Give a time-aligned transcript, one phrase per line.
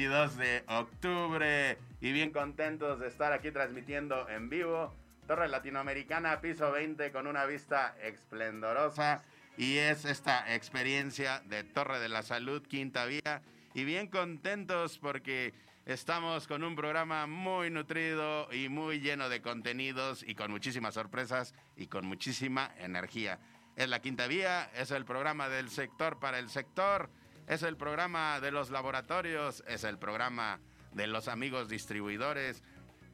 [0.00, 1.76] 22 de octubre.
[2.00, 4.94] Y bien contentos de estar aquí transmitiendo en vivo.
[5.26, 9.22] Torre Latinoamericana, piso 20, con una vista esplendorosa.
[9.58, 13.42] Y es esta experiencia de Torre de la Salud, Quinta Vía.
[13.74, 15.52] Y bien contentos porque
[15.84, 21.52] estamos con un programa muy nutrido y muy lleno de contenidos y con muchísimas sorpresas
[21.76, 23.38] y con muchísima energía.
[23.76, 27.10] Es la Quinta Vía, es el programa del sector para el sector,
[27.50, 30.60] es el programa de los laboratorios, es el programa
[30.92, 32.62] de los amigos distribuidores,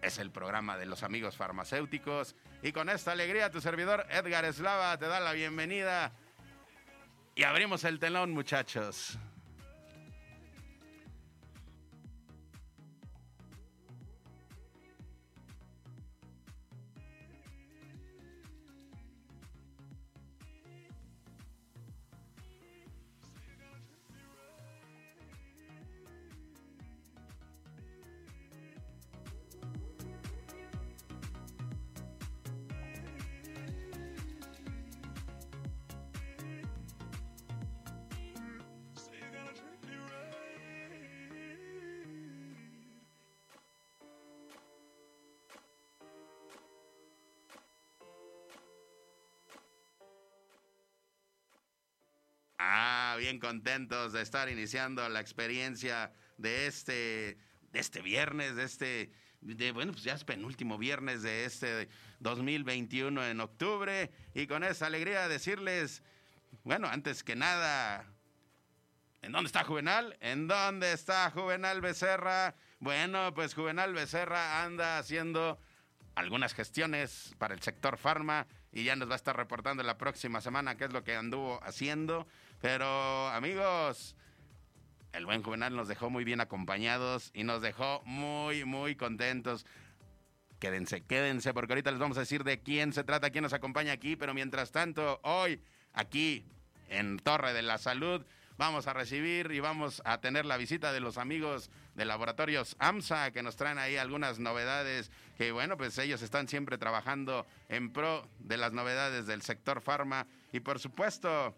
[0.02, 2.36] es el programa de los amigos farmacéuticos.
[2.62, 6.12] Y con esta alegría tu servidor Edgar Eslava te da la bienvenida
[7.34, 9.18] y abrimos el telón muchachos.
[53.26, 57.36] Bien contentos de estar iniciando la experiencia de este,
[57.72, 59.10] de este viernes, de este,
[59.40, 61.88] de, bueno, pues ya es penúltimo viernes de este
[62.20, 64.12] 2021 en octubre.
[64.32, 66.04] Y con esa alegría decirles,
[66.62, 68.06] bueno, antes que nada,
[69.22, 70.16] ¿en dónde está Juvenal?
[70.20, 72.54] ¿En dónde está Juvenal Becerra?
[72.78, 75.58] Bueno, pues Juvenal Becerra anda haciendo
[76.14, 80.40] algunas gestiones para el sector farma y ya nos va a estar reportando la próxima
[80.40, 82.28] semana qué es lo que anduvo haciendo.
[82.60, 84.16] Pero amigos,
[85.12, 89.66] el buen Juvenal nos dejó muy bien acompañados y nos dejó muy, muy contentos.
[90.58, 93.92] Quédense, quédense, porque ahorita les vamos a decir de quién se trata, quién nos acompaña
[93.92, 95.60] aquí, pero mientras tanto, hoy,
[95.92, 96.44] aquí,
[96.88, 98.24] en Torre de la Salud,
[98.58, 103.30] vamos a recibir y vamos a tener la visita de los amigos de laboratorios AMSA
[103.30, 108.26] que nos traen ahí algunas novedades que bueno pues ellos están siempre trabajando en pro
[108.38, 111.54] de las novedades del sector farma y por supuesto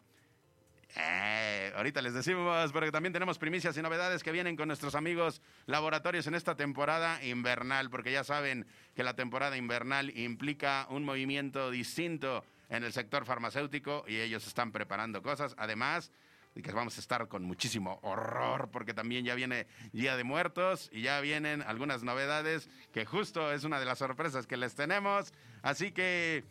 [0.96, 5.42] eh, ahorita les decimos, porque también tenemos primicias y novedades que vienen con nuestros amigos
[5.66, 11.70] laboratorios en esta temporada invernal, porque ya saben que la temporada invernal implica un movimiento
[11.70, 15.54] distinto en el sector farmacéutico y ellos están preparando cosas.
[15.58, 16.10] Además,
[16.54, 20.90] y que vamos a estar con muchísimo horror porque también ya viene Día de Muertos
[20.92, 25.32] y ya vienen algunas novedades que justo es una de las sorpresas que les tenemos.
[25.62, 26.44] Así que...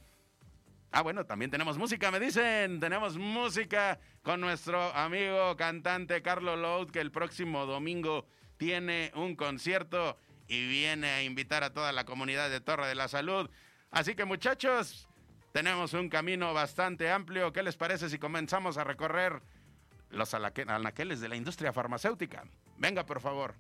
[0.92, 2.80] Ah, bueno, también tenemos música, me dicen.
[2.80, 8.26] Tenemos música con nuestro amigo cantante Carlos Loud, que el próximo domingo
[8.58, 10.18] tiene un concierto
[10.48, 13.50] y viene a invitar a toda la comunidad de Torre de la Salud.
[13.92, 15.08] Así que muchachos,
[15.52, 17.52] tenemos un camino bastante amplio.
[17.52, 19.42] ¿Qué les parece si comenzamos a recorrer
[20.10, 22.46] los anaqueles de la industria farmacéutica?
[22.78, 23.56] Venga, por favor.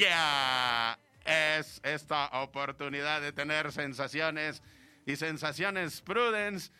[0.00, 4.62] Ya es esta oportunidad de tener sensaciones
[5.04, 6.72] y sensaciones Prudence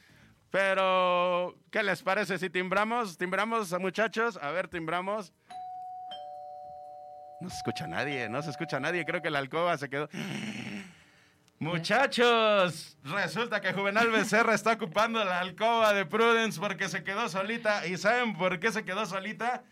[0.51, 3.19] Pero, ¿qué les parece si timbramos?
[3.19, 4.39] ¿Timbramos, muchachos?
[4.41, 5.35] A ver, timbramos.
[7.43, 9.05] No se escucha nadie, no se escucha nadie.
[9.05, 10.09] Creo que la alcoba se quedó.
[11.59, 17.87] Muchachos, resulta que Juvenal Becerra está ocupando la alcoba de Prudence porque se quedó solita.
[17.87, 19.63] ¿Y saben por qué se quedó solita?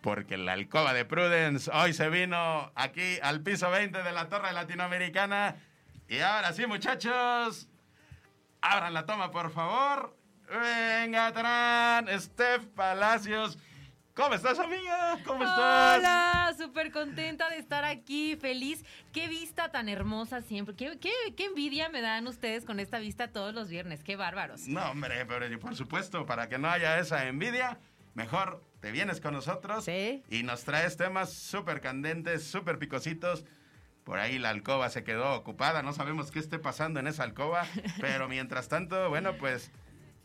[0.00, 4.52] Porque la alcoba de Prudence hoy se vino aquí al piso 20 de la Torre
[4.52, 5.56] Latinoamericana.
[6.08, 7.68] Y ahora sí, muchachos,
[8.62, 10.16] abran la toma, por favor.
[10.48, 13.58] Venga, Tran, Steph Palacios.
[14.14, 15.18] ¿Cómo estás, amiga?
[15.24, 15.98] ¿Cómo estás?
[15.98, 18.84] Hola, súper contenta de estar aquí, feliz.
[19.12, 20.74] Qué vista tan hermosa siempre.
[20.74, 24.02] Qué, qué, qué envidia me dan ustedes con esta vista todos los viernes.
[24.02, 24.66] Qué bárbaros.
[24.66, 27.78] No, hombre, pero por supuesto, para que no haya esa envidia,
[28.14, 30.22] mejor te vienes con nosotros Sí.
[30.30, 33.44] y nos traes temas súper candentes, súper picositos.
[34.04, 37.64] Por ahí la alcoba se quedó ocupada, no sabemos qué esté pasando en esa alcoba,
[38.00, 39.70] pero mientras tanto, bueno, pues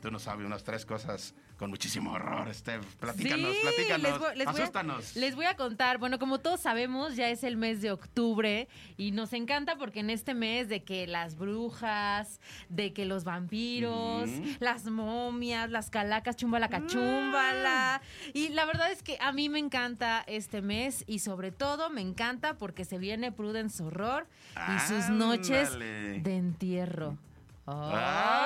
[0.02, 2.84] tú nos sabes unas tres cosas con muchísimo horror, Steph.
[2.96, 5.16] Platícanos, Sí, platícanos, les voy- les voy a- asústanos.
[5.16, 8.68] Les voy a contar, bueno, como todos sabemos, ya es el mes de octubre
[8.98, 14.30] y nos encanta porque en este mes de que las brujas, de que los vampiros,
[14.60, 18.02] las momias, las calacas, chumbala cachumbala.
[18.34, 22.02] Y la verdad es que a mí me encanta este mes y sobre todo me
[22.02, 24.28] encanta porque se viene Prudence Horror
[24.75, 26.19] y sus noches Ándale.
[26.22, 27.18] de entierro.
[27.68, 28.44] ¡Ay!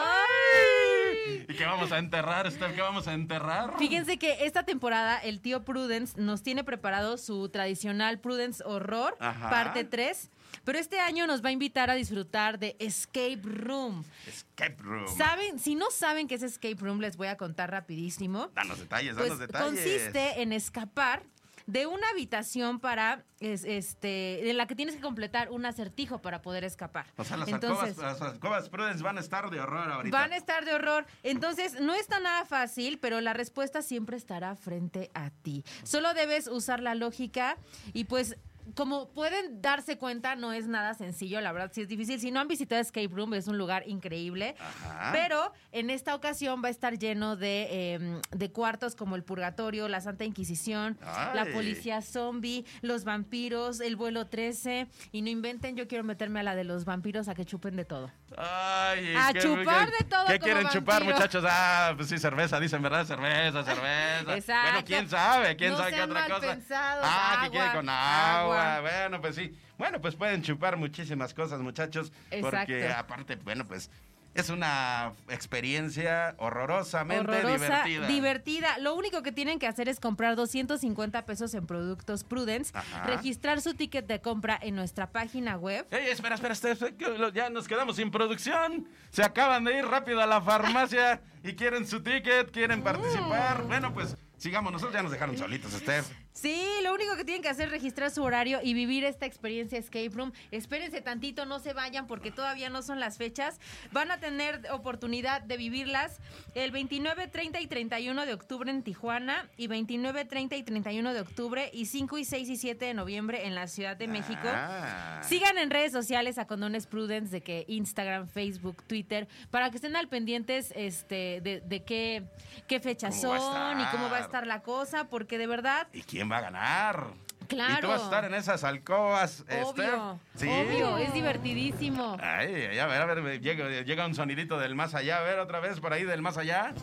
[1.48, 2.74] ¿Y qué vamos a enterrar, Steph?
[2.76, 3.74] ¿Qué vamos a enterrar?
[3.78, 9.50] Fíjense que esta temporada el tío Prudence nos tiene preparado su tradicional Prudence Horror, Ajá.
[9.50, 10.30] parte 3.
[10.64, 14.04] Pero este año nos va a invitar a disfrutar de Escape Room.
[14.28, 15.06] Escape Room.
[15.18, 15.60] ¿Saben?
[15.60, 18.50] Si no saben qué es Escape Room, les voy a contar rapidísimo.
[18.56, 19.68] Danos detalles, Pues danos detalles.
[19.68, 21.24] consiste en escapar
[21.72, 26.42] de una habitación para es- este en la que tienes que completar un acertijo para
[26.42, 27.06] poder escapar.
[27.18, 30.18] O sea, las Entonces, alcobas, las alcobas van a estar de horror ahorita.
[30.18, 31.06] Van a estar de horror.
[31.24, 35.64] Entonces, no está nada fácil, pero la respuesta siempre estará frente a ti.
[35.84, 37.58] Solo debes usar la lógica
[37.94, 38.36] y pues...
[38.76, 42.20] Como pueden darse cuenta, no es nada sencillo, la verdad sí es difícil.
[42.20, 44.56] Si no han visitado Escape Room, es un lugar increíble.
[44.60, 45.12] Ajá.
[45.14, 49.88] Pero en esta ocasión va a estar lleno de, eh, de cuartos como el Purgatorio,
[49.88, 51.50] la Santa Inquisición, la.
[51.54, 54.88] Policía Zombie, los vampiros, el vuelo 13.
[55.12, 57.86] Y no inventen, yo quiero meterme a la de los vampiros a que chupen de
[57.86, 58.12] todo.
[58.38, 61.44] Ay, A qué- chupar de todo ¿Qué como quieren chupar, muchachos?
[61.48, 63.06] Ah, pues sí, cerveza, dicen, ¿verdad?
[63.06, 64.36] Cerveza, cerveza.
[64.38, 64.72] Exacto.
[64.72, 66.40] Bueno, quién sabe, quién No sabe qué otra cosa.
[66.42, 68.76] pensados, ah, que agua, quiere con agua.
[68.78, 68.82] agua.
[68.82, 69.52] Bueno, pues sí.
[69.78, 72.12] Bueno, pues pueden chupar muchísimas cosas, muchachos.
[72.42, 73.00] Porque Exacto.
[73.00, 73.90] aparte, bueno, pues
[74.36, 78.08] es una experiencia horrorosamente Horrorosa, divertida.
[78.08, 78.78] divertida.
[78.80, 83.04] Lo único que tienen que hacer es comprar 250 pesos en productos Prudence, Ajá.
[83.04, 85.86] registrar su ticket de compra en nuestra página web.
[85.92, 88.88] Ey, espera, espera, espera, ya nos quedamos sin producción.
[89.12, 93.64] Se acaban de ir rápido a la farmacia y quieren su ticket, quieren participar.
[93.64, 96.08] Bueno, pues sigamos, nosotros ya nos dejaron solitos, Steph.
[96.40, 99.78] Sí, lo único que tienen que hacer es registrar su horario y vivir esta experiencia
[99.78, 100.32] escape room.
[100.52, 103.60] Espérense tantito, no se vayan porque todavía no son las fechas.
[103.92, 106.20] Van a tener oportunidad de vivirlas
[106.56, 111.20] el 29, 30 y 31 de octubre en Tijuana y 29, 30 y 31 de
[111.20, 114.40] octubre y 5 y 6 y 7 de noviembre en la Ciudad de México.
[114.46, 115.22] Ah.
[115.28, 119.98] Sigan en redes sociales a Condones Prudence de que Instagram, Facebook, Twitter, para que estén
[119.98, 122.24] al pendientes este, de, de qué,
[122.68, 123.40] qué fechas ¿Cómo va a
[123.74, 124.30] son y cómo va a estar?
[124.30, 127.08] estar la cosa, porque de verdad ¿Y quién va a ganar?
[127.48, 127.80] Claro.
[127.80, 130.20] ¿Y tú vas a estar en esas alcobas, Obvio?
[130.36, 130.48] Sí.
[130.48, 132.16] obvio, es divertidísimo.
[132.22, 135.18] Ay, a ver, a ver, llega, llega un sonidito del más allá.
[135.18, 136.74] A ver, otra vez por ahí del más allá.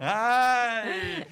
[0.00, 1.26] Ay.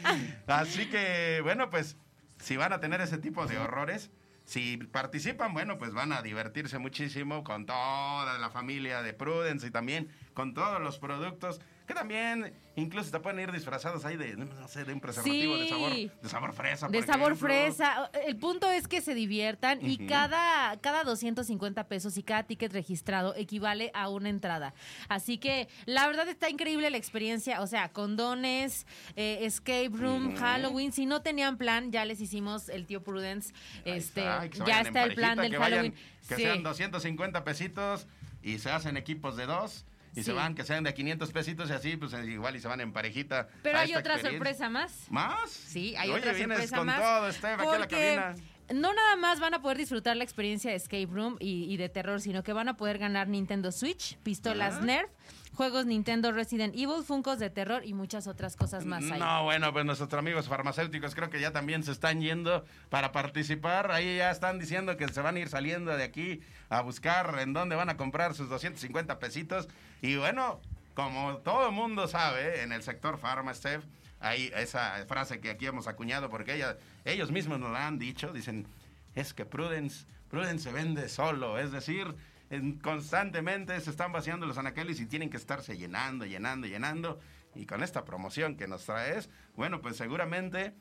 [0.47, 1.97] Así que, bueno, pues,
[2.39, 4.11] si van a tener ese tipo de horrores,
[4.45, 9.71] si participan, bueno, pues van a divertirse muchísimo con toda la familia de Prudence y
[9.71, 14.69] también con todos los productos que también incluso te pueden ir disfrazados ahí de, no
[14.69, 16.89] sé, de un preservativo de sabor, de sabor fresa.
[16.89, 17.49] De sabor ejemplo.
[17.49, 18.11] fresa.
[18.27, 23.35] El punto es que se diviertan y cada, cada 250 pesos y cada ticket registrado
[23.37, 24.75] equivale a una entrada.
[25.09, 27.61] Así que la verdad está increíble la experiencia.
[27.61, 30.35] O sea, condones, eh, escape room.
[30.37, 30.93] Halloween.
[30.93, 33.53] Si no tenían plan, ya les hicimos el tío Prudence.
[33.85, 35.95] Ahí Este, está, ya está el plan del que vayan- Halloween.
[36.29, 36.43] que Sí.
[36.43, 38.07] sean 250 pesitos
[38.43, 39.85] y se hacen equipos de dos.
[40.15, 42.69] Y se van, que sean de 500 pesitos y así, pues eh, igual y se
[42.69, 43.49] van en parejita.
[43.63, 45.07] Pero hay otra sorpresa más.
[45.11, 45.51] ¿Más?
[45.51, 47.01] Sí, hay Oye, otra vienes sorpresa con más.
[47.01, 48.35] todo, Steph, aquí a la cabina.
[48.73, 51.89] No nada más van a poder disfrutar la experiencia de Escape Room y, y de
[51.89, 55.11] terror, sino que van a poder ganar Nintendo Switch, pistolas Nerf,
[55.55, 59.05] juegos Nintendo Resident Evil, Funkos de terror y muchas otras cosas más.
[59.05, 59.19] ahí.
[59.19, 63.91] No, bueno, pues nuestros amigos farmacéuticos creo que ya también se están yendo para participar.
[63.91, 67.53] Ahí ya están diciendo que se van a ir saliendo de aquí a buscar en
[67.53, 69.69] dónde van a comprar sus 250 pesitos.
[70.03, 70.61] Y bueno,
[70.95, 73.85] como todo el mundo sabe, en el sector farma, Steph,
[74.21, 78.33] hay esa frase que aquí hemos acuñado porque ella, ellos mismos nos la han dicho,
[78.33, 78.67] dicen,
[79.15, 82.15] es que Prudence, Prudence se vende solo, es decir,
[82.51, 87.21] en- constantemente se están vaciando los anaqueles y tienen que estarse llenando, llenando, llenando.
[87.55, 90.75] Y con esta promoción que nos traes, bueno, pues seguramente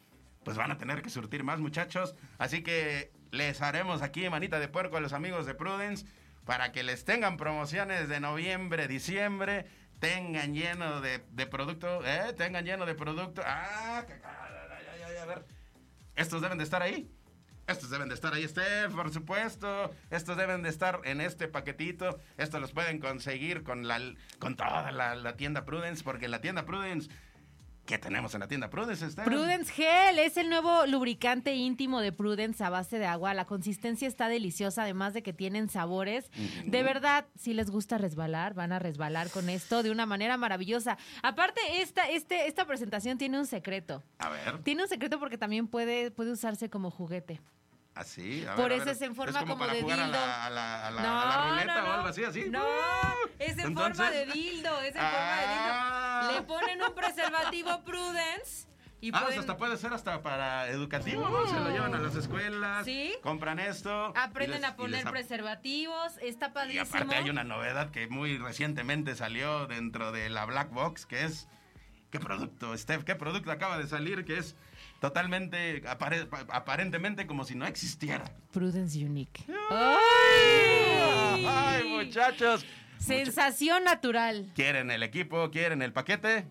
[0.43, 2.15] pues van a tener que surtir más muchachos.
[2.37, 6.05] Así que les haremos aquí manita de puerco a los amigos de Prudence
[6.45, 9.65] para que les tengan promociones de noviembre, diciembre,
[9.99, 12.33] tengan lleno de, de producto, ¿eh?
[12.35, 13.41] Tengan lleno de producto.
[13.45, 14.03] Ah,
[15.21, 15.45] a ver.
[16.15, 17.09] Estos deben de estar ahí.
[17.65, 19.89] Estos deben de estar ahí, Steph, por supuesto.
[20.09, 22.19] Estos deben de estar en este paquetito.
[22.37, 23.99] Estos los pueden conseguir con la
[24.39, 27.09] con toda la, la tienda Prudence, porque la tienda Prudence,
[27.85, 29.25] ¿qué tenemos en la tienda Prudence, Steph?
[29.25, 33.33] Prudence Gel es el nuevo lubricante íntimo de Prudence a base de agua.
[33.33, 36.29] La consistencia está deliciosa, además de que tienen sabores.
[36.65, 40.97] De verdad, si les gusta resbalar, van a resbalar con esto de una manera maravillosa.
[41.21, 44.03] Aparte, esta, este, esta presentación tiene un secreto.
[44.19, 47.41] A ver, Tiene un secreto porque también puede, puede usarse como juguete.
[47.95, 48.45] Así.
[48.45, 48.95] a Por ver, a eso ver.
[48.95, 50.17] es en forma como para de jugar a dildo.
[50.19, 51.93] la, a la, a la- no, a la ruleta no, o no.
[51.93, 52.45] algo así, así.
[52.49, 53.29] No, ¡Uh!
[53.39, 55.11] es en Entonces- forma de dildo, es en Ah.
[55.11, 56.39] forma de dildo.
[56.41, 58.67] Le ponen un preservativo Prudence
[59.01, 61.45] y Ah, pues pueden- hasta puede ser hasta para educativo, ¿no?
[61.47, 63.13] Se lo llevan a las escuelas, Sí.
[63.21, 64.13] compran esto.
[64.15, 66.85] aprenden y les- a y poner preservativos, está Y padrísimo.
[66.95, 71.47] aparte hay una novedad que muy recientemente salió dentro de la Black Box, que es...
[72.11, 73.03] ¿Qué producto, Steph?
[73.03, 74.55] ¿Qué producto acaba de salir que es
[75.07, 78.23] totalmente, apare- aparentemente como si no existiera?
[78.53, 79.43] Prudence Unique.
[79.69, 81.89] ¡Ay, ¡Ay!
[81.89, 82.65] muchachos!
[82.99, 84.49] Sensación natural.
[84.55, 85.51] ¿Quieren el equipo?
[85.51, 86.47] ¿Quieren el paquete?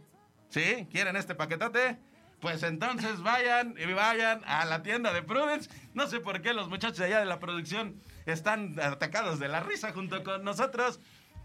[0.51, 0.87] ¿Sí?
[0.93, 1.97] ¿Quieren este paquetote?
[2.41, 5.71] Pues entonces vayan y vayan a la tienda de Prudence.
[5.95, 9.61] No sé por qué los muchachos de allá de la producción están atacados de la
[9.61, 11.01] risa junto con nosotros.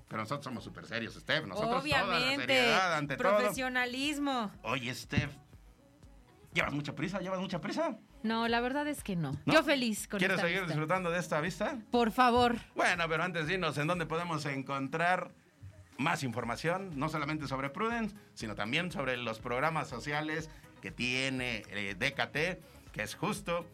[0.10, 1.46] Pero nosotros somos súper serios, Steph.
[1.46, 2.48] Nosotros toda la Obviamente.
[2.48, 3.38] seriedad ante todo.
[3.38, 4.52] Profesionalismo.
[4.64, 5.32] Oye, Steph,
[6.54, 7.20] ¿llevas mucha prisa?
[7.20, 7.98] ¿Llevas mucha prisa?
[8.24, 9.32] No, la verdad es que no.
[9.46, 9.54] ¿No?
[9.54, 10.74] Yo feliz con ¿Quieres esta seguir vista.
[10.74, 11.78] disfrutando de esta vista?
[11.92, 12.56] Por favor.
[12.76, 15.32] Bueno, pero antes dinos en dónde podemos encontrar
[15.98, 20.50] más información, no solamente sobre Prudence, sino también sobre los programas sociales
[20.82, 23.66] que tiene eh, DKT, que es justo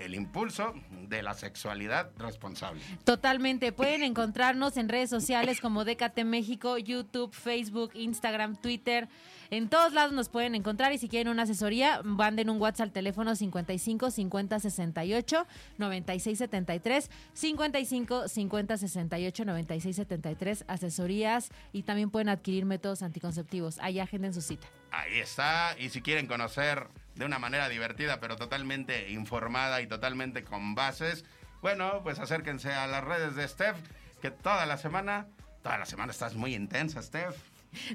[0.00, 0.74] el impulso
[1.08, 2.80] de la sexualidad responsable.
[3.04, 3.72] Totalmente.
[3.72, 9.08] Pueden encontrarnos en redes sociales como DKT México, YouTube, Facebook, Instagram, Twitter.
[9.50, 12.92] En todos lados nos pueden encontrar y si quieren una asesoría, manden un WhatsApp al
[12.92, 15.46] teléfono 55 50 68
[15.78, 23.78] 96 73 55 50 68 96 73 asesorías y también pueden adquirir métodos anticonceptivos.
[23.80, 24.68] Ahí agenden su cita.
[24.92, 30.44] Ahí está, y si quieren conocer de una manera divertida, pero totalmente informada y totalmente
[30.44, 31.24] con bases,
[31.62, 33.76] bueno, pues acérquense a las redes de Steph,
[34.22, 35.26] que toda la semana,
[35.62, 37.36] toda la semana estás muy intensa, Steph.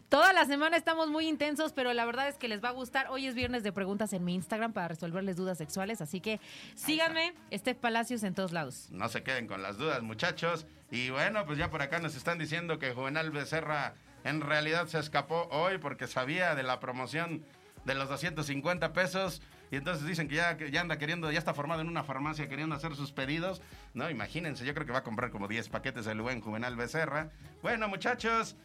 [0.08, 3.08] Toda la semana estamos muy intensos, pero la verdad es que les va a gustar.
[3.10, 6.40] Hoy es viernes de preguntas en mi Instagram para resolverles dudas sexuales, así que
[6.76, 8.88] síganme, Steph Palacios en todos lados.
[8.92, 10.66] No se queden con las dudas, muchachos.
[10.92, 15.00] Y bueno, pues ya por acá nos están diciendo que Juvenal Becerra en realidad se
[15.00, 17.44] escapó hoy porque sabía de la promoción
[17.86, 19.42] de los 250 pesos.
[19.72, 22.76] Y entonces dicen que ya, ya anda queriendo, ya está formado en una farmacia queriendo
[22.76, 23.62] hacer sus pedidos.
[23.94, 27.30] No, imagínense, yo creo que va a comprar como 10 paquetes del buen Juvenal Becerra.
[27.62, 28.56] Bueno, muchachos,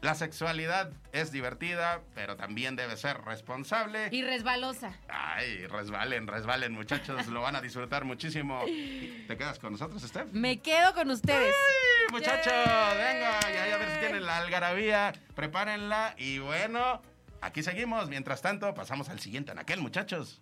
[0.00, 4.08] la sexualidad es divertida, pero también debe ser responsable.
[4.10, 4.96] Y resbalosa.
[5.08, 8.64] Ay, resbalen, resbalen, muchachos, lo van a disfrutar muchísimo.
[8.64, 10.32] ¿Te quedas con nosotros, Steph?
[10.32, 11.54] Me quedo con ustedes.
[11.54, 12.52] Sí, muchachos,
[12.96, 17.02] venga, y ahí a ver si tienen la algarabía, prepárenla y bueno,
[17.40, 18.08] aquí seguimos.
[18.08, 20.40] Mientras tanto, pasamos al siguiente anaquel, muchachos.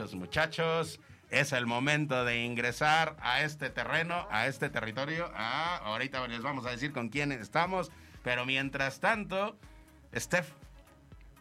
[0.00, 5.30] Muchachos, muchachos, es el momento de ingresar a este terreno, a este territorio.
[5.34, 7.90] Ah, ahorita les vamos a decir con quién estamos,
[8.24, 9.58] pero mientras tanto,
[10.16, 10.48] Steph,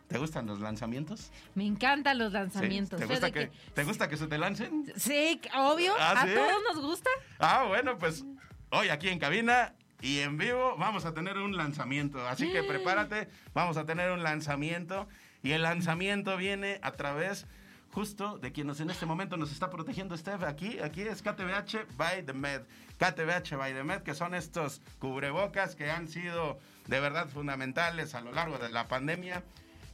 [0.10, 1.32] ¿Te gustan los lanzamientos?
[1.54, 2.34] Me encantan los Sí.
[2.34, 3.00] lanzamientos.
[3.00, 4.92] ¿Te, gusta que, ¿Te gusta que se te lancen?
[4.98, 5.94] Sí, obvio.
[6.00, 6.34] ¿Ah, a sí?
[6.34, 7.10] todos nos gusta.
[7.38, 8.26] Ah, bueno, pues
[8.72, 12.28] hoy aquí en cabina y en vivo vamos a tener un lanzamiento.
[12.28, 15.08] Así que prepárate, vamos a tener un lanzamiento.
[15.44, 17.46] Y el lanzamiento viene a través
[17.92, 20.44] justo de quienes en este momento nos está protegiendo Steph.
[20.44, 22.62] Aquí, aquí es KTBH by the Med.
[22.98, 28.22] KTBH by the Med, que son estos cubrebocas que han sido de verdad fundamentales a
[28.22, 29.44] lo largo de la pandemia.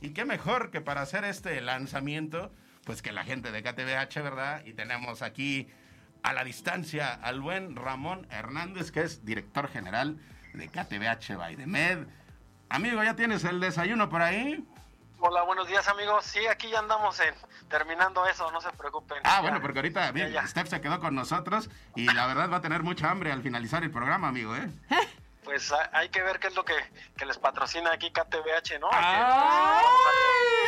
[0.01, 2.51] Y qué mejor que para hacer este lanzamiento,
[2.83, 4.65] pues que la gente de KTBH, ¿verdad?
[4.65, 5.67] Y tenemos aquí
[6.23, 10.17] a la distancia al buen Ramón Hernández, que es director general
[10.53, 12.07] de KTBH by the Med.
[12.69, 14.65] Amigo, ¿ya tienes el desayuno por ahí?
[15.19, 16.25] Hola, buenos días amigos.
[16.25, 17.33] Sí, aquí ya andamos en,
[17.69, 19.17] terminando eso, no se preocupen.
[19.23, 19.41] Ah, Ya.
[19.41, 20.45] bueno, porque ahorita, bien, ya.
[20.47, 23.83] Steph se quedó con nosotros y la verdad va a tener mucha hambre al finalizar
[23.83, 24.69] el programa, amigo, ¿eh?
[25.43, 26.73] Pues ha- hay que ver qué es lo que,
[27.15, 28.87] que les patrocina aquí KTBH, ¿no?
[28.91, 29.83] ¡Ay,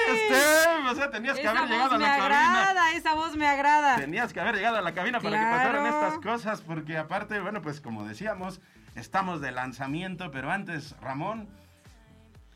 [0.05, 0.85] que- Steph!
[0.91, 2.61] O sea, tenías que haber llegado a la cabina.
[2.61, 3.95] agrada, esa voz me agrada.
[3.95, 7.61] Tenías que haber llegado a la cabina para que pasaran estas cosas, porque aparte, bueno,
[7.61, 8.61] pues como decíamos,
[8.95, 11.49] estamos de lanzamiento, pero antes, Ramón,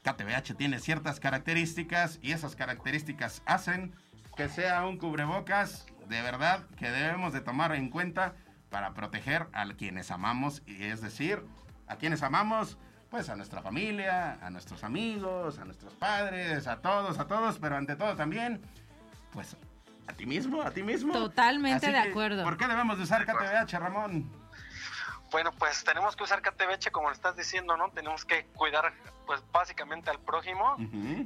[0.04, 3.94] KTBH tiene ciertas características y esas características hacen
[4.42, 8.34] que sea un cubrebocas de verdad que debemos de tomar en cuenta
[8.72, 11.46] para proteger a quienes amamos, y es decir,
[11.86, 12.80] a quienes amamos,
[13.12, 17.78] pues a nuestra familia, a nuestros amigos, a nuestros padres, a todos, a todos, pero
[17.78, 18.64] ante todo también,
[19.32, 19.56] pues
[20.08, 21.14] a ti mismo, a ti mismo.
[21.14, 22.44] Totalmente Así de que, acuerdo.
[22.44, 24.28] ¿Por qué debemos de usar KTBH, Ramón?
[25.30, 27.92] Bueno, pues tenemos que usar KTBH como le estás diciendo, ¿no?
[27.92, 28.92] Tenemos que cuidar,
[29.28, 30.78] pues básicamente al prójimo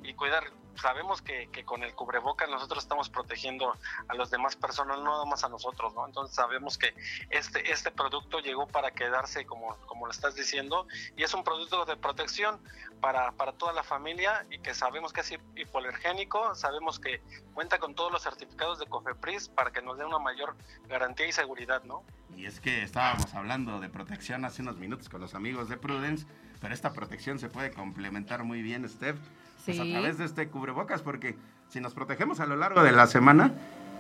[0.04, 0.44] y cuidar.
[0.82, 3.76] Sabemos que, con el cubrebocas nosotros estamos protegiendo
[4.08, 6.06] a las demás personas, no nada más a nosotros, ¿no?
[6.06, 6.94] Entonces sabemos que
[7.30, 11.86] este, este producto llegó para quedarse, como, como lo estás diciendo, y es un producto
[11.86, 12.60] de protección
[13.02, 17.22] para, para toda la familia y que sabemos que es hip- hipoalergénico, sabemos que
[17.54, 20.56] cuenta con todos los certificados de COFEPRIS para que nos dé una mayor
[20.88, 22.04] garantía y seguridad, ¿no?
[22.36, 26.26] Y es que estábamos hablando de protección hace unos minutos con los amigos de Prudence,
[26.60, 29.18] pero esta protección se puede complementar muy bien, Steph,
[29.66, 31.36] pues a través de este cubrebocas, porque
[31.70, 33.52] si nos protegemos a lo largo de la semana,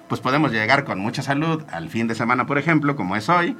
[0.07, 3.57] pues podemos llegar con mucha salud al fin de semana, por ejemplo, como es hoy,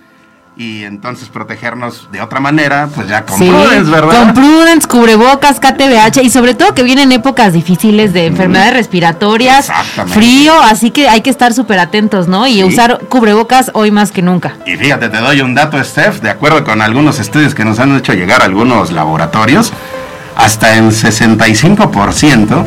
[0.57, 4.19] y entonces protegernos de otra manera, pues ya con Sí, Prudence, ¿verdad?
[4.23, 10.17] Con Prudence, cubrebocas, KTBH y sobre todo que vienen épocas difíciles de enfermedades respiratorias, Exactamente.
[10.17, 12.47] frío, así que hay que estar súper atentos, ¿no?
[12.47, 12.63] Y Sí.
[12.63, 14.55] usar cubrebocas hoy más que nunca.
[14.65, 17.93] Y fíjate, te doy un dato, Steph, de acuerdo con algunos estudios que nos han
[17.97, 19.73] hecho llegar algunos laboratorios,
[20.35, 22.65] hasta en 65%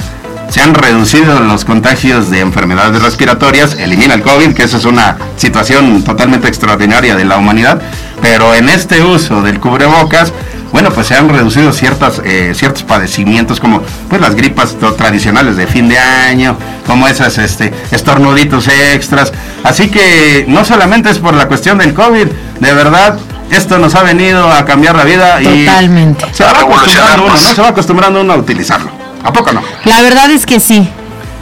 [0.48, 5.18] se han reducido los contagios de enfermedades respiratorias, elimina el COVID, que esa es una
[5.36, 7.82] situación totalmente extraordinaria de la humanidad,
[8.22, 10.32] pero en este uso del cubrebocas,
[10.72, 15.66] bueno, pues se han reducido ciertas, eh, ciertos padecimientos como pues las gripas tradicionales de
[15.66, 19.32] fin de año, como esas este, estornuditos extras.
[19.64, 22.26] Así que no solamente es por la cuestión del COVID,
[22.60, 23.18] de verdad,
[23.50, 26.26] esto nos ha venido a cambiar la vida y Totalmente.
[26.32, 27.32] se va A acostumbrando uno.
[27.32, 27.36] ¿no?
[27.36, 28.90] Se va acostumbrando uno a utilizarlo.
[29.24, 29.62] ¿A poco no?
[29.84, 30.88] La verdad es que sí.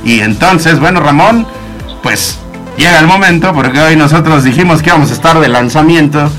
[0.05, 1.47] Y entonces, bueno, Ramón,
[2.03, 2.39] pues
[2.77, 6.31] llega el momento, porque hoy nosotros dijimos que íbamos a estar de lanzamiento.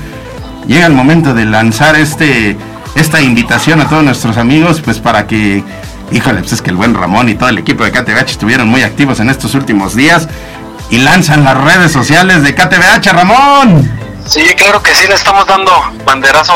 [0.66, 2.56] Llega el momento de lanzar este
[2.94, 5.62] esta invitación a todos nuestros amigos, pues para que,
[6.10, 8.82] híjole, pues es que el buen Ramón y todo el equipo de KTBH estuvieron muy
[8.82, 10.26] activos en estos últimos días
[10.90, 13.88] y lanzan las redes sociales de KTBH, Ramón.
[14.28, 15.72] Sí, claro que sí, le estamos dando
[16.04, 16.54] banderazo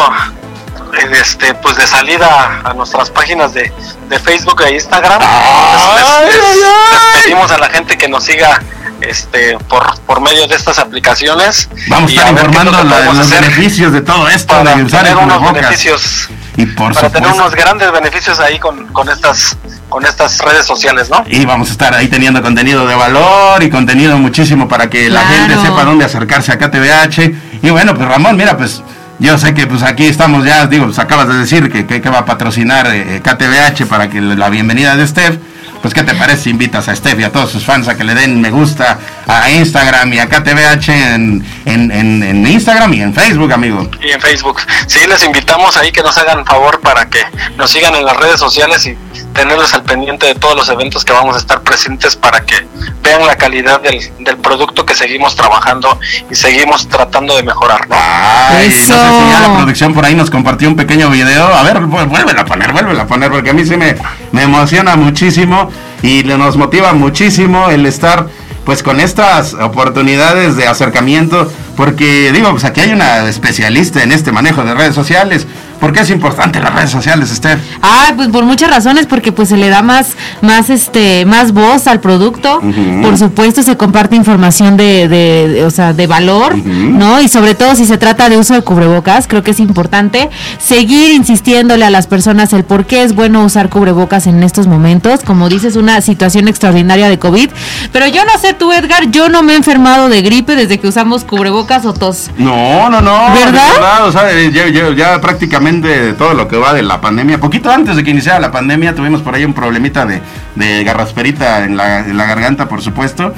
[1.12, 3.72] este, pues de salida a nuestras páginas de,
[4.08, 5.20] de Facebook e Instagram.
[5.22, 6.98] ¡Ay, Les- les- ay, ay!
[7.14, 8.61] les pedimos a la gente que nos siga
[9.00, 11.68] este, por, por medio de estas aplicaciones.
[11.88, 15.24] Vamos a estar informando la- los beneficios de todo esto para de usar el tener
[15.24, 19.56] unos beneficios, Y por para tener unos grandes beneficios ahí con, con estas
[19.88, 21.22] con estas redes sociales, ¿no?
[21.26, 25.20] Y vamos a estar ahí teniendo contenido de valor y contenido muchísimo para que la
[25.26, 27.52] gente sepa dónde acercarse a KTBH.
[27.62, 28.83] Y bueno, pues Ramón, mira, pues
[29.18, 32.18] yo sé que pues aquí estamos ya, digo, pues acabas de decir que, que, va
[32.18, 35.38] a patrocinar eh, KTBH para que la bienvenida de Steph.
[35.81, 38.14] Pues qué te parece invitas a Steph y a todos sus fans a que le
[38.14, 43.14] den me gusta a Instagram y a KTBH en, en, en, en Instagram y en
[43.14, 43.88] Facebook, amigo.
[44.02, 44.61] y en Facebook.
[44.87, 47.20] Sí, les invitamos ahí que nos hagan favor para que
[47.56, 48.96] nos sigan en las redes sociales y
[49.32, 52.66] tenerlos al pendiente de todos los eventos que vamos a estar presentes para que
[53.02, 55.98] vean la calidad del, del producto que seguimos trabajando
[56.30, 57.88] y seguimos tratando de mejorar.
[57.88, 57.96] ¿no?
[57.98, 58.94] Ay, Eso.
[58.96, 61.46] no sé si ya la producción por ahí nos compartió un pequeño video.
[61.46, 63.96] A ver, vu- vuélvela a poner, vuélvela a poner, porque a mí sí me,
[64.32, 65.70] me emociona muchísimo
[66.02, 68.26] y le- nos motiva muchísimo el estar
[68.64, 74.33] pues con estas oportunidades de acercamiento, porque digo, pues aquí hay una especialista en este
[74.33, 75.46] manejo de redes sociales,
[75.83, 77.59] ¿Por qué es importante las redes sociales, Esther?
[77.83, 81.88] Ah, pues por muchas razones, porque pues se le da más, más, este, más voz
[81.88, 82.61] al producto.
[83.03, 87.21] Por supuesto, se comparte información de, de, de- o sea, de valor, ¿no?
[87.21, 91.11] Y sobre todo si se trata de uso de cubrebocas, creo que es importante seguir
[91.14, 95.23] insistiéndole a las personas el por qué es bueno usar cubrebocas en estos momentos.
[95.25, 97.51] Como dices, una situación extraordinaria de COVID.
[97.92, 100.87] Pero yo no sé tú, Edgar, yo no me he enfermado de gripe desde que
[100.87, 102.31] usamos cubrebocas o tos.
[102.38, 103.35] No, no, no.
[103.35, 104.07] ¿Verdad?
[104.07, 107.38] o sea, ya, ya- ya prácticamente todo lo que va de la pandemia.
[107.38, 110.20] Poquito antes de que iniciara la pandemia tuvimos por ahí un problemita de,
[110.56, 113.32] de garrasperita en la, en la garganta, por supuesto.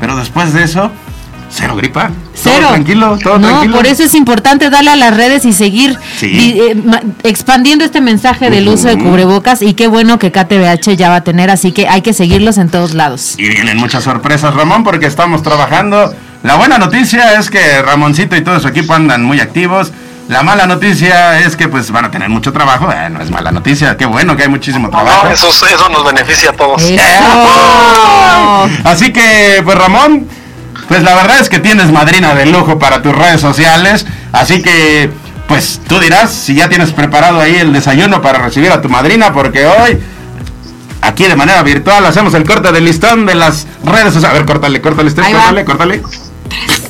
[0.00, 0.90] Pero después de eso,
[1.50, 2.10] cero gripa.
[2.34, 2.56] Cero.
[2.60, 3.76] Todo tranquilo, todo no, tranquilo.
[3.76, 6.58] por eso es importante darle a las redes y seguir Sí.
[6.58, 6.76] eh,
[7.24, 11.24] expandiendo este mensaje del uso de cubrebocas y qué bueno que KTBH ya va a
[11.24, 13.34] tener, así que hay que seguirlos en todos lados.
[13.36, 16.14] Y vienen muchas sorpresas, Ramón, porque estamos trabajando.
[16.42, 19.92] La buena noticia es que Ramoncito y todo su equipo andan muy activos.
[20.30, 22.88] La mala noticia es que pues van a tener mucho trabajo.
[22.92, 25.26] Eh, no es mala noticia, qué bueno que hay muchísimo trabajo.
[25.26, 26.80] No, eso, eso nos beneficia a todos.
[28.84, 30.28] Así que, pues Ramón,
[30.86, 34.06] pues la verdad es que tienes madrina de lujo para tus redes sociales.
[34.30, 35.10] Así que,
[35.48, 39.32] pues tú dirás si ya tienes preparado ahí el desayuno para recibir a tu madrina,
[39.32, 39.98] porque hoy,
[41.02, 44.30] aquí de manera virtual, hacemos el corte del listón de las redes sociales.
[44.30, 45.28] A ver, córtale, córtale, va.
[45.28, 46.29] córtale, córtale.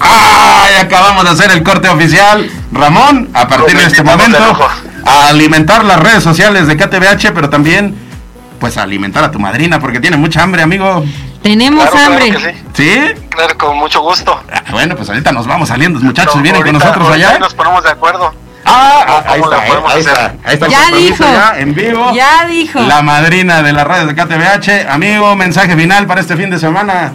[0.01, 0.75] ¡Ay!
[0.81, 2.51] Acabamos de hacer el corte oficial.
[2.73, 4.39] Ramón, a partir de este momento,
[5.07, 7.95] a alimentar las redes sociales de KTBH, pero también,
[8.59, 11.05] pues a alimentar a tu madrina, porque tiene mucha hambre, amigo.
[11.43, 12.31] Tenemos Claro, claro hambre.
[12.33, 12.85] que sí.
[13.15, 13.25] ¿Sí?
[13.31, 14.39] Claro, con mucho gusto.
[14.53, 17.31] Ah, Bueno, pues ahorita nos vamos saliendo, muchachos, Pero vienen con nosotros allá.
[17.31, 18.35] ahí Nos ponemos de acuerdo.
[18.67, 20.13] Ah, ah, ahí ¿Cómo la está, eh, podemos ahí hacer?
[20.13, 21.25] está, ahí está el Ya dijo.
[21.25, 22.13] ya, en vivo.
[22.15, 22.81] Ya dijo.
[22.81, 24.87] La madrina de las redes de KTBH.
[24.93, 27.13] Amigo, mensaje final para este fin de semana.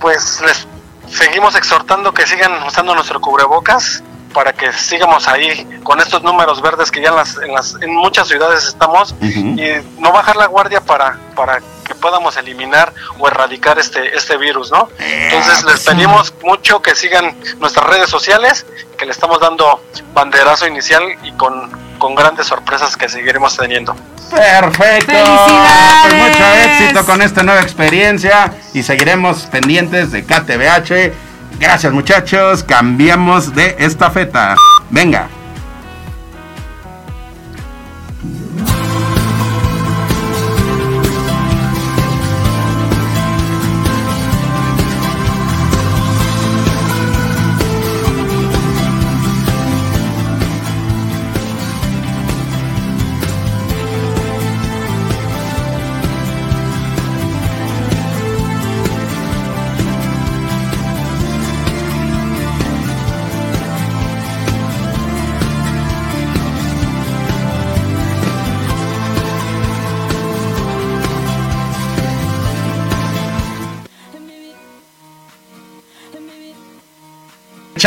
[0.00, 0.66] Pues les
[1.10, 6.90] seguimos exhortando que sigan usando nuestro cubrebocas para que sigamos ahí con estos números verdes
[6.90, 9.64] que ya en, las, en, las, en muchas ciudades estamos y
[9.98, 14.88] no bajar la guardia para, para que podamos eliminar o erradicar este, este virus, ¿no?
[14.98, 18.66] Entonces les pedimos mucho que sigan nuestras redes sociales,
[18.98, 23.96] que le estamos dando banderazo inicial y con, con grandes sorpresas que seguiremos teniendo.
[24.30, 25.12] Perfecto.
[25.12, 26.02] ¡Felicidades!
[26.02, 31.12] Pues mucho éxito con esta nueva experiencia y seguiremos pendientes de KTBH.
[31.58, 32.62] Gracias, muchachos.
[32.62, 34.56] Cambiamos de estafeta.
[34.90, 35.28] Venga.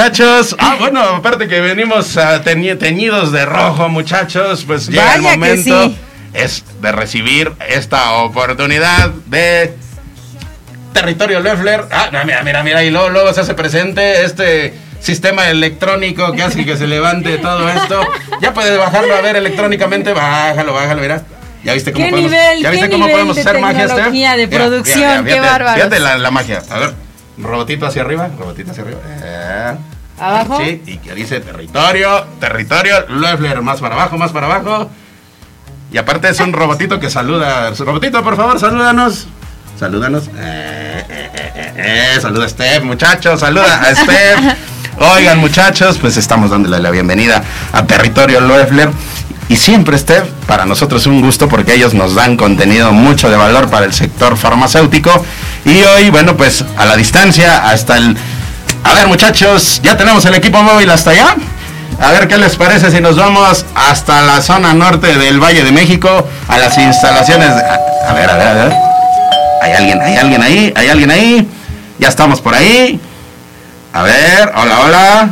[0.02, 5.36] Muchachos, ah, bueno, aparte que venimos teñi- teñidos de rojo, muchachos, pues llega el Vaya
[5.38, 5.98] momento sí.
[6.34, 9.76] es de recibir esta oportunidad de
[10.92, 11.84] territorio Leffler.
[11.92, 16.66] Ah, mira, mira, mira, y luego, luego se hace presente este sistema electrónico que hace
[16.66, 18.02] que se levante todo esto.
[18.42, 21.22] Ya puedes bajarlo a ver electrónicamente, bájalo, bájalo, mira.
[21.64, 24.06] ¿Ya viste cómo ¿Qué podemos, nivel, ¿ya viste qué cómo podemos de hacer magia, Steph?
[24.08, 25.76] de Mira, producción, qué fíjate, bárbaros.
[25.76, 26.64] Fíjate la, la magia.
[26.72, 26.94] A ver,
[27.38, 29.00] robotito hacia arriba, robotito hacia arriba.
[29.24, 29.74] Eh.
[30.22, 30.60] ¿Abajo?
[30.64, 34.90] Sí, y que dice territorio, territorio, Loeffler, más para abajo, más para abajo.
[35.92, 37.72] Y aparte es un robotito que saluda.
[37.72, 39.28] Robotito, por favor, salúdanos.
[39.80, 40.26] Salúdanos.
[40.38, 44.58] Eh, eh, eh, saluda a Steph, muchachos, saluda a Steph.
[45.16, 48.92] Oigan, muchachos, pues estamos dándole la bienvenida a Territorio Loeffler.
[49.50, 53.38] Y siempre, Steph, para nosotros es un gusto porque ellos nos dan contenido mucho de
[53.38, 55.26] valor para el sector farmacéutico.
[55.66, 58.16] Y hoy, bueno, pues a la distancia, hasta el...
[58.84, 61.36] A ver, muchachos, ya tenemos el equipo móvil hasta allá.
[62.02, 65.72] A ver qué les parece si nos vamos hasta la zona norte del Valle de
[65.72, 67.56] México, a las instalaciones.
[67.56, 67.62] de-
[68.08, 68.74] A, ver, a ver, a ver.
[69.62, 71.48] Hay alguien, hay alguien ahí, hay alguien ahí.
[72.00, 73.00] Ya estamos por ahí.
[73.94, 75.30] A ver, hola, hola.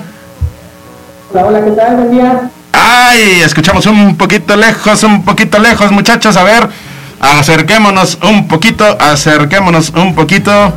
[1.33, 1.95] Hola, hola, ¿qué tal?
[1.95, 2.41] Buen día.
[2.73, 6.37] Ay, escuchamos un poquito lejos, un poquito lejos, muchachos.
[6.37, 6.69] A ver,
[7.19, 10.73] acerquémonos un poquito, acerquémonos un poquito.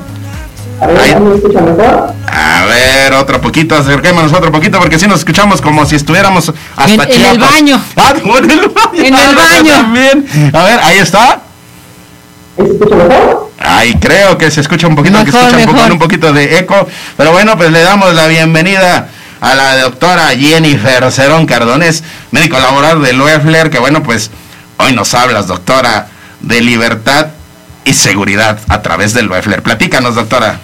[0.82, 1.10] A ver, Ahí.
[1.10, 2.14] ¿ya me escucha mejor?
[2.26, 6.92] A ver, otro poquito, acerquémonos otro poquito, porque si nos escuchamos como si estuviéramos hasta
[6.92, 7.50] En- en el Chiapas.
[7.52, 7.80] baño.
[7.96, 9.04] Ah, en el baño.
[9.04, 9.72] En el baño.
[9.74, 10.50] También.
[10.54, 11.40] A ver, ahí está.
[12.58, 13.50] ¿Ahí ¿Se escucha mejor?
[13.64, 16.58] Ay, creo que se escucha un poquito, que Mejor, escucha un, poco, un poquito de
[16.58, 16.88] eco.
[17.16, 19.08] Pero bueno, pues le damos la bienvenida
[19.40, 24.30] a la doctora Jennifer Cerón Cardones, médico laboral de Loeffler, que bueno, pues
[24.78, 26.08] hoy nos hablas, doctora,
[26.40, 27.28] de libertad
[27.84, 29.62] y seguridad a través del Loeffler.
[29.62, 30.58] Platícanos, doctora.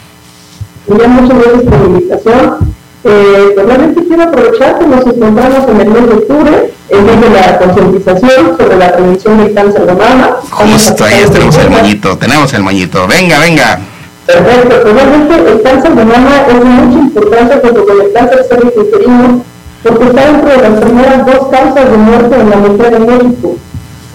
[0.88, 2.59] Muchas gracias por la invitación.
[3.05, 7.20] Eh, pues realmente quiero aprovechar que nos encontramos en el mes de octubre, en mes
[7.20, 10.37] de la concientización sobre la prevención del cáncer de mama.
[10.51, 13.07] Justo ahí tenemos el moñito, tenemos el moñito.
[13.07, 13.79] Venga, venga.
[14.27, 18.46] Perfecto, pues realmente el cáncer de mama es de mucha importancia junto con el cáncer
[18.48, 19.44] cervicuterino,
[19.83, 23.57] porque está dentro de las primeras dos causas de muerte en la mujer en México.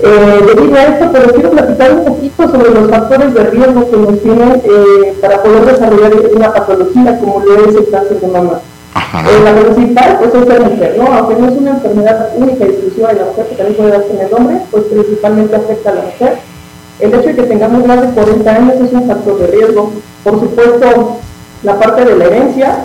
[0.05, 3.95] Eh, debido a esto, pero quiero platicar un poquito sobre los factores de riesgo que
[3.95, 8.59] nos tienen eh, para poder desarrollar una patología como lo es el cáncer de mama.
[8.95, 11.05] Eh, la principal pues es la mujer, ¿no?
[11.05, 14.13] Aunque no es una enfermedad única y exclusiva de la mujer, que también puede darse
[14.13, 16.37] en el hombre, pues principalmente afecta a la mujer.
[16.99, 19.89] El hecho de que tengamos más de 40 años es un factor de riesgo.
[20.25, 21.17] Por supuesto,
[21.63, 22.75] la parte de la herencia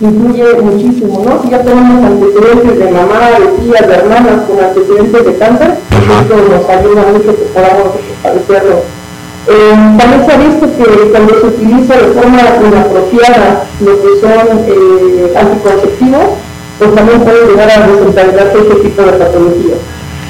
[0.00, 1.42] influye muchísimo, ¿no?
[1.42, 6.36] Si ya tenemos antecedentes de mamá, de tías, de hermanas con antecedentes de cáncer, esto
[6.36, 8.76] nos ayuda mucho que podamos padecerlo.
[9.48, 14.64] Eh, también se ha visto que cuando se utiliza de forma inapropiada lo que son
[14.68, 16.24] eh, anticonceptivos,
[16.78, 19.78] pues también puede llegar a desencadenarse este tipo de patologías.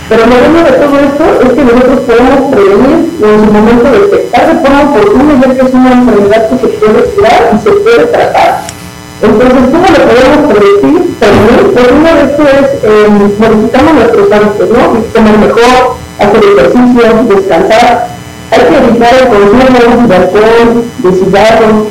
[0.09, 4.53] Pero lo bueno de todo esto es que nosotros podemos prevenir en su momento detectar
[4.53, 8.07] de forma oportuna, ya que es una enfermedad que se puede curar y se puede
[8.07, 8.80] tratar.
[9.23, 11.15] Entonces, ¿cómo lo podemos predecir?
[11.21, 14.81] Prevenir, pues una de esto es eh, modificando nuestros hábitos, ¿no?
[15.13, 18.09] Comer mejor, hacer ejercicio, descansar.
[18.51, 21.87] Hay que evitar el consumo de alcohol, de cigarros.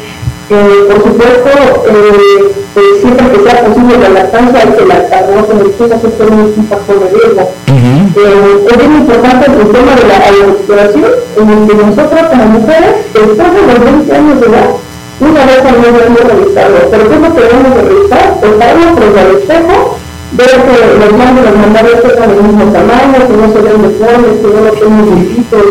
[0.51, 1.49] Eh, por supuesto,
[1.87, 5.53] eh, pues siempre que sea posible la lactancia hay que lactar, ¿no?
[5.53, 7.51] Medicina siempre es un factor de riesgo.
[8.17, 12.95] eh, es bien importante el tema de la alimentación, en el que nosotros como mujeres,
[13.13, 14.69] después de los 20 años de edad,
[15.19, 16.79] una vez al mes debemos revisarlo.
[16.89, 18.39] ¿Pero qué lo que debemos de revisar?
[18.39, 19.97] Pararnos frente al espejo,
[20.31, 24.33] ver que los mandos los mandados tengan el mismo tamaño, que no se vean deformes,
[24.39, 25.67] que no tengan gripitos.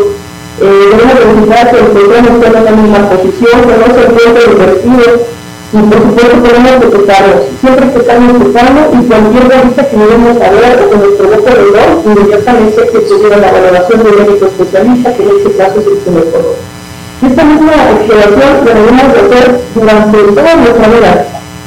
[0.61, 5.39] Eh, debemos verificar que programa esté en la misma posición, que no se encuentre invertido.
[5.71, 7.41] Y por supuesto podemos detectarlos.
[7.61, 11.89] Siempre que estamos tocando y cualquier revista que debemos saber o que nos provoque dolor,
[12.05, 15.99] inmediatamente que se lleve la valoración del médico especialista, que en este caso es el
[16.05, 16.78] ginecólogo.
[17.19, 21.27] Esta misma exploración la debemos de hacer durante toda nuestra vida.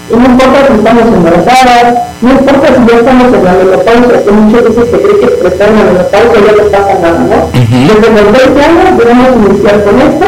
[0.10, 1.88] Y no importa si estamos embarazadas,
[2.22, 5.68] no importa si ya estamos en la menopausia, que muchas veces se cree que expresar
[5.72, 7.40] la menopausia ya no pasa nada, ¿no?
[7.52, 10.28] Desde los 20 años debemos iniciar con esto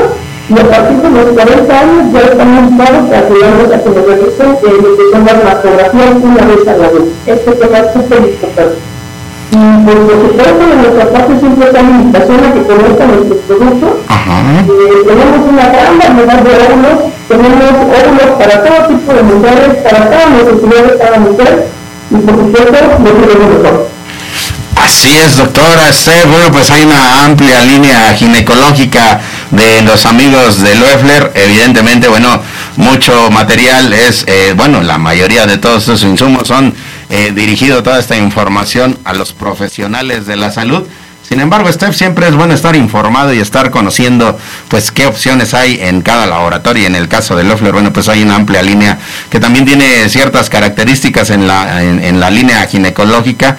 [0.49, 4.05] y a partir de los 40 años ya estamos listados para ayudarnos a que nos
[4.05, 7.07] realicen eh, lo que son las mastografías una vez a la vez.
[7.27, 8.92] Este tema es súper importante.
[9.53, 13.89] Y por supuesto, de nuestra parte siempre está la invitación a que conozcan nuestros productos.
[13.93, 20.09] Eh, tenemos una gran variedad de óvulos, tenemos óvulos para todo tipo de mujeres, para
[20.09, 21.67] cada necesidad de cada mujer,
[22.09, 22.71] y por supuesto,
[23.03, 23.89] lo queremos mejor.
[24.75, 26.27] Así es, doctora Esther.
[26.27, 31.31] Bueno, pues hay una amplia línea ginecológica de los amigos de Loeffler.
[31.35, 32.41] Evidentemente, bueno,
[32.77, 36.73] mucho material es, eh, bueno, la mayoría de todos estos insumos son
[37.15, 40.81] eh, dirigido toda esta información a los profesionales de la salud.
[41.21, 44.35] Sin embargo, Steph, siempre es bueno estar informado y estar conociendo
[44.67, 46.87] pues qué opciones hay en cada laboratorio.
[46.87, 48.97] En el caso de Loeffler, bueno, pues hay una amplia línea
[49.29, 53.57] que también tiene ciertas características en la, en, en la línea ginecológica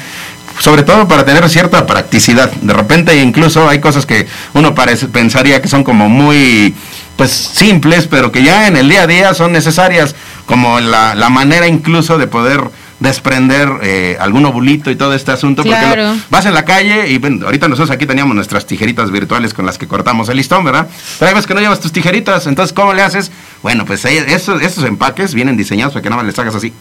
[0.59, 2.51] sobre todo para tener cierta practicidad.
[2.51, 6.75] De repente incluso hay cosas que uno parece, pensaría que son como muy
[7.17, 11.29] pues simples, pero que ya en el día a día son necesarias, como la, la
[11.29, 12.63] manera incluso de poder
[13.01, 16.15] desprender eh, algún ovulito y todo este asunto, porque Claro.
[16.15, 19.67] lo- vas en la calle y bueno, ahorita nosotros aquí teníamos nuestras tijeritas virtuales con
[19.67, 20.89] las que cortamos el listón, ¿verdad?
[21.19, 23.31] Pero hay veces que no llevas tus tijeritas, entonces ¿cómo le haces?
[23.63, 26.73] Bueno, pues ahí- esos, esos empaques vienen diseñados para que nada más les hagas así.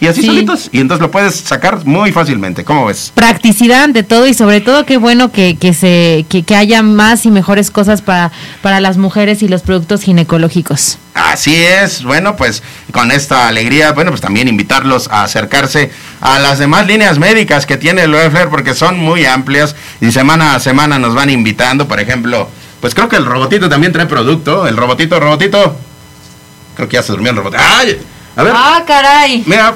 [0.00, 0.26] Y así Sí.
[0.26, 3.12] solitos, y entonces lo puedes sacar muy fácilmente, ¿cómo ves?
[3.14, 7.24] practicidad ante todo y sobre todo qué bueno que, que se que, que haya más
[7.26, 8.30] y mejores cosas para
[8.62, 10.98] para las mujeres y los productos ginecológicos.
[11.14, 16.58] Así es, bueno, pues con esta alegría, bueno, pues también invitarlos a acercarse a las
[16.58, 20.98] demás líneas médicas que tiene el OEFLER porque son muy amplias y semana a semana
[20.98, 22.48] nos van invitando, por ejemplo,
[22.80, 25.76] pues creo que el robotito también trae producto, el robotito, robotito,
[26.76, 27.62] creo que ya se durmió el robotito.
[27.64, 27.96] ¡Ay!
[28.36, 29.42] A ver, Ah, caray.
[29.46, 29.74] mira,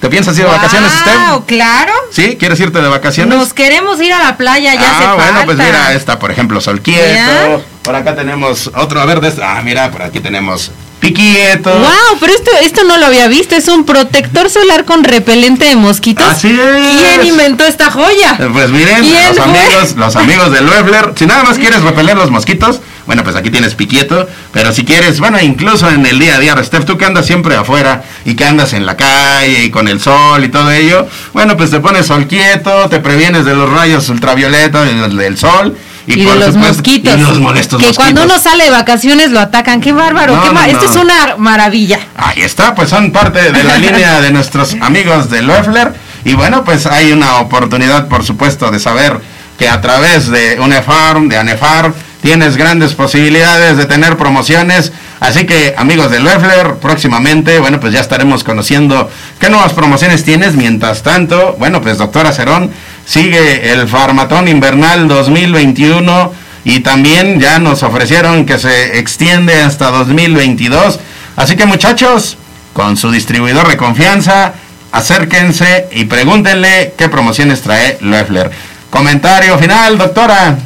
[0.00, 1.46] ¿te piensas ir de vacaciones, Wow, Steph?
[1.46, 1.92] claro.
[2.10, 2.36] ¿Sí?
[2.38, 3.36] ¿Quieres irte de vacaciones?
[3.38, 5.44] Nos queremos ir a la playa, ya ah, hace bueno, falta.
[5.44, 7.02] pues mira, esta, por ejemplo, Sol Quieto.
[7.08, 7.60] Mira.
[7.82, 11.70] Por acá tenemos otro, a ver, de este- ah, mira, por aquí tenemos Piquieto.
[11.78, 13.54] Wow, pero esto, esto no lo había visto.
[13.54, 16.26] Es un protector solar con repelente de mosquitos.
[16.26, 16.96] Así es.
[17.00, 18.36] ¿Quién inventó esta joya?
[18.40, 19.44] Eh, Pues miren, ¿Quién los fue?
[19.44, 23.50] amigos, los amigos de Loeffler, si nada más quieres repeler los mosquitos, bueno, pues aquí
[23.50, 27.06] tienes piquieto, pero si quieres, bueno, incluso en el día a día, Steph, tú que
[27.06, 30.70] andas siempre afuera y que andas en la calle y con el sol y todo
[30.70, 35.36] ello, bueno, pues te pones sol quieto, te previenes de los rayos ultravioleta del, del
[35.38, 37.16] sol Y, de por los supuesto- mosquitos.
[37.16, 37.96] Y los molestos que mosquitos.
[37.96, 39.80] cuando uno sale de vacaciones lo atacan.
[39.80, 40.36] Qué bárbaro.
[40.36, 42.00] No, qué no, Esto es una maravilla.
[42.16, 45.92] Ahí está, pues son parte de la línea de nuestros amigos de Loeffler.
[46.24, 49.18] Y bueno, pues hay una oportunidad, por supuesto, de saber
[49.58, 54.92] que a través de UNEFARM, de ANEFARM, tienes grandes posibilidades de tener promociones.
[55.20, 60.54] Así que, amigos de Loeffler, próximamente, bueno, pues ya estaremos conociendo qué nuevas promociones tienes.
[60.54, 62.70] Mientras tanto, bueno, pues doctora Cerón,
[63.04, 66.32] sigue el Farmatón Invernal 2021
[66.64, 71.00] y también ya nos ofrecieron que se extiende hasta 2022.
[71.36, 72.36] Así que muchachos,
[72.72, 74.54] con su distribuidor de confianza,
[74.92, 78.50] acérquense y pregúntenle qué promociones trae Loeffler.
[78.90, 80.58] Comentario final, doctora.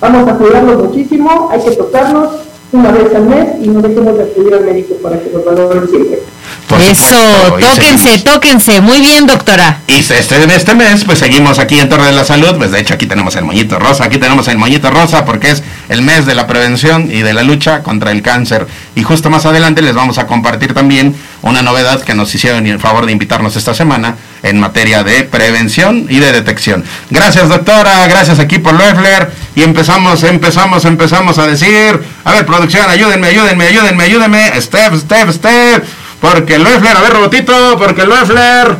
[0.00, 2.30] Vamos a cuidarnos muchísimo, hay que tocarnos
[2.72, 5.88] una vez al mes y no dejemos de acudir al médico para que nos valoren
[5.88, 6.20] siempre.
[6.68, 7.02] Por Eso,
[7.46, 8.80] supuesto, tóquense, tóquense.
[8.82, 9.80] Muy bien, doctora.
[9.86, 12.56] Y este, este mes, pues seguimos aquí en Torre de la Salud.
[12.58, 14.04] Pues de hecho, aquí tenemos el moñito rosa.
[14.04, 17.42] Aquí tenemos el moñito rosa porque es el mes de la prevención y de la
[17.42, 18.66] lucha contra el cáncer.
[18.94, 22.78] Y justo más adelante les vamos a compartir también una novedad que nos hicieron el
[22.78, 26.84] favor de invitarnos esta semana en materia de prevención y de detección.
[27.08, 28.06] Gracias, doctora.
[28.08, 29.30] Gracias, equipo Loeffler.
[29.54, 34.60] Y empezamos, empezamos, empezamos a decir: A ver, producción, ayúdenme, ayúdenme, ayúdenme, ayúdenme.
[34.60, 36.07] Steph, Steph, Steph.
[36.20, 38.76] Porque Loeffler, a ver, robotito, porque Loeffler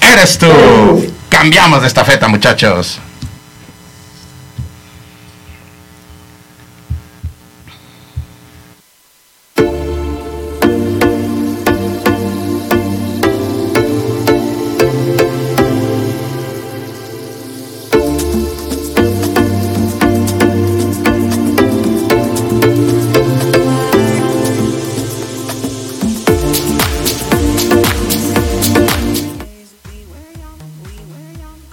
[0.00, 0.48] eres tú.
[1.28, 2.98] Cambiamos de estafeta, muchachos.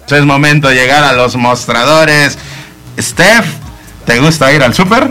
[0.10, 2.38] Es momento de llegar a los mostradores.
[3.00, 3.46] Steph,
[4.06, 5.10] ¿te gusta ir al súper?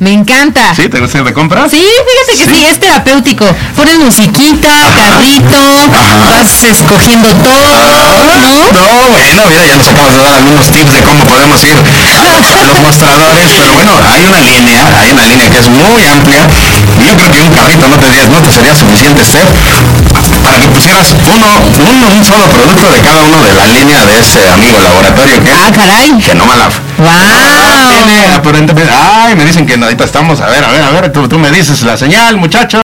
[0.00, 0.74] Me encanta.
[0.74, 0.88] ¿Sí?
[0.88, 1.70] ¿Te gusta ir de compras?
[1.70, 2.66] Sí, fíjate que sí, Sí.
[2.66, 3.46] es terapéutico.
[3.76, 5.56] Pones musiquita, carrito,
[6.24, 7.78] vas escogiendo todo,
[8.40, 8.72] ¿no?
[8.72, 12.24] No, bueno, mira, ya nos acabas de dar algunos tips de cómo podemos ir a
[12.24, 16.04] los, a los mostradores, pero bueno, hay una línea, hay una línea que es muy
[16.04, 16.40] amplia.
[17.04, 19.48] Yo creo que un carrito no te, sería- no te sería suficiente, Steph,
[20.42, 21.46] para que pusieras uno,
[21.90, 25.50] uno, un solo producto de cada uno de la línea de ese amigo laboratorio que
[25.52, 26.10] Ah, caray.
[26.10, 26.72] Lab.
[27.00, 28.36] Ah, tiene ¡Wow!
[28.36, 30.40] aparentemente- Ay, me dicen que ahorita estamos.
[30.40, 31.12] A ver, a ver, a ver.
[31.12, 32.83] Tú, tú me dices la señal, muchacho.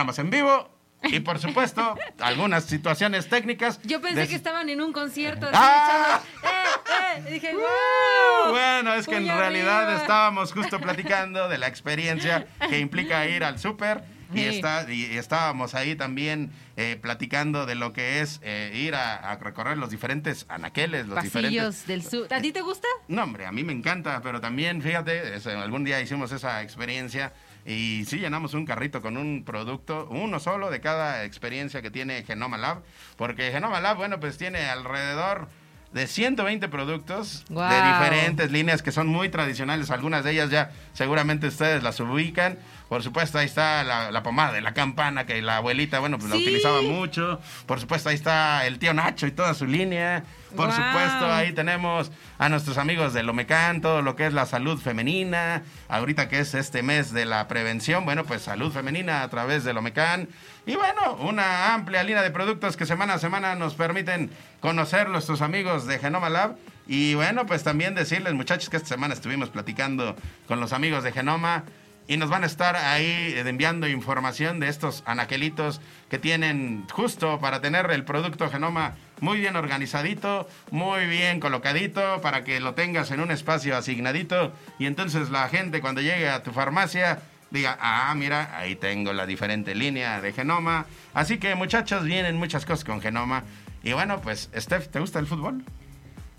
[0.00, 0.70] Programas en vivo
[1.02, 3.78] y por supuesto algunas situaciones técnicas.
[3.82, 5.46] Yo pensé Des- que estaban en un concierto.
[5.52, 6.22] Ah.
[6.42, 7.30] ¡Eh, eh!
[7.32, 8.50] Dije, ¡wow!
[8.50, 10.00] Bueno, es que en realidad arriba.
[10.00, 15.74] estábamos justo platicando de la experiencia que implica ir al súper y, está, y estábamos
[15.74, 20.46] ahí también eh, platicando de lo que es eh, ir a, a recorrer los diferentes
[20.48, 21.62] anaqueles, los diferentes...
[21.62, 22.32] Pasillos del sur.
[22.32, 22.88] ¿A ti te gusta?
[23.08, 27.34] No, hombre, a mí me encanta, pero también, fíjate, es, algún día hicimos esa experiencia
[27.64, 32.22] y sí llenamos un carrito con un producto, uno solo de cada experiencia que tiene
[32.24, 32.82] Genoma Lab,
[33.16, 35.48] porque Genoma Lab, bueno, pues tiene alrededor
[35.92, 41.48] de 120 productos de diferentes líneas que son muy tradicionales, algunas de ellas ya seguramente
[41.48, 42.58] ustedes las ubican.
[42.90, 46.28] Por supuesto, ahí está la, la pomada de la campana que la abuelita, bueno, pues
[46.28, 47.40] la utilizaba mucho.
[47.66, 50.24] Por supuesto, ahí está el tío Nacho y toda su línea.
[50.56, 54.76] Por supuesto, ahí tenemos a nuestros amigos de Lomecan, todo lo que es la salud
[54.76, 55.62] femenina.
[55.88, 59.72] Ahorita que es este mes de la prevención, bueno, pues salud femenina a través de
[59.72, 60.28] Lomecan.
[60.66, 65.42] Y bueno, una amplia línea de productos que semana a semana nos permiten conocer nuestros
[65.42, 66.56] amigos de Genoma Lab.
[66.88, 70.16] Y bueno, pues también decirles, muchachos, que esta semana estuvimos platicando
[70.48, 71.62] con los amigos de Genoma
[72.10, 77.38] y nos van a estar ahí eh, enviando información de estos anaquelitos que tienen justo
[77.38, 83.12] para tener el producto genoma muy bien organizadito, muy bien colocadito, para que lo tengas
[83.12, 87.20] en un espacio asignadito y entonces la gente cuando llegue a tu farmacia
[87.52, 90.86] diga, ah, mira, ahí tengo la diferente línea de genoma.
[91.14, 93.44] Así que muchachos, vienen muchas cosas con genoma.
[93.84, 95.62] Y bueno, pues, Steph, ¿te gusta el fútbol?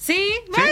[0.02, 0.28] Sí,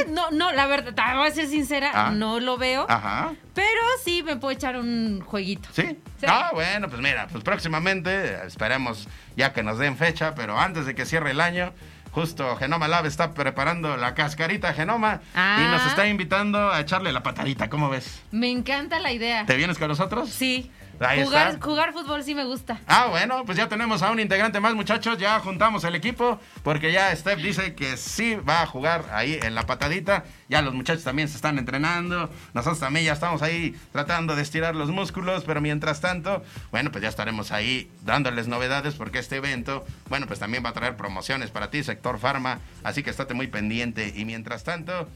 [0.10, 2.10] no, no, la verdad, te voy a ser sincera, Ah.
[2.12, 3.34] no lo veo, Ajá.
[3.54, 5.70] pero sí me puedo echar un jueguito.
[5.72, 5.84] ¿Sí?
[6.20, 6.26] Sí.
[6.28, 10.96] Ah, bueno, pues mira, pues próximamente esperemos ya que nos den fecha, pero antes de
[10.96, 11.74] que cierre el año,
[12.12, 15.88] justo Genoma Lab está preparando la cascarita Genoma y nos Ah.
[15.90, 18.24] está invitando a echarle la patadita, ¿cómo ves?
[18.32, 19.46] Me encanta la idea.
[19.46, 20.28] ¿Te vienes con nosotros?
[20.32, 20.72] Sí.
[21.00, 21.66] Ahí Jugar, está.
[21.66, 22.80] jugar fútbol sí me gusta.
[22.86, 25.18] Ah, bueno, pues ya tenemos a un integrante más, muchachos.
[25.18, 29.56] Ya juntamos el equipo porque ya Steph dice que sí va a jugar ahí en
[29.56, 30.26] la patadita.
[30.50, 32.30] Ya los muchachos también se están entrenando.
[32.54, 35.44] Nosotros también ya estamos ahí tratando de estirar los músculos.
[35.46, 40.40] Pero mientras tanto, bueno, pues ya estaremos ahí dándoles novedades porque este evento, bueno, pues
[40.40, 42.60] también va a traer promociones para ti, sector farma.
[42.84, 44.12] Así que estate muy pendiente.
[44.16, 45.08] Y mientras tanto,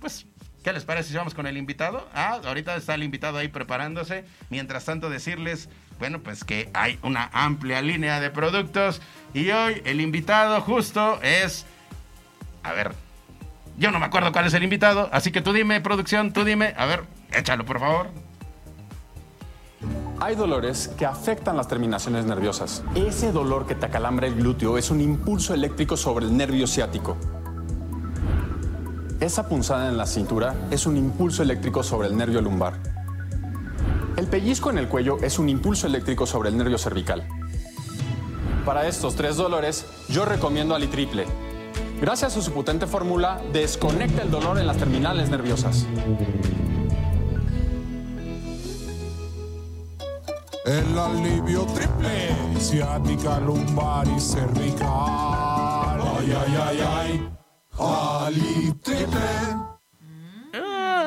[0.00, 0.26] pues
[0.64, 2.08] ¿Qué les parece si vamos con el invitado?
[2.14, 4.24] Ah, ahorita está el invitado ahí preparándose.
[4.48, 9.02] Mientras tanto, decirles, bueno, pues que hay una amplia línea de productos.
[9.34, 11.66] Y hoy el invitado justo es...
[12.62, 12.92] A ver,
[13.76, 15.10] yo no me acuerdo cuál es el invitado.
[15.12, 16.72] Así que tú dime, producción, tú dime.
[16.78, 18.08] A ver, échalo, por favor.
[20.18, 22.82] Hay dolores que afectan las terminaciones nerviosas.
[22.94, 27.18] Ese dolor que te acalambra el glúteo es un impulso eléctrico sobre el nervio ciático.
[29.24, 32.74] Esa punzada en la cintura es un impulso eléctrico sobre el nervio lumbar.
[34.18, 37.26] El pellizco en el cuello es un impulso eléctrico sobre el nervio cervical.
[38.66, 41.24] Para estos tres dolores, yo recomiendo Alitriple.
[42.02, 45.86] Gracias a su potente fórmula, desconecta el dolor en las terminales nerviosas.
[50.66, 54.86] El alivio triple, ciática, lumbar y cervical.
[54.90, 57.43] Ay, ay, ay, ay.
[57.78, 59.20] Ali triple.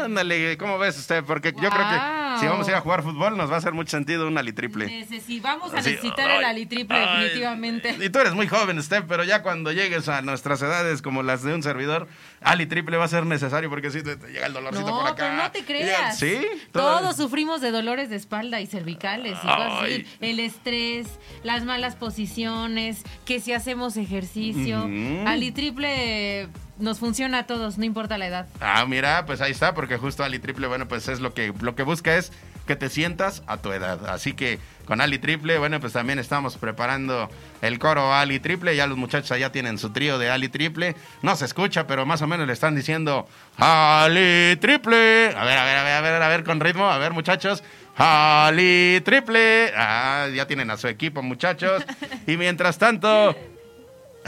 [0.04, 1.24] Ándale, ¿cómo ves usted?
[1.24, 3.74] Porque yo creo que si vamos a ir a jugar fútbol, nos va a hacer
[3.74, 4.86] mucho sentido un alitriple.
[4.88, 7.98] Necesi- vamos a Así, necesitar ay, el alitriple ay, definitivamente.
[8.00, 11.44] Y tú eres muy joven, Steph, pero ya cuando llegues a nuestras edades como las
[11.44, 12.08] de un servidor,
[12.50, 15.08] Ali triple va a ser necesario porque si te, te llega el dolorcito No, por
[15.08, 15.16] acá.
[15.18, 16.18] pero no te Llega- creas.
[16.18, 16.38] Sí,
[16.72, 20.06] Todos sufrimos de dolores de espalda y cervicales y así.
[20.22, 21.08] El estrés,
[21.44, 24.80] las malas posiciones, que si hacemos ejercicio.
[24.86, 25.28] Ujú.
[25.28, 26.48] Alitriple
[26.80, 28.48] nos funciona a todos, no importa la edad.
[28.62, 31.76] Ah, mira, pues ahí está, porque justo Ali Triple, bueno, pues es lo que, lo
[31.76, 32.32] que busca es
[32.68, 34.08] que te sientas a tu edad.
[34.08, 37.30] Así que con Ali Triple, bueno, pues también estamos preparando
[37.62, 38.76] el coro Ali Triple.
[38.76, 40.96] Ya los muchachos allá tienen su trío de Ali Triple.
[41.24, 45.34] No se escucha, pero más o menos le están diciendo Ali Triple.
[45.36, 46.86] A ver, a ver, a ver, a ver, a ver, con ritmo.
[46.88, 47.64] A ver, muchachos.
[47.98, 49.74] Ali Triple.
[49.76, 51.84] Ah, ya tienen a su equipo, muchachos.
[52.28, 53.36] Y mientras tanto...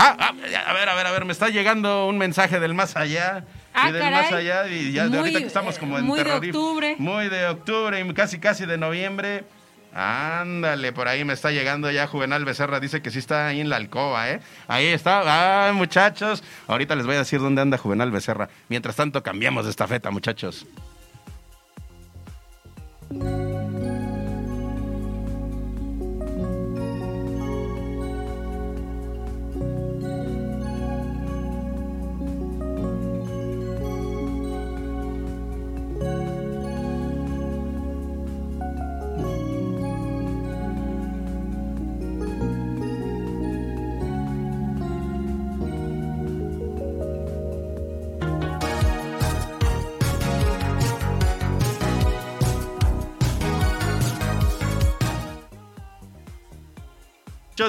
[0.01, 2.95] Ah, ah, a ver, a ver, a ver, me está llegando un mensaje del más
[2.95, 3.43] allá.
[3.83, 4.23] Ah, y del caray.
[4.23, 6.95] más allá, y ya de ahorita que estamos como en muy de octubre.
[6.97, 9.43] Muy de octubre y casi casi de noviembre.
[9.93, 13.69] Ándale, por ahí me está llegando ya Juvenal Becerra, dice que sí está ahí en
[13.69, 14.39] la alcoba, ¿eh?
[14.67, 16.43] Ahí está, ah, muchachos.
[16.67, 18.49] Ahorita les voy a decir dónde anda Juvenal Becerra.
[18.67, 20.67] Mientras tanto, cambiamos de estafeta, muchachos.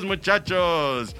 [0.04, 1.14] Muchachos,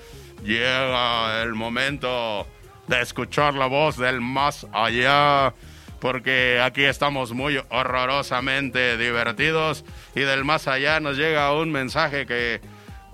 [0.45, 2.47] llega el momento
[2.87, 5.55] de escuchar la voz del más allá,
[6.01, 12.61] porque aquí estamos muy horrorosamente divertidos y del más allá nos llega un mensaje que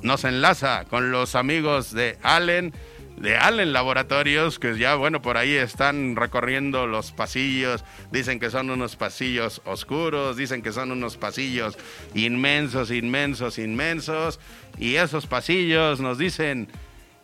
[0.02, 2.72] nos enlaza con los amigos de Allen,
[3.16, 8.70] de Allen Laboratorios, que ya, bueno, por ahí están recorriendo los pasillos, dicen que son
[8.70, 11.78] unos pasillos oscuros, dicen que son unos pasillos
[12.14, 14.38] inmensos, inmensos, inmensos,
[14.78, 16.68] y esos pasillos nos dicen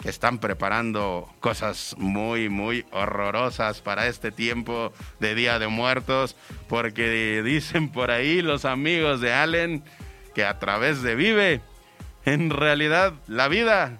[0.02, 6.36] que están preparando cosas muy, muy horrorosas para este tiempo de Día de Muertos,
[6.68, 9.84] porque dicen por ahí los amigos de Allen
[10.34, 11.60] que a través de Vive,
[12.24, 13.96] en realidad la vida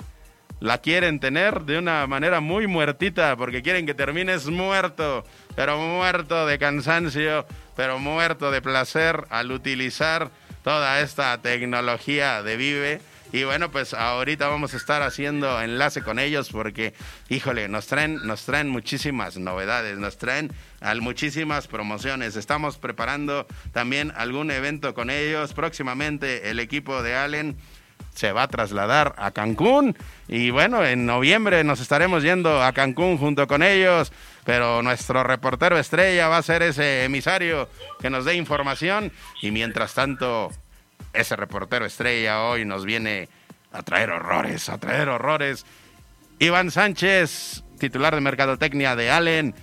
[0.63, 5.25] la quieren tener de una manera muy muertita, porque quieren que termines muerto,
[5.57, 7.45] pero muerto de cansancio,
[7.75, 10.31] pero muerto de placer al utilizar
[10.63, 13.01] toda esta tecnología de Vive.
[13.33, 16.95] Y bueno, pues ahorita vamos a estar haciendo enlace con ellos porque,
[17.29, 20.53] híjole, nos traen, nos traen muchísimas novedades, nos traen
[21.01, 22.37] muchísimas promociones.
[22.37, 25.55] Estamos preparando también algún evento con ellos.
[25.55, 27.57] Próximamente el equipo de Allen
[28.15, 29.97] se va a trasladar a Cancún
[30.29, 34.13] y bueno, en noviembre nos estaremos yendo a Cancún junto con ellos
[34.45, 37.69] pero nuestro reportero estrella va a ser ese emisario
[38.01, 40.51] que nos dé información y mientras tanto
[41.13, 43.29] ese reportero estrella hoy nos viene
[43.73, 45.65] a traer horrores, a traer horrores.
[46.39, 49.55] Iván Sánchez, titular de Mercadotecnia de Allen.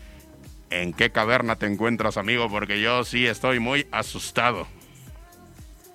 [0.70, 2.50] ¿En qué caverna te encuentras, amigo?
[2.50, 4.68] Porque yo sí estoy muy asustado.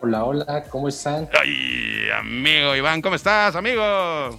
[0.07, 1.31] Hola, hola, ¿cómo están?
[1.33, 4.39] Ay, amigo Iván, ¿cómo estás, amigo?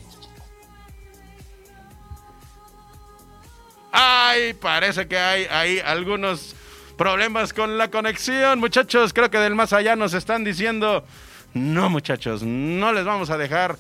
[3.92, 6.56] Ay, parece que hay, hay algunos
[7.00, 9.12] problemas con la conexión, muchachos.
[9.12, 11.04] Creo que del más allá nos están diciendo,
[11.56, 13.76] no, muchachos, no les vamos a dejar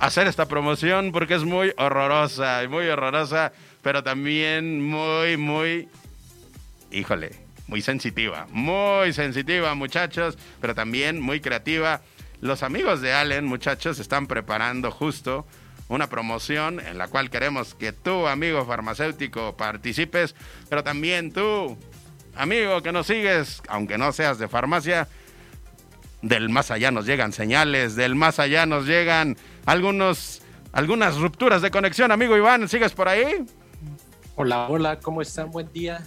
[0.00, 5.88] hacer esta promoción porque es muy horrorosa, muy horrorosa, pero también muy, muy,
[6.90, 7.41] híjole,
[7.72, 12.02] muy sensitiva, muy sensitiva, muchachos, pero también muy creativa.
[12.42, 15.46] Los amigos de Allen, muchachos, están preparando justo
[15.88, 20.34] una promoción en la cual queremos que tú, amigo farmacéutico, participes,
[20.68, 21.78] pero también tú,
[22.36, 25.08] amigo que nos sigues, aunque no seas de farmacia,
[26.20, 30.42] del más allá nos llegan señales, del más allá nos llegan algunos,
[30.72, 32.12] algunas rupturas de conexión.
[32.12, 33.46] Amigo Iván, ¿sigues por ahí?
[34.34, 35.50] Hola, hola, ¿cómo están?
[35.50, 36.06] Buen día.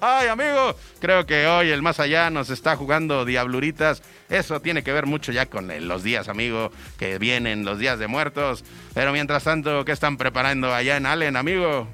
[0.00, 4.02] Ay, amigo, creo que hoy el más allá nos está jugando diabluritas.
[4.28, 8.08] Eso tiene que ver mucho ya con los días, amigo, que vienen los días de
[8.08, 8.64] muertos.
[8.92, 11.86] Pero mientras tanto, ¿qué están preparando allá en Allen, amigo?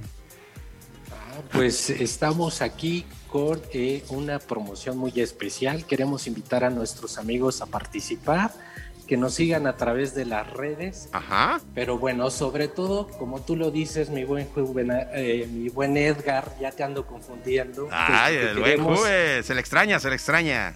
[1.10, 5.84] Ah, pues estamos aquí con eh, una promoción muy especial.
[5.84, 8.50] Queremos invitar a nuestros amigos a participar
[9.06, 11.08] que nos sigan a través de las redes.
[11.12, 11.60] Ajá.
[11.74, 14.48] Pero bueno, sobre todo, como tú lo dices, mi buen
[15.14, 17.88] eh, mi buen Edgar, ya te ando confundiendo.
[17.90, 20.74] Ay, el buen Juve, se le extraña, se le extraña.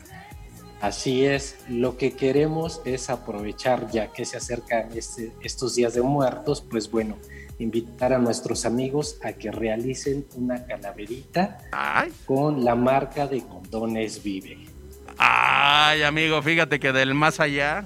[0.80, 6.00] Así es, lo que queremos es aprovechar ya que se acercan este, estos días de
[6.00, 7.18] muertos, pues bueno,
[7.58, 11.58] invitar a nuestros amigos a que realicen una calaverita
[12.24, 14.56] con la marca de Condones Vive.
[15.18, 17.84] Ay, amigo, fíjate que del más allá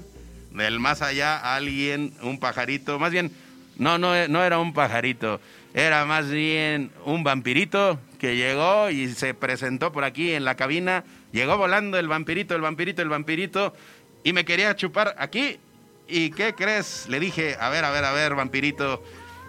[0.55, 3.31] del más allá alguien, un pajarito, más bien,
[3.77, 5.39] no, no, no era un pajarito,
[5.73, 11.03] era más bien un vampirito que llegó y se presentó por aquí en la cabina,
[11.31, 13.73] llegó volando el vampirito, el vampirito, el vampirito,
[14.23, 15.59] y me quería chupar aquí.
[16.07, 17.07] ¿Y qué crees?
[17.09, 19.03] Le dije, a ver, a ver, a ver, vampirito,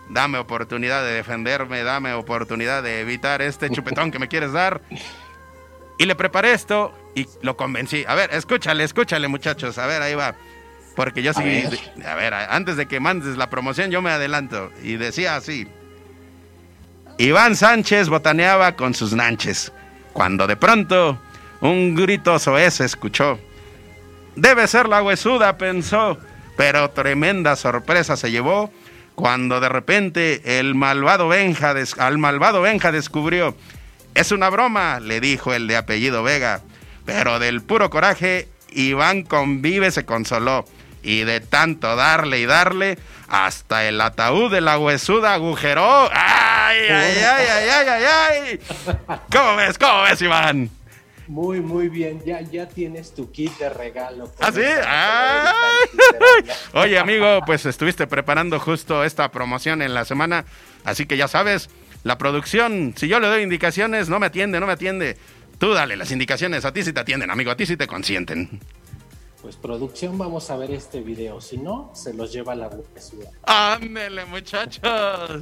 [0.08, 4.80] dame oportunidad de defenderme, dame oportunidad de evitar este chupetón que me quieres dar.
[5.98, 8.04] Y le preparé esto y lo convencí.
[8.06, 9.78] A ver, escúchale, escúchale, muchachos.
[9.78, 10.34] A ver, ahí va.
[10.96, 11.62] Porque yo sí,
[12.06, 12.32] a ver.
[12.32, 14.72] antes de que mandes la promoción, yo me adelanto.
[14.82, 15.68] Y decía así:
[17.18, 19.72] Iván Sánchez botaneaba con sus nanches,
[20.14, 21.20] cuando de pronto
[21.60, 23.38] un grito soez se escuchó.
[24.36, 26.18] Debe ser la huesuda, pensó,
[26.56, 28.72] pero tremenda sorpresa se llevó
[29.14, 33.54] cuando de repente el malvado Benja al malvado Benja descubrió.
[34.14, 36.62] Es una broma, le dijo el de apellido Vega,
[37.04, 40.64] pero del puro coraje Iván Convive se consoló
[41.06, 42.98] y de tanto darle y darle,
[43.28, 46.10] hasta el ataúd de la huesuda agujeró.
[46.12, 48.04] ¡Ay, ay, ay, ay, ay, ay!
[48.50, 48.60] ay!
[49.30, 49.78] ¿Cómo ves?
[49.78, 50.68] ¿Cómo ves, Iván?
[51.28, 52.20] Muy, muy bien.
[52.26, 54.32] Ya, ya tienes tu kit de regalo.
[54.40, 54.62] ¿Ah, sí?
[56.72, 60.44] Oye, amigo, pues estuviste preparando justo esta promoción en la semana,
[60.84, 61.70] así que ya sabes,
[62.02, 65.16] la producción, si yo le doy indicaciones, no me atiende, no me atiende.
[65.58, 68.60] Tú dale las indicaciones, a ti sí te atienden, amigo, a ti sí te consienten
[69.46, 73.30] pues producción vamos a ver este video, si no, se los lleva la ciudad.
[73.44, 75.40] Ándele muchachos.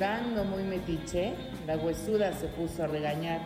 [0.00, 1.34] Entrando muy metiche,
[1.66, 3.42] la huesuda se puso a regañar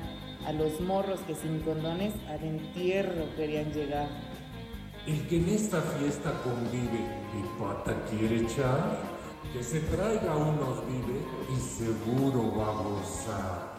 [0.47, 4.07] a los morros que sin condones al entierro querían llegar.
[5.05, 7.01] El que en esta fiesta convive
[7.35, 9.01] y pata quiere echar,
[9.53, 13.74] que se traiga unos vive y seguro va a gozar.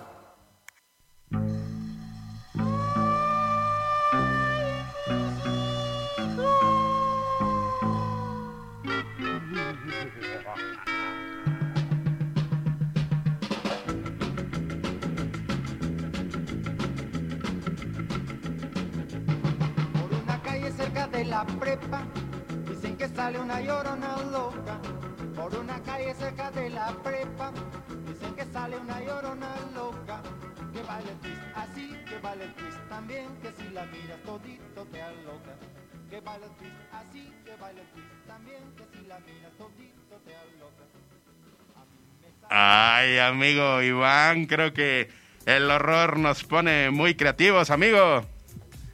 [42.50, 45.10] Ay, amigo Iván, creo que
[45.46, 48.26] el horror nos pone muy creativos, amigo.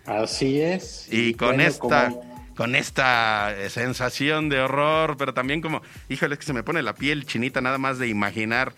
[0.05, 1.07] Así es.
[1.11, 6.33] Y con bueno, esta, como- con esta eh, sensación de horror, pero también como, híjole,
[6.33, 8.73] es que se me pone la piel chinita nada más de imaginar.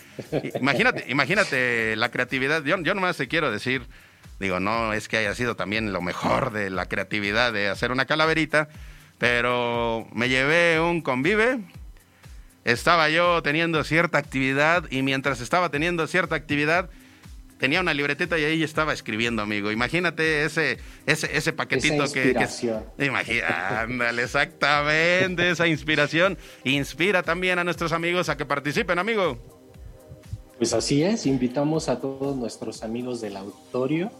[0.59, 2.63] Imagínate, imagínate la creatividad.
[2.63, 3.83] Yo, yo nomás te quiero decir,
[4.39, 8.05] digo, no es que haya sido también lo mejor de la creatividad de hacer una
[8.05, 8.69] calaverita,
[9.23, 11.59] pero me llevé un convive.
[12.65, 16.89] Estaba yo teniendo cierta actividad y mientras estaba teniendo cierta actividad,
[17.57, 19.71] tenía una libretita y ahí estaba escribiendo, amigo.
[19.71, 22.83] Imagínate ese, ese, ese paquetito Esa que, que- inspiración.
[22.99, 29.37] Imagina, ándale, exactamente, esa inspiración inspira también a nuestros amigos a que participen, amigo.
[30.57, 34.11] Pues así es, invitamos a todos nuestros amigos del auditorio